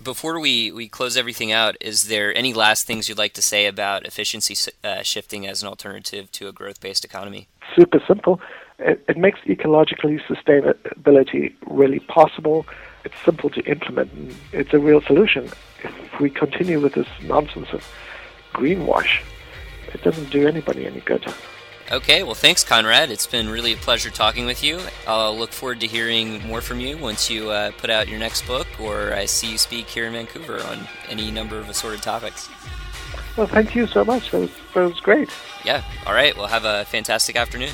Before 0.03 0.39
we, 0.39 0.71
we 0.71 0.89
close 0.89 1.17
everything 1.17 1.51
out, 1.51 1.77
is 1.81 2.05
there 2.05 2.37
any 2.37 2.55
last 2.55 2.87
things 2.87 3.09
you'd 3.09 3.19
like 3.19 3.33
to 3.35 3.43
say 3.43 3.67
about 3.67 4.07
efficiency 4.07 4.57
uh, 4.85 5.03
shifting 5.03 5.47
as 5.47 5.63
an 5.63 5.69
alternative 5.69 6.31
to 6.33 6.49
a 6.49 6.53
growth 6.53 6.81
based 6.81 7.05
economy? 7.05 7.49
Super 7.75 8.01
simple. 8.07 8.41
It, 8.79 9.05
it 9.09 9.17
makes 9.17 9.41
ecologically 9.41 10.21
sustainability 10.27 11.53
really 11.67 11.99
possible. 12.01 12.65
It's 13.05 13.17
simple 13.25 13.51
to 13.51 13.61
implement. 13.63 14.13
and 14.13 14.37
It's 14.53 14.73
a 14.73 14.79
real 14.79 15.01
solution. 15.01 15.51
If 15.83 16.21
we 16.21 16.31
continue 16.31 16.81
with 16.81 16.95
this 16.95 17.09
nonsense 17.25 17.69
of 17.73 17.85
greenwash, 18.53 19.23
it 19.93 20.03
doesn't 20.03 20.31
do 20.31 20.47
anybody 20.47 20.87
any 20.87 21.01
good. 21.01 21.27
Okay, 21.91 22.23
well, 22.23 22.35
thanks, 22.35 22.65
Conrad. 22.65 23.11
It's 23.11 23.27
been 23.27 23.49
really 23.49 23.73
a 23.73 23.77
pleasure 23.77 24.11
talking 24.11 24.45
with 24.45 24.63
you. 24.63 24.79
I'll 25.07 25.37
look 25.37 25.53
forward 25.53 25.81
to 25.81 25.87
hearing 25.87 26.47
more 26.47 26.61
from 26.61 26.81
you 26.81 26.99
once 26.99 27.31
you 27.31 27.49
uh, 27.49 27.71
put 27.79 27.89
out 27.89 28.09
your 28.09 28.19
next 28.19 28.47
book 28.47 28.67
or 28.79 29.15
I 29.15 29.25
see 29.25 29.53
you 29.53 29.57
speak 29.57 29.89
here 29.89 30.07
in 30.07 30.13
Vancouver 30.13 30.63
on 30.65 30.87
any 31.09 31.31
number 31.31 31.57
of 31.57 31.71
assorted 31.71 32.03
topics. 32.03 32.51
Well, 33.39 33.47
thank 33.47 33.75
you 33.75 33.87
so 33.87 34.05
much. 34.05 34.31
That 34.33 34.41
was, 34.41 34.51
that 34.75 34.85
was 34.85 35.01
great. 35.01 35.31
Yeah, 35.65 35.83
all 36.07 36.13
right. 36.13 36.37
Well, 36.37 36.47
have 36.47 36.67
a 36.67 36.85
fantastic 36.85 37.37
afternoon. 37.37 37.73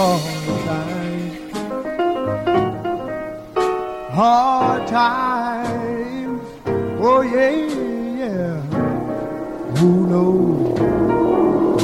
Hard 0.00 0.48
times. 0.64 1.52
Hard 4.14 4.88
times. 4.88 6.42
Oh 7.02 7.20
yeah, 7.20 7.50
yeah. 8.20 8.60
Who 9.76 10.06
knows 10.06 10.78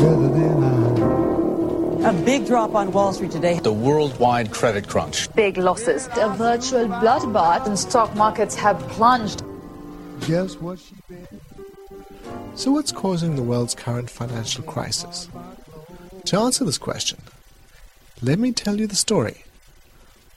better 0.00 0.28
than 0.38 0.64
I? 0.64 2.10
A 2.10 2.12
big 2.24 2.46
drop 2.46 2.74
on 2.74 2.90
Wall 2.92 3.12
Street 3.12 3.32
today. 3.32 3.58
The 3.60 3.72
worldwide 3.72 4.50
credit 4.50 4.88
crunch. 4.88 5.30
Big 5.34 5.58
losses. 5.58 6.08
A 6.14 6.30
virtual 6.30 6.86
bloodbath 6.86 7.66
and 7.66 7.78
stock 7.78 8.14
markets 8.14 8.54
have 8.54 8.78
plunged. 8.88 9.42
Guess 10.26 10.54
what 10.56 10.78
she 10.78 10.94
been? 11.08 11.26
So, 12.54 12.70
what's 12.70 12.92
causing 12.92 13.36
the 13.36 13.42
world's 13.42 13.74
current 13.74 14.08
financial 14.08 14.64
crisis? 14.64 15.28
To 16.24 16.38
answer 16.38 16.64
this 16.64 16.78
question, 16.78 17.18
let 18.22 18.38
me 18.38 18.50
tell 18.50 18.80
you 18.80 18.86
the 18.86 18.96
story 18.96 19.44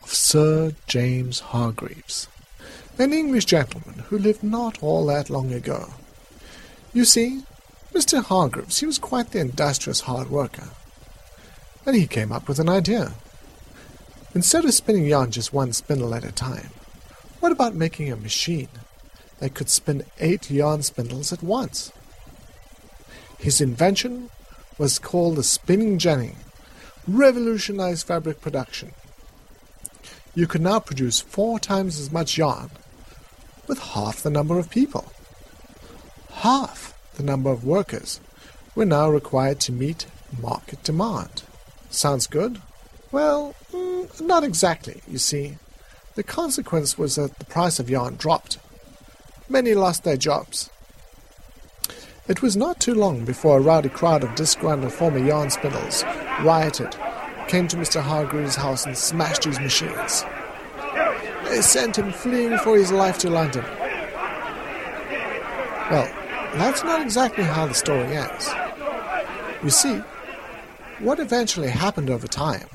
of 0.03 0.13
Sir 0.13 0.73
James 0.85 1.39
Hargreaves, 1.39 2.27
an 2.97 3.13
English 3.13 3.45
gentleman 3.45 3.99
who 4.07 4.17
lived 4.17 4.43
not 4.43 4.83
all 4.83 5.05
that 5.05 5.29
long 5.29 5.53
ago. 5.53 5.93
You 6.91 7.05
see, 7.05 7.43
Mr. 7.93 8.21
Hargreaves, 8.21 8.79
he 8.79 8.85
was 8.85 8.97
quite 8.97 9.31
the 9.31 9.39
industrious 9.39 10.01
hard 10.01 10.29
worker. 10.29 10.69
And 11.85 11.95
he 11.95 12.05
came 12.05 12.33
up 12.33 12.49
with 12.49 12.59
an 12.59 12.67
idea. 12.67 13.13
Instead 14.35 14.65
of 14.65 14.73
spinning 14.73 15.05
yarn 15.05 15.31
just 15.31 15.53
one 15.53 15.71
spindle 15.71 16.13
at 16.13 16.25
a 16.25 16.33
time, 16.33 16.71
what 17.39 17.53
about 17.53 17.75
making 17.75 18.11
a 18.11 18.17
machine 18.17 18.67
that 19.39 19.53
could 19.53 19.69
spin 19.69 20.03
eight 20.19 20.51
yarn 20.51 20.83
spindles 20.83 21.31
at 21.31 21.41
once? 21.41 21.93
His 23.39 23.61
invention 23.61 24.29
was 24.77 24.99
called 24.99 25.37
the 25.37 25.43
spinning 25.43 25.97
jenny, 25.97 26.35
revolutionized 27.09 28.05
fabric 28.05 28.41
production. 28.41 28.91
You 30.35 30.47
could 30.47 30.61
now 30.61 30.79
produce 30.79 31.19
four 31.19 31.59
times 31.59 31.99
as 31.99 32.11
much 32.11 32.37
yarn 32.37 32.69
with 33.67 33.79
half 33.79 34.21
the 34.21 34.29
number 34.29 34.59
of 34.59 34.69
people. 34.69 35.11
Half 36.31 36.97
the 37.15 37.23
number 37.23 37.49
of 37.49 37.65
workers 37.65 38.19
were 38.75 38.85
now 38.85 39.09
required 39.09 39.59
to 39.61 39.71
meet 39.71 40.05
market 40.41 40.83
demand. 40.83 41.43
Sounds 41.89 42.27
good? 42.27 42.61
Well, 43.11 43.55
mm, 43.71 44.21
not 44.21 44.43
exactly, 44.43 45.01
you 45.07 45.17
see. 45.17 45.57
The 46.15 46.23
consequence 46.23 46.97
was 46.97 47.15
that 47.15 47.39
the 47.39 47.45
price 47.45 47.79
of 47.79 47.89
yarn 47.89 48.15
dropped. 48.15 48.59
Many 49.49 49.73
lost 49.73 50.03
their 50.03 50.17
jobs. 50.17 50.69
It 52.29 52.43
was 52.43 52.55
not 52.55 52.79
too 52.79 52.93
long 52.93 53.25
before 53.25 53.57
a 53.57 53.61
rowdy 53.61 53.89
crowd 53.89 54.23
of 54.23 54.35
disgruntled 54.35 54.93
former 54.93 55.17
yarn 55.17 55.49
spindles 55.49 56.03
rioted, 56.43 56.95
came 57.47 57.67
to 57.67 57.75
Mr. 57.75 58.01
Hargreaves' 58.01 58.55
house 58.55 58.85
and 58.85 58.95
smashed 58.95 59.45
his 59.45 59.59
machines. 59.59 60.23
They 61.45 61.61
sent 61.61 61.97
him 61.97 62.11
fleeing 62.11 62.59
for 62.59 62.77
his 62.77 62.91
life 62.91 63.17
to 63.19 63.31
London. 63.31 63.65
Well, 65.89 66.07
that's 66.53 66.83
not 66.83 67.01
exactly 67.01 67.45
how 67.45 67.65
the 67.65 67.73
story 67.73 68.15
ends. 68.15 68.47
You 69.63 69.71
see, 69.71 69.99
what 70.99 71.19
eventually 71.19 71.69
happened 71.69 72.11
over 72.11 72.27
time 72.27 72.67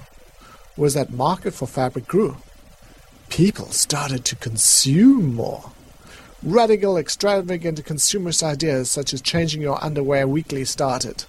was 0.77 0.95
that 0.95 1.13
market 1.13 1.55
for 1.55 1.69
fabric 1.69 2.09
grew. 2.09 2.39
People 3.29 3.67
started 3.67 4.25
to 4.25 4.35
consume 4.35 5.37
more. 5.37 5.71
Radical, 6.45 6.99
extravagant 6.99 7.83
consumerist 7.87 8.43
ideas 8.43 8.91
such 8.91 9.15
as 9.15 9.23
changing 9.23 9.63
your 9.63 9.83
underwear 9.83 10.29
weekly 10.29 10.67
started. 10.67 11.25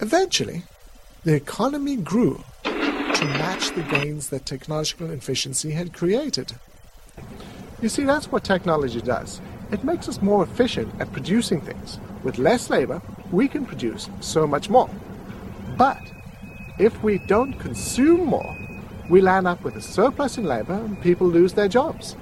Eventually, 0.00 0.64
the 1.24 1.34
economy 1.34 1.96
grew 1.96 2.44
to 2.62 3.24
match 3.24 3.70
the 3.70 3.86
gains 3.90 4.28
that 4.28 4.44
technological 4.44 5.10
efficiency 5.12 5.70
had 5.70 5.94
created. 5.94 6.56
You 7.80 7.88
see, 7.88 8.04
that's 8.04 8.30
what 8.30 8.44
technology 8.44 9.00
does. 9.00 9.40
It 9.72 9.82
makes 9.82 10.10
us 10.10 10.20
more 10.20 10.42
efficient 10.42 10.92
at 11.00 11.10
producing 11.10 11.62
things. 11.62 11.98
With 12.22 12.36
less 12.36 12.68
labor, 12.68 13.00
we 13.32 13.48
can 13.48 13.64
produce 13.64 14.10
so 14.20 14.46
much 14.46 14.68
more. 14.68 14.90
But 15.78 16.02
if 16.78 17.02
we 17.02 17.16
don't 17.16 17.54
consume 17.54 18.26
more, 18.26 18.54
we'll 19.08 19.26
end 19.26 19.48
up 19.48 19.64
with 19.64 19.76
a 19.76 19.80
surplus 19.80 20.36
in 20.36 20.44
labor 20.44 20.74
and 20.74 21.00
people 21.00 21.26
lose 21.26 21.54
their 21.54 21.68
jobs. 21.68 22.14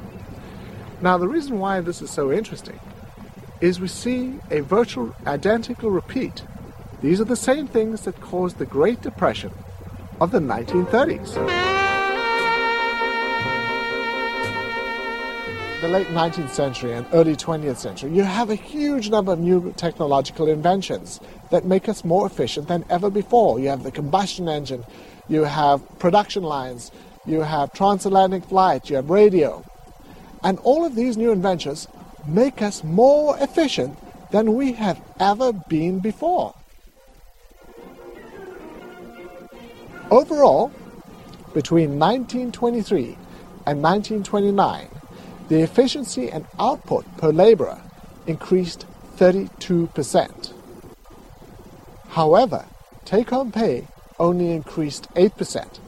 Now, 1.02 1.18
the 1.18 1.28
reason 1.28 1.58
why 1.58 1.80
this 1.80 2.00
is 2.00 2.10
so 2.10 2.32
interesting 2.32 2.80
is 3.60 3.78
we 3.78 3.88
see 3.88 4.38
a 4.50 4.60
virtual 4.60 5.14
identical 5.26 5.90
repeat. 5.90 6.42
These 7.02 7.20
are 7.20 7.24
the 7.24 7.36
same 7.36 7.66
things 7.66 8.02
that 8.02 8.18
caused 8.20 8.56
the 8.56 8.64
Great 8.64 9.02
Depression 9.02 9.52
of 10.20 10.30
the 10.30 10.38
1930s. 10.38 11.34
The 15.82 15.88
late 15.88 16.06
19th 16.08 16.50
century 16.50 16.94
and 16.94 17.06
early 17.12 17.36
20th 17.36 17.76
century, 17.76 18.10
you 18.10 18.22
have 18.22 18.48
a 18.48 18.54
huge 18.54 19.10
number 19.10 19.32
of 19.32 19.38
new 19.38 19.74
technological 19.76 20.48
inventions 20.48 21.20
that 21.50 21.66
make 21.66 21.90
us 21.90 22.04
more 22.04 22.26
efficient 22.26 22.68
than 22.68 22.86
ever 22.88 23.10
before. 23.10 23.60
You 23.60 23.68
have 23.68 23.82
the 23.82 23.92
combustion 23.92 24.48
engine, 24.48 24.82
you 25.28 25.44
have 25.44 25.82
production 25.98 26.42
lines, 26.42 26.90
you 27.26 27.42
have 27.42 27.74
transatlantic 27.74 28.44
flight, 28.46 28.88
you 28.88 28.96
have 28.96 29.10
radio. 29.10 29.62
And 30.46 30.60
all 30.60 30.84
of 30.84 30.94
these 30.94 31.16
new 31.16 31.32
inventions 31.32 31.88
make 32.24 32.62
us 32.62 32.84
more 32.84 33.36
efficient 33.40 33.98
than 34.30 34.54
we 34.54 34.74
have 34.74 35.00
ever 35.18 35.52
been 35.52 35.98
before. 35.98 36.54
Overall, 40.08 40.70
between 41.52 41.98
1923 41.98 43.18
and 43.66 43.82
1929, 43.82 44.86
the 45.48 45.62
efficiency 45.62 46.30
and 46.30 46.46
output 46.60 47.04
per 47.16 47.32
laborer 47.32 47.80
increased 48.28 48.86
32%. 49.16 50.52
However, 52.10 52.66
take 53.04 53.30
home 53.30 53.50
pay 53.50 53.88
only 54.20 54.52
increased 54.52 55.12
8%. 55.14 55.80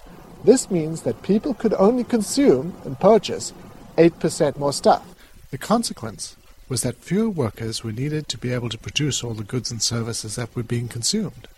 This 0.43 0.69
means 0.69 1.03
that 1.03 1.23
people 1.23 1.55
could 1.55 1.75
only 1.75 2.03
consume 2.03 2.75
and 2.85 2.99
purchase 2.99 3.53
8% 3.99 4.57
more 4.57 4.73
stuff. 4.73 5.05
The 5.51 5.59
consequence 5.59 6.37
was 6.69 6.83
that 6.83 6.97
fewer 6.97 7.29
workers 7.29 7.83
were 7.83 7.93
needed 7.93 8.29
to 8.29 8.39
be 8.39 8.53
able 8.53 8.69
to 8.69 8.79
produce 8.79 9.25
all 9.25 9.35
the 9.35 9.43
goods 9.43 9.71
and 9.71 9.83
services 9.83 10.37
that 10.37 10.55
were 10.55 10.63
being 10.63 10.87
consumed. 10.89 11.49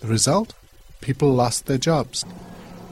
The 0.00 0.08
result? 0.08 0.54
People 1.00 1.32
lost 1.32 1.66
their 1.66 1.78
jobs. 1.78 2.24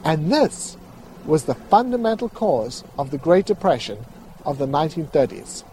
And 0.05 0.30
this 0.30 0.76
was 1.24 1.45
the 1.45 1.55
fundamental 1.55 2.28
cause 2.28 2.84
of 2.99 3.11
the 3.11 3.18
Great 3.18 3.47
Depression 3.47 3.99
of 4.45 4.59
the 4.59 4.66
1930s. 4.66 5.64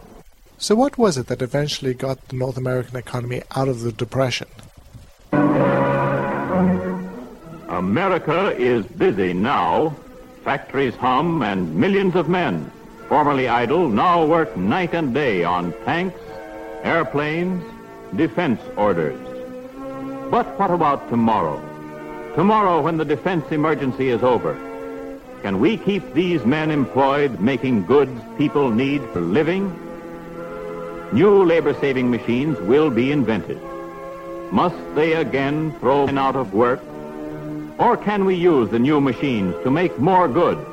So, 0.56 0.74
what 0.74 0.96
was 0.96 1.18
it 1.18 1.26
that 1.26 1.42
eventually 1.42 1.94
got 1.94 2.28
the 2.28 2.36
North 2.36 2.56
American 2.56 2.96
economy 2.96 3.42
out 3.54 3.68
of 3.68 3.80
the 3.80 3.92
Depression? 3.92 4.48
America 7.68 8.54
is 8.56 8.86
busy 8.86 9.32
now. 9.32 9.94
Factories 10.44 10.94
hum 10.96 11.42
and 11.42 11.74
millions 11.74 12.14
of 12.14 12.28
men, 12.28 12.70
formerly 13.08 13.48
idle, 13.48 13.88
now 13.88 14.26
work 14.26 14.54
night 14.58 14.92
and 14.92 15.14
day 15.14 15.42
on 15.42 15.72
tanks, 15.86 16.20
airplanes, 16.82 17.64
defense 18.14 18.60
orders. 18.76 19.18
But 20.30 20.46
what 20.58 20.70
about 20.70 21.08
tomorrow? 21.08 21.58
Tomorrow, 22.34 22.82
when 22.82 22.98
the 22.98 23.06
defense 23.06 23.50
emergency 23.52 24.10
is 24.10 24.22
over, 24.22 24.54
can 25.40 25.60
we 25.60 25.78
keep 25.78 26.12
these 26.12 26.44
men 26.44 26.70
employed 26.70 27.40
making 27.40 27.86
goods 27.86 28.20
people 28.36 28.68
need 28.68 29.02
for 29.14 29.22
living? 29.22 29.72
New 31.12 31.42
labor-saving 31.42 32.10
machines 32.10 32.58
will 32.60 32.90
be 32.90 33.12
invented. 33.12 33.60
Must 34.52 34.94
they 34.94 35.14
again 35.14 35.72
throw 35.80 36.04
men 36.04 36.18
out 36.18 36.36
of 36.36 36.52
work? 36.52 36.82
Or 37.76 37.96
can 37.96 38.24
we 38.24 38.36
use 38.36 38.70
the 38.70 38.78
new 38.78 39.00
machines 39.00 39.52
to 39.64 39.70
make 39.70 39.98
more 39.98 40.28
goods, 40.28 40.64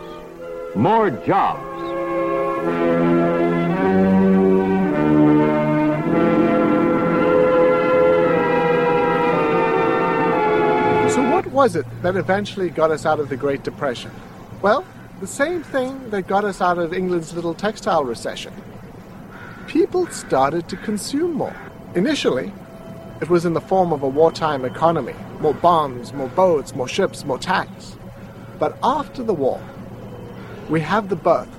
more 0.75 1.09
jobs? 1.09 1.67
So, 11.11 11.27
what 11.31 11.47
was 11.47 11.75
it 11.75 11.87
that 12.03 12.15
eventually 12.15 12.69
got 12.69 12.91
us 12.91 13.07
out 13.07 13.19
of 13.19 13.29
the 13.29 13.37
Great 13.37 13.63
Depression? 13.63 14.11
Well, 14.61 14.85
the 15.21 15.27
same 15.27 15.63
thing 15.63 16.11
that 16.11 16.27
got 16.27 16.45
us 16.45 16.61
out 16.61 16.77
of 16.77 16.93
England's 16.93 17.33
little 17.33 17.55
textile 17.55 18.03
recession. 18.03 18.53
People 19.65 20.05
started 20.05 20.69
to 20.69 20.77
consume 20.77 21.33
more. 21.33 21.55
Initially, 21.95 22.53
it 23.21 23.29
was 23.29 23.43
in 23.43 23.53
the 23.53 23.61
form 23.61 23.91
of 23.91 24.03
a 24.03 24.07
wartime 24.07 24.65
economy 24.65 25.15
more 25.41 25.53
bombs, 25.55 26.13
more 26.13 26.29
boats, 26.29 26.75
more 26.75 26.87
ships, 26.87 27.25
more 27.25 27.39
tanks. 27.39 27.97
But 28.59 28.77
after 28.83 29.23
the 29.23 29.33
war, 29.33 29.59
we 30.69 30.79
have 30.81 31.09
the 31.09 31.15
birth 31.15 31.49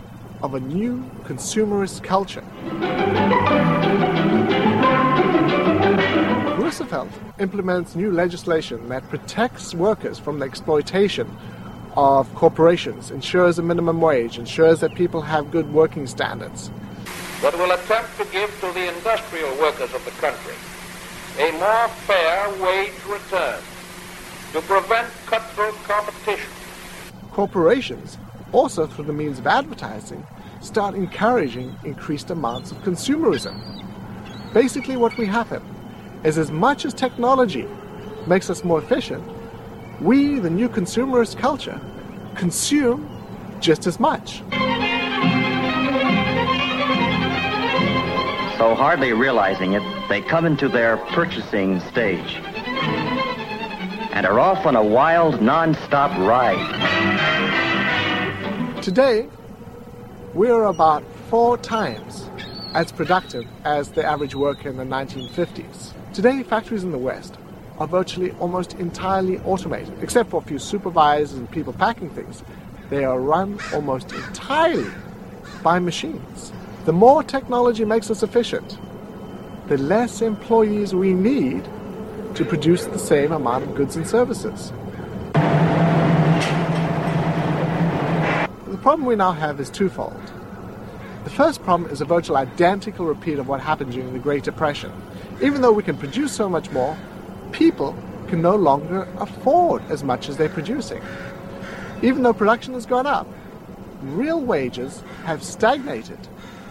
of 0.43 0.55
a 0.55 0.61
new 0.61 1.05
consumerist 1.25 2.05
culture. 2.05 2.45
Roosevelt 6.57 7.09
implements 7.41 7.97
new 7.97 8.13
legislation 8.13 8.89
that 8.89 9.09
protects 9.09 9.75
workers 9.75 10.19
from 10.19 10.39
the 10.39 10.47
exploitation 10.47 11.29
of 11.97 12.33
corporations, 12.35 13.11
ensures 13.11 13.59
a 13.59 13.63
minimum 13.63 14.01
wage, 14.01 14.39
ensures 14.39 14.81
that 14.81 14.95
people 14.95 15.21
have 15.21 15.51
good 15.51 15.71
working 15.73 16.07
standards. 16.07 16.71
but 17.43 17.59
will 17.59 17.73
attempt 17.73 18.17
to 18.17 18.25
give 18.27 18.49
to 18.61 18.71
the 18.73 18.89
industrial 18.97 19.51
workers 19.59 19.93
of 19.93 20.05
the 20.05 20.13
country 20.13 20.55
a 21.39 21.51
more 21.59 21.89
fair 22.07 22.49
wage 22.63 22.93
return 23.09 23.61
to 24.53 24.61
prevent 24.63 25.09
cutthroat 25.25 25.75
competition. 25.85 26.51
Corporations, 27.31 28.19
also 28.53 28.87
through 28.87 29.07
the 29.07 29.13
means 29.13 29.39
of 29.39 29.47
advertising, 29.47 30.27
start 30.61 30.95
encouraging 30.95 31.75
increased 31.85 32.31
amounts 32.31 32.71
of 32.71 32.77
consumerism. 32.79 33.57
Basically, 34.53 34.97
what 34.97 35.17
we 35.17 35.25
happen 35.25 35.63
is 36.23 36.37
as 36.37 36.51
much 36.51 36.85
as 36.85 36.93
technology 36.93 37.67
makes 38.27 38.51
us 38.51 38.63
more 38.63 38.79
efficient, 38.79 39.25
we, 40.03 40.39
the 40.39 40.51
new 40.51 40.69
consumerist 40.69 41.39
culture, 41.39 41.81
consume 42.35 43.09
just 43.61 43.87
as 43.87 43.99
much. 43.99 44.41
So, 48.59 48.75
hardly 48.75 49.15
realizing 49.15 49.73
it, 49.73 49.83
they 50.11 50.21
come 50.21 50.45
into 50.45 50.69
their 50.69 50.99
purchasing 50.99 51.81
stage 51.81 52.43
and 54.13 54.27
are 54.27 54.39
off 54.39 54.67
on 54.67 54.77
a 54.77 54.85
wild, 54.85 55.41
non-stop 55.41 56.17
ride. 56.19 56.61
Today, 58.83 59.27
we 60.35 60.51
are 60.51 60.67
about 60.67 61.03
four 61.31 61.57
times 61.57 62.29
as 62.75 62.93
productive 62.93 63.47
as 63.65 63.93
the 63.93 64.05
average 64.05 64.35
worker 64.35 64.69
in 64.69 64.77
the 64.77 64.85
1950s. 64.85 65.95
Today, 66.13 66.43
factories 66.43 66.85
in 66.85 66.93
the 66.93 66.99
West 66.99 67.37
are 67.79 67.87
virtually 67.87 68.33
almost 68.33 68.75
entirely 68.75 69.39
automated, 69.41 69.95
except 70.03 70.29
for 70.29 70.43
a 70.43 70.45
few 70.45 70.59
supervisors 70.59 71.39
and 71.39 71.51
people 71.51 71.73
packing 71.73 72.11
things. 72.11 72.43
They 72.91 73.05
are 73.05 73.19
run 73.19 73.59
almost 73.73 74.13
entirely 74.13 74.91
by 75.63 75.79
machines. 75.79 76.53
The 76.85 76.93
more 76.93 77.23
technology 77.23 77.87
makes 77.87 78.11
us 78.11 78.23
efficient, 78.23 78.79
the 79.69 79.79
less 79.79 80.21
employees 80.21 80.95
we 80.95 81.15
need 81.15 81.67
to 82.35 82.45
produce 82.45 82.85
the 82.87 82.99
same 82.99 83.33
amount 83.33 83.65
of 83.65 83.75
goods 83.75 83.97
and 83.97 84.07
services. 84.07 84.73
The 88.69 88.79
problem 88.81 89.07
we 89.07 89.17
now 89.17 89.33
have 89.33 89.61
is 89.61 89.71
twofold. 89.71 90.21
The 91.25 91.31
first 91.31 91.63
problem 91.63 91.91
is 91.91 92.01
a 92.01 92.05
virtual 92.05 92.37
identical 92.37 93.07
repeat 93.07 93.39
of 93.39 93.47
what 93.49 93.61
happened 93.61 93.93
during 93.93 94.13
the 94.13 94.19
Great 94.19 94.43
Depression. 94.43 94.93
Even 95.41 95.61
though 95.61 95.73
we 95.73 95.83
can 95.83 95.97
produce 95.97 96.33
so 96.33 96.49
much 96.49 96.71
more, 96.71 96.97
people 97.53 97.97
can 98.29 98.43
no 98.43 98.57
longer 98.57 99.07
afford 99.19 99.83
as 99.91 100.03
much 100.03 100.29
as 100.29 100.37
they're 100.37 100.49
producing. 100.49 101.03
Even 102.03 102.23
though 102.23 102.33
production 102.33 102.75
has 102.75 102.87
gone 102.87 103.07
up, 103.07 103.29
real 104.03 104.41
wages 104.41 105.03
have 105.25 105.45
stagnated 105.45 106.19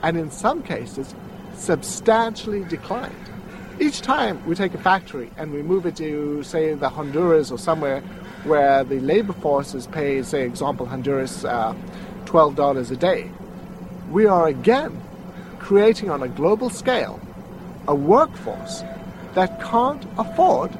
and 0.03 0.18
in 0.18 0.30
some 0.32 0.62
cases 0.64 1.16
substantially 1.55 2.64
declined. 2.66 3.30
Each 3.82 4.01
time 4.01 4.45
we 4.45 4.53
take 4.53 4.75
a 4.75 4.77
factory 4.77 5.32
and 5.38 5.51
we 5.51 5.63
move 5.63 5.88
it 5.88 5.95
to, 5.95 6.43
say, 6.43 6.75
the 6.75 6.88
Honduras 6.88 7.49
or 7.49 7.57
somewhere 7.57 8.01
where 8.43 8.84
the 8.84 8.99
labor 8.99 9.34
force 9.34 9.73
is 9.73 9.88
paid, 9.88 10.23
say, 10.27 10.43
example, 10.45 10.86
Honduras, 10.86 11.43
uh, 11.43 11.73
$12 12.25 12.91
a 12.91 12.95
day, 12.95 13.32
we 14.11 14.27
are 14.27 14.45
again 14.45 15.01
creating 15.57 16.11
on 16.11 16.21
a 16.21 16.27
global 16.27 16.69
scale 16.69 17.19
a 17.88 17.95
workforce 17.95 18.84
that 19.34 19.59
can't 19.63 20.05
afford 20.19 20.71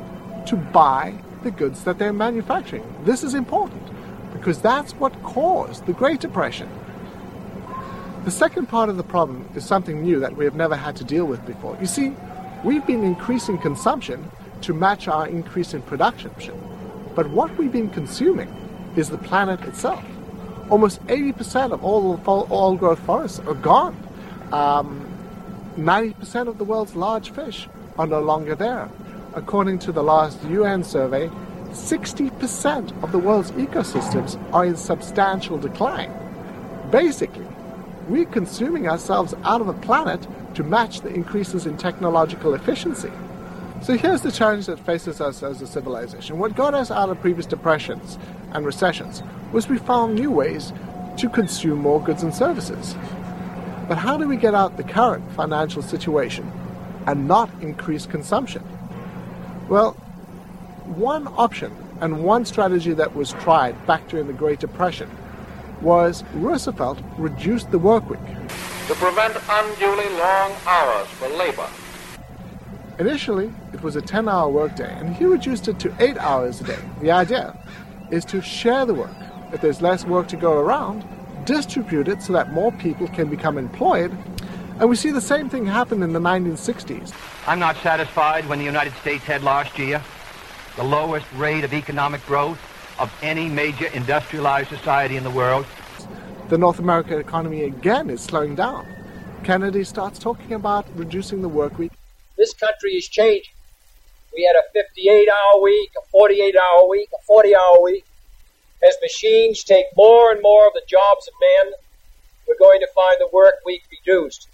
to 0.46 0.56
buy 0.56 1.16
the 1.42 1.50
goods 1.50 1.84
that 1.86 1.98
they're 1.98 2.14
manufacturing. 2.14 2.84
This 3.04 3.24
is 3.24 3.34
important 3.34 3.82
because 4.32 4.62
that's 4.62 4.94
what 4.94 5.24
caused 5.24 5.88
the 5.88 5.94
Great 5.94 6.20
Depression. 6.20 6.70
The 8.26 8.32
second 8.32 8.68
part 8.68 8.90
of 8.90 8.98
the 8.98 9.04
problem 9.04 9.50
is 9.56 9.66
something 9.66 10.04
new 10.04 10.20
that 10.20 10.38
we 10.38 10.46
have 10.46 10.54
never 10.54 10.76
had 10.76 10.96
to 10.98 11.04
deal 11.04 11.26
with 11.26 11.44
before. 11.48 11.76
You 11.82 11.88
see, 11.88 12.14
we've 12.64 12.86
been 12.86 13.04
increasing 13.04 13.58
consumption 13.58 14.30
to 14.62 14.74
match 14.74 15.08
our 15.08 15.28
increase 15.28 15.74
in 15.74 15.82
production. 15.82 16.32
But 17.16 17.30
what 17.30 17.56
we've 17.58 17.72
been 17.72 17.90
consuming 17.90 18.50
is 18.96 19.10
the 19.10 19.18
planet 19.18 19.62
itself. 19.62 20.04
Almost 20.70 21.06
80% 21.08 21.72
of 21.72 21.84
all 21.84 22.20
old 22.50 22.80
growth 22.80 23.00
forests 23.00 23.40
are 23.40 23.54
gone. 23.54 23.96
Um, 24.52 25.08
90% 25.78 26.48
of 26.48 26.58
the 26.58 26.64
world's 26.64 26.96
large 26.96 27.32
fish 27.32 27.68
are 27.98 28.08
no 28.08 28.20
longer 28.20 28.56
there. 28.56 28.90
According 29.34 29.80
to 29.80 29.92
the 29.92 30.04
last 30.04 30.42
UN 30.44 30.84
survey, 30.84 31.30
60% 31.70 33.04
of 33.04 33.12
the 33.12 33.20
world's 33.20 33.52
ecosystems 33.52 34.38
are 34.54 34.66
in 34.66 34.76
substantial 34.76 35.58
decline. 35.58 36.12
Basically, 36.92 37.48
we're 38.08 38.26
consuming 38.26 38.90
ourselves 38.90 39.34
out 39.44 39.62
of 39.62 39.70
a 39.70 39.74
planet 39.74 40.28
to 40.56 40.64
match 40.64 41.02
the 41.02 41.10
increases 41.10 41.66
in 41.66 41.78
technological 41.78 42.54
efficiency. 42.54 43.12
So 43.82 43.98
here's 43.98 44.22
the 44.22 44.32
challenge 44.32 44.68
that 44.68 44.80
faces 44.80 45.22
us 45.22 45.42
as 45.42 45.62
a 45.62 45.68
civilization. 45.68 46.38
What 46.38 46.56
got 46.56 46.74
us 46.74 46.92
out 46.92 47.10
of 47.10 47.20
previous 47.20 47.46
depressions 47.46 48.20
and 48.52 48.66
recessions 48.66 49.24
was 49.52 49.68
we 49.68 49.78
found 49.78 50.16
new 50.16 50.30
ways 50.30 50.72
to 51.18 51.30
consume 51.30 51.80
more 51.80 52.02
goods 52.02 52.24
and 52.24 52.34
services. 52.34 52.96
But 53.88 53.98
how 53.98 54.18
do 54.18 54.28
we 54.28 54.38
get 54.38 54.54
out 54.54 54.78
the 54.78 54.84
current 54.84 55.30
financial 55.32 55.82
situation 55.82 56.52
and 57.08 57.28
not 57.28 57.50
increase 57.62 58.06
consumption? 58.06 58.64
Well, 59.68 59.94
one 60.86 61.28
option 61.28 61.76
and 62.02 62.24
one 62.24 62.46
strategy 62.46 62.94
that 62.94 63.16
was 63.16 63.34
tried 63.34 63.86
back 63.88 64.08
during 64.08 64.28
the 64.28 64.34
Great 64.34 64.60
Depression 64.60 65.10
was 65.82 66.24
Roosevelt 66.34 67.00
reduced 67.18 67.72
the 67.72 67.80
work 67.80 68.10
week. 68.10 68.20
To 68.88 68.96
prevent 68.96 69.36
unduly 69.50 70.10
long 70.18 70.54
hours 70.66 71.08
for 71.10 71.28
labor. 71.30 71.68
Initially, 73.00 73.52
it 73.74 73.82
was 73.82 73.96
a 73.96 74.02
10 74.02 74.28
hour 74.28 74.50
workday, 74.50 74.94
and 74.94 75.16
he 75.16 75.26
reduced 75.26 75.68
it 75.68 75.80
to 75.80 75.94
8 76.00 76.18
hours 76.18 76.62
a 76.62 76.66
day. 76.66 76.80
The 77.02 77.12
idea 77.12 77.58
is 78.12 78.26
to 78.26 78.42
share 78.42 78.86
the 78.86 78.94
work. 78.94 79.16
If 79.54 79.62
there's 79.62 79.82
less 79.82 80.06
work 80.06 80.28
to 80.30 80.36
go 80.36 80.60
around, 80.60 81.04
distribute 81.46 82.08
it 82.08 82.22
so 82.22 82.34
that 82.34 82.54
more 82.54 82.72
people 82.74 83.08
can 83.08 83.30
become 83.30 83.58
employed. 83.58 84.16
And 84.80 84.90
we 84.90 84.96
see 84.96 85.12
the 85.12 85.22
same 85.22 85.50
thing 85.50 85.66
happen 85.66 86.04
in 86.04 86.14
the 86.14 86.20
1960s. 86.20 87.14
I'm 87.48 87.60
not 87.60 87.78
satisfied 87.78 88.48
when 88.48 88.60
the 88.60 88.66
United 88.66 88.94
States 88.98 89.24
had 89.24 89.44
last 89.44 89.78
year 89.80 90.02
the 90.76 90.84
lowest 90.84 91.26
rate 91.36 91.64
of 91.64 91.74
economic 91.74 92.26
growth 92.26 92.60
of 93.00 93.12
any 93.22 93.50
major 93.50 93.88
industrialized 93.88 94.70
society 94.70 95.18
in 95.18 95.24
the 95.24 95.32
world. 95.32 95.66
The 96.52 96.58
North 96.58 96.80
American 96.80 97.18
economy 97.18 97.64
again 97.64 98.10
is 98.10 98.20
slowing 98.20 98.56
down. 98.56 98.86
Kennedy 99.46 99.86
starts 99.86 100.20
talking 100.20 100.52
about 100.52 100.86
reducing 100.98 101.42
the 101.42 101.48
work 101.48 101.78
week. 101.78 101.94
This 102.38 102.54
country 102.54 102.92
is 102.92 103.08
changing. 103.08 103.54
We 104.34 104.44
had 104.44 104.58
a 104.60 104.64
58 104.74 105.30
hour 105.30 105.62
week, 105.62 105.92
a 105.98 106.06
48 106.08 106.54
hour 106.58 106.90
week, 106.90 107.08
a 107.18 107.24
40 107.24 107.56
hour 107.56 107.82
week. 107.82 108.04
As 108.86 108.98
machines 109.02 109.64
take 109.64 109.86
more 109.96 110.34
and 110.34 110.42
more 110.42 110.68
of 110.68 110.74
the 110.74 110.82
jobs 110.90 111.26
of 111.30 111.34
men, 111.40 111.72
we're 112.46 112.60
going 112.60 112.82
to 112.82 112.88
find 112.94 113.16
the 113.20 113.30
work 113.32 113.56
week 113.66 113.84
reduced. 113.90 114.50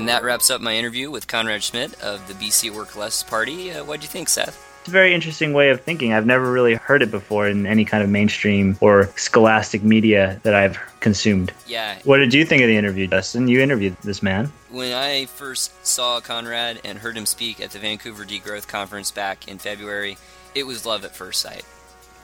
That 0.00 0.22
wraps 0.22 0.50
up 0.50 0.60
my 0.60 0.74
interview 0.74 1.10
with 1.10 1.26
Conrad 1.26 1.62
Schmidt 1.62 2.00
of 2.02 2.26
the 2.28 2.34
BC 2.34 2.70
Work 2.70 2.96
Less 2.96 3.22
Party. 3.22 3.70
Uh, 3.70 3.84
what 3.84 4.00
do 4.00 4.04
you 4.04 4.10
think, 4.10 4.28
Seth? 4.28 4.68
It's 4.80 4.88
a 4.88 4.90
very 4.92 5.14
interesting 5.14 5.52
way 5.52 5.70
of 5.70 5.80
thinking. 5.80 6.12
I've 6.12 6.26
never 6.26 6.50
really 6.50 6.74
heard 6.74 7.02
it 7.02 7.10
before 7.10 7.46
in 7.46 7.66
any 7.66 7.84
kind 7.84 8.02
of 8.02 8.10
mainstream 8.10 8.76
or 8.80 9.10
scholastic 9.16 9.84
media 9.84 10.40
that 10.42 10.54
I've 10.54 10.76
consumed. 10.98 11.52
Yeah. 11.68 11.98
What 12.04 12.18
did 12.18 12.34
you 12.34 12.44
think 12.44 12.62
of 12.62 12.68
the 12.68 12.76
interview, 12.76 13.06
Justin? 13.06 13.46
You 13.46 13.60
interviewed 13.60 13.96
this 14.02 14.22
man. 14.22 14.52
When 14.70 14.92
I 14.92 15.26
first 15.26 15.86
saw 15.86 16.20
Conrad 16.20 16.80
and 16.84 16.98
heard 16.98 17.16
him 17.16 17.26
speak 17.26 17.60
at 17.60 17.70
the 17.70 17.78
Vancouver 17.78 18.24
Degrowth 18.24 18.66
Conference 18.66 19.12
back 19.12 19.46
in 19.46 19.58
February, 19.58 20.16
it 20.54 20.64
was 20.64 20.84
love 20.84 21.04
at 21.04 21.14
first 21.14 21.40
sight. 21.40 21.64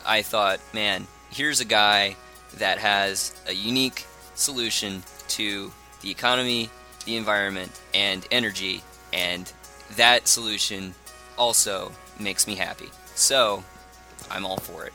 I 0.05 0.23
thought, 0.23 0.59
man, 0.73 1.07
here's 1.31 1.61
a 1.61 1.65
guy 1.65 2.17
that 2.57 2.79
has 2.79 3.41
a 3.47 3.53
unique 3.53 4.05
solution 4.35 5.03
to 5.29 5.71
the 6.01 6.11
economy, 6.11 6.71
the 7.05 7.17
environment, 7.17 7.71
and 7.95 8.27
energy, 8.31 8.83
and 9.13 9.53
that 9.97 10.29
solution 10.29 10.95
also 11.37 11.93
makes 12.19 12.47
me 12.47 12.55
happy. 12.55 12.89
So, 13.15 13.65
I'm 14.31 14.45
all 14.45 14.59
for 14.59 14.85
it. 14.85 14.93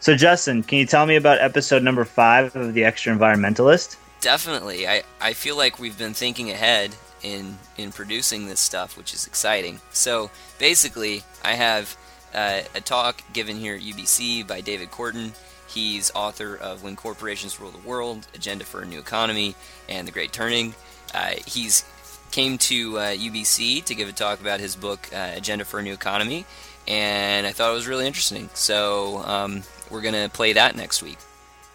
So, 0.00 0.14
Justin, 0.14 0.62
can 0.62 0.78
you 0.78 0.86
tell 0.86 1.06
me 1.06 1.16
about 1.16 1.40
episode 1.40 1.82
number 1.82 2.04
five 2.04 2.54
of 2.56 2.74
The 2.74 2.84
Extra 2.84 3.16
Environmentalist? 3.16 3.96
Definitely. 4.20 4.86
I, 4.86 5.02
I 5.20 5.32
feel 5.32 5.56
like 5.56 5.78
we've 5.78 5.96
been 5.96 6.14
thinking 6.14 6.50
ahead 6.50 6.94
in, 7.22 7.56
in 7.78 7.90
producing 7.90 8.46
this 8.46 8.60
stuff, 8.60 8.98
which 8.98 9.14
is 9.14 9.26
exciting. 9.26 9.80
So, 9.92 10.30
basically, 10.58 11.22
I 11.42 11.54
have 11.54 11.96
uh, 12.34 12.62
a 12.74 12.80
talk 12.80 13.22
given 13.32 13.56
here 13.56 13.76
at 13.76 13.80
UBC 13.80 14.46
by 14.46 14.60
David 14.60 14.90
Korten. 14.90 15.32
He's 15.68 16.12
author 16.14 16.54
of 16.56 16.82
When 16.82 16.96
Corporations 16.96 17.58
Rule 17.58 17.70
the 17.70 17.88
World, 17.88 18.26
Agenda 18.34 18.64
for 18.64 18.82
a 18.82 18.86
New 18.86 18.98
Economy, 18.98 19.54
and 19.88 20.06
The 20.06 20.12
Great 20.12 20.32
Turning. 20.32 20.74
Uh, 21.12 21.34
he's 21.46 21.84
came 22.30 22.58
to 22.58 22.98
uh, 22.98 23.02
UBC 23.10 23.84
to 23.84 23.94
give 23.94 24.08
a 24.08 24.12
talk 24.12 24.40
about 24.40 24.58
his 24.58 24.74
book 24.74 25.08
uh, 25.14 25.30
Agenda 25.34 25.64
for 25.64 25.78
a 25.78 25.82
New 25.82 25.92
Economy, 25.92 26.44
and 26.88 27.46
I 27.46 27.52
thought 27.52 27.70
it 27.70 27.74
was 27.74 27.86
really 27.86 28.06
interesting. 28.06 28.50
So 28.54 29.18
um, 29.24 29.62
we're 29.90 30.02
gonna 30.02 30.28
play 30.28 30.52
that 30.54 30.74
next 30.76 31.02
week. 31.02 31.18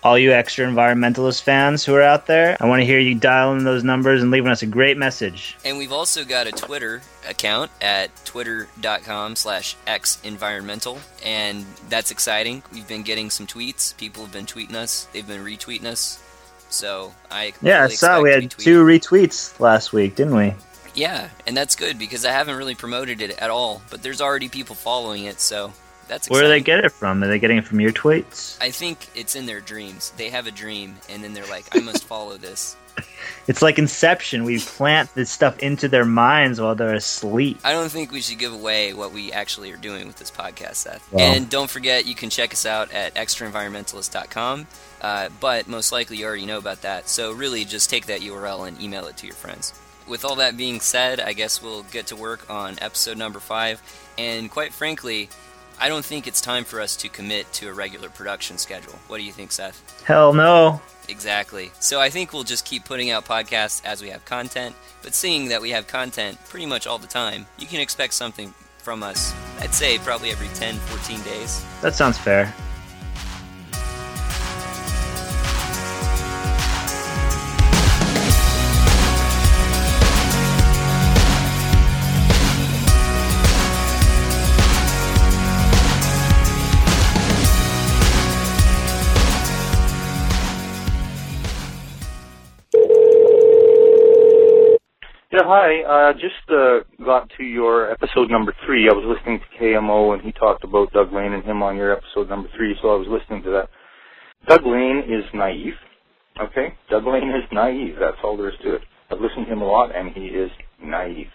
All 0.01 0.17
you 0.17 0.31
extra 0.31 0.65
environmentalist 0.65 1.41
fans 1.41 1.83
who 1.83 1.93
are 1.95 2.01
out 2.01 2.25
there, 2.25 2.55
I 2.61 2.67
want 2.67 2.81
to 2.81 2.85
hear 2.85 2.99
you 2.99 3.15
dialing 3.15 3.65
those 3.65 3.83
numbers 3.83 4.21
and 4.21 4.31
leaving 4.31 4.49
us 4.49 4.61
a 4.61 4.65
great 4.65 4.97
message. 4.97 5.57
And 5.65 5.77
we've 5.77 5.91
also 5.91 6.23
got 6.23 6.47
a 6.47 6.51
Twitter 6.51 7.01
account 7.27 7.69
at 7.81 8.09
twitter.com 8.25 9.35
slash 9.35 9.75
xenvironmental, 9.85 10.99
and 11.23 11.65
that's 11.89 12.11
exciting. 12.11 12.63
We've 12.71 12.87
been 12.87 13.03
getting 13.03 13.29
some 13.29 13.45
tweets. 13.45 13.95
People 13.97 14.23
have 14.23 14.31
been 14.31 14.45
tweeting 14.45 14.75
us. 14.75 15.05
They've 15.11 15.27
been 15.27 15.43
retweeting 15.43 15.85
us. 15.85 16.23
So 16.69 17.13
I 17.31 17.53
yeah, 17.61 17.83
I 17.83 17.87
saw 17.87 18.21
we 18.21 18.31
had 18.31 18.51
two 18.51 18.83
retweets 18.83 19.59
last 19.59 19.91
week, 19.91 20.15
didn't 20.15 20.35
we? 20.35 20.53
Yeah, 20.95 21.29
and 21.47 21.55
that's 21.55 21.75
good 21.75 21.97
because 21.97 22.25
I 22.25 22.31
haven't 22.31 22.55
really 22.57 22.75
promoted 22.75 23.21
it 23.21 23.31
at 23.39 23.49
all, 23.49 23.81
but 23.89 24.03
there's 24.03 24.21
already 24.21 24.49
people 24.49 24.75
following 24.75 25.25
it, 25.25 25.39
so 25.39 25.73
that's 26.07 26.27
exciting. 26.27 26.33
Where 26.33 26.41
do 26.43 26.47
they 26.49 26.63
get 26.63 26.83
it 26.83 26.91
from? 26.91 27.23
Are 27.23 27.27
they 27.27 27.39
getting 27.39 27.57
it 27.57 27.65
from 27.65 27.79
your 27.79 27.91
tweets? 27.91 28.57
I 28.61 28.71
think 28.71 29.07
it's 29.15 29.35
in 29.35 29.45
their 29.45 29.61
dreams. 29.61 30.11
They 30.17 30.29
have 30.29 30.47
a 30.47 30.51
dream, 30.51 30.97
and 31.09 31.23
then 31.23 31.33
they're 31.33 31.47
like, 31.47 31.75
I 31.75 31.79
must 31.79 32.03
follow 32.07 32.37
this. 32.37 32.75
It's 33.47 33.61
like 33.61 33.79
Inception. 33.79 34.43
We 34.43 34.59
plant 34.59 35.13
this 35.15 35.31
stuff 35.31 35.57
into 35.59 35.87
their 35.87 36.05
minds 36.05 36.61
while 36.61 36.75
they're 36.75 36.93
asleep. 36.93 37.59
I 37.63 37.71
don't 37.71 37.89
think 37.89 38.11
we 38.11 38.21
should 38.21 38.37
give 38.37 38.53
away 38.53 38.93
what 38.93 39.11
we 39.11 39.31
actually 39.31 39.71
are 39.71 39.77
doing 39.77 40.07
with 40.07 40.17
this 40.17 40.29
podcast, 40.29 40.75
Seth. 40.75 41.11
Well. 41.11 41.23
And 41.23 41.49
don't 41.49 41.69
forget, 41.69 42.05
you 42.05 42.15
can 42.15 42.29
check 42.29 42.53
us 42.53 42.65
out 42.65 42.91
at 42.91 43.15
extraenvironmentalist.com. 43.15 44.67
Uh, 45.01 45.29
but 45.39 45.67
most 45.67 45.91
likely 45.91 46.17
you 46.17 46.25
already 46.25 46.45
know 46.45 46.57
about 46.57 46.81
that. 46.81 47.09
So 47.09 47.31
really, 47.31 47.65
just 47.65 47.89
take 47.89 48.05
that 48.07 48.21
URL 48.21 48.67
and 48.67 48.79
email 48.81 49.07
it 49.07 49.17
to 49.17 49.25
your 49.25 49.35
friends. 49.35 49.73
With 50.07 50.25
all 50.25 50.35
that 50.35 50.57
being 50.57 50.79
said, 50.79 51.19
I 51.19 51.33
guess 51.33 51.61
we'll 51.61 51.83
get 51.83 52.07
to 52.07 52.15
work 52.15 52.49
on 52.49 52.77
episode 52.81 53.17
number 53.17 53.39
five. 53.39 53.81
And 54.17 54.49
quite 54.51 54.73
frankly, 54.73 55.29
I 55.79 55.87
don't 55.87 56.03
think 56.03 56.27
it's 56.27 56.41
time 56.41 56.65
for 56.65 56.81
us 56.81 56.95
to 56.97 57.09
commit 57.09 57.51
to 57.53 57.69
a 57.69 57.73
regular 57.73 58.09
production 58.09 58.57
schedule. 58.57 58.93
What 59.07 59.17
do 59.17 59.23
you 59.23 59.31
think, 59.31 59.51
Seth? 59.51 60.03
Hell 60.05 60.33
no. 60.33 60.81
Exactly. 61.07 61.71
So 61.79 61.99
I 61.99 62.09
think 62.09 62.33
we'll 62.33 62.43
just 62.43 62.65
keep 62.65 62.85
putting 62.85 63.09
out 63.09 63.25
podcasts 63.25 63.83
as 63.85 64.01
we 64.01 64.09
have 64.09 64.25
content. 64.25 64.75
But 65.01 65.15
seeing 65.15 65.47
that 65.49 65.61
we 65.61 65.71
have 65.71 65.87
content 65.87 66.37
pretty 66.49 66.65
much 66.65 66.85
all 66.85 66.97
the 66.97 67.07
time, 67.07 67.45
you 67.57 67.65
can 67.65 67.79
expect 67.79 68.13
something 68.13 68.53
from 68.79 69.03
us, 69.03 69.33
I'd 69.59 69.73
say 69.73 69.97
probably 69.99 70.31
every 70.31 70.47
10, 70.49 70.75
14 70.75 71.21
days. 71.21 71.63
That 71.81 71.95
sounds 71.95 72.17
fair. 72.17 72.53
Hi. 95.51 95.81
Uh, 95.81 96.13
just 96.13 96.45
uh, 96.49 96.81
got 97.03 97.27
to 97.39 97.43
your 97.43 97.89
episode 97.89 98.29
number 98.29 98.53
three. 98.67 98.87
I 98.87 98.93
was 98.93 99.17
listening 99.17 99.39
to 99.39 99.57
KMO 99.57 100.13
and 100.13 100.21
he 100.21 100.31
talked 100.31 100.63
about 100.63 100.93
Doug 100.93 101.11
Lain 101.11 101.33
and 101.33 101.43
him 101.43 101.63
on 101.63 101.75
your 101.75 101.91
episode 101.91 102.29
number 102.29 102.47
three, 102.55 102.75
so 102.79 102.89
I 102.89 102.95
was 102.95 103.07
listening 103.09 103.41
to 103.45 103.49
that. 103.49 103.69
Doug 104.47 104.63
Lain 104.63 105.01
is 105.09 105.25
naive. 105.33 105.73
Okay? 106.39 106.75
Doug 106.91 107.07
Lain 107.07 107.29
is 107.29 107.49
naive. 107.51 107.95
That's 107.99 108.17
all 108.23 108.37
there 108.37 108.49
is 108.49 108.59
to 108.61 108.75
it. 108.75 108.81
I've 109.09 109.21
listened 109.21 109.47
to 109.47 109.53
him 109.53 109.61
a 109.61 109.65
lot 109.65 109.89
and 109.95 110.11
he 110.13 110.25
is 110.25 110.51
naive. 110.83 111.33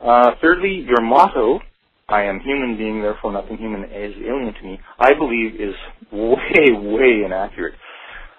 Uh, 0.00 0.30
thirdly, 0.40 0.82
your 0.88 1.02
motto, 1.02 1.60
I 2.08 2.22
am 2.22 2.40
human 2.40 2.78
being, 2.78 3.02
therefore 3.02 3.32
nothing 3.32 3.58
human 3.58 3.84
is 3.84 4.14
alien 4.24 4.54
to 4.54 4.62
me, 4.62 4.80
I 4.98 5.12
believe 5.12 5.60
is 5.60 5.74
way, 6.10 6.72
way 6.72 7.24
inaccurate. 7.26 7.74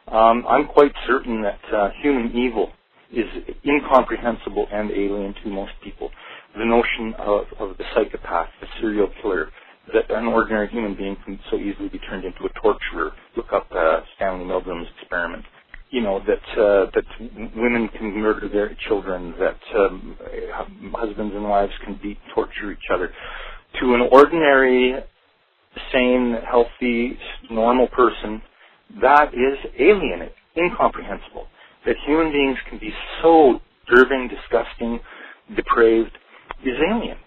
Um, 0.07 0.45
I'm 0.49 0.65
quite 0.65 0.93
certain 1.05 1.43
that 1.43 1.59
uh, 1.71 1.89
human 2.01 2.35
evil 2.35 2.71
is 3.15 3.55
incomprehensible 3.65 4.67
and 4.71 4.91
alien 4.91 5.33
to 5.43 5.49
most 5.49 5.71
people. 5.83 6.11
The 6.57 6.65
notion 6.65 7.13
of, 7.17 7.45
of 7.59 7.77
the 7.77 7.83
psychopath, 7.93 8.49
the 8.61 8.67
serial 8.79 9.07
killer, 9.21 9.49
that 9.93 10.09
an 10.09 10.27
ordinary 10.27 10.67
human 10.67 10.95
being 10.95 11.15
can 11.25 11.39
so 11.49 11.57
easily 11.57 11.89
be 11.89 11.99
turned 11.99 12.25
into 12.25 12.45
a 12.45 12.59
torturer. 12.61 13.11
Look 13.37 13.53
up 13.53 13.67
uh, 13.71 14.01
Stanley 14.15 14.45
Milgram's 14.45 14.87
experiment. 14.99 15.45
You 15.91 16.01
know 16.01 16.19
that 16.19 16.59
uh, 16.59 16.91
that 16.93 17.05
women 17.55 17.87
can 17.89 18.19
murder 18.19 18.49
their 18.49 18.75
children, 18.87 19.35
that 19.39 19.59
um, 19.77 20.17
husbands 20.93 21.33
and 21.35 21.43
wives 21.43 21.71
can 21.85 21.99
beat, 22.01 22.17
torture 22.33 22.71
each 22.71 22.89
other. 22.91 23.11
To 23.79 23.93
an 23.93 24.01
ordinary, 24.11 24.95
sane, 25.93 26.35
healthy, 26.49 27.17
normal 27.49 27.87
person, 27.87 28.41
that 29.01 29.33
is 29.33 29.57
alien, 29.79 30.29
incomprehensible 30.57 31.47
that 31.85 31.95
human 32.05 32.31
beings 32.31 32.57
can 32.69 32.79
be 32.79 32.93
so 33.21 33.61
disturbing, 33.87 34.29
disgusting, 34.29 34.99
depraved 35.55 36.11
is 36.65 36.75
alien. 36.91 37.17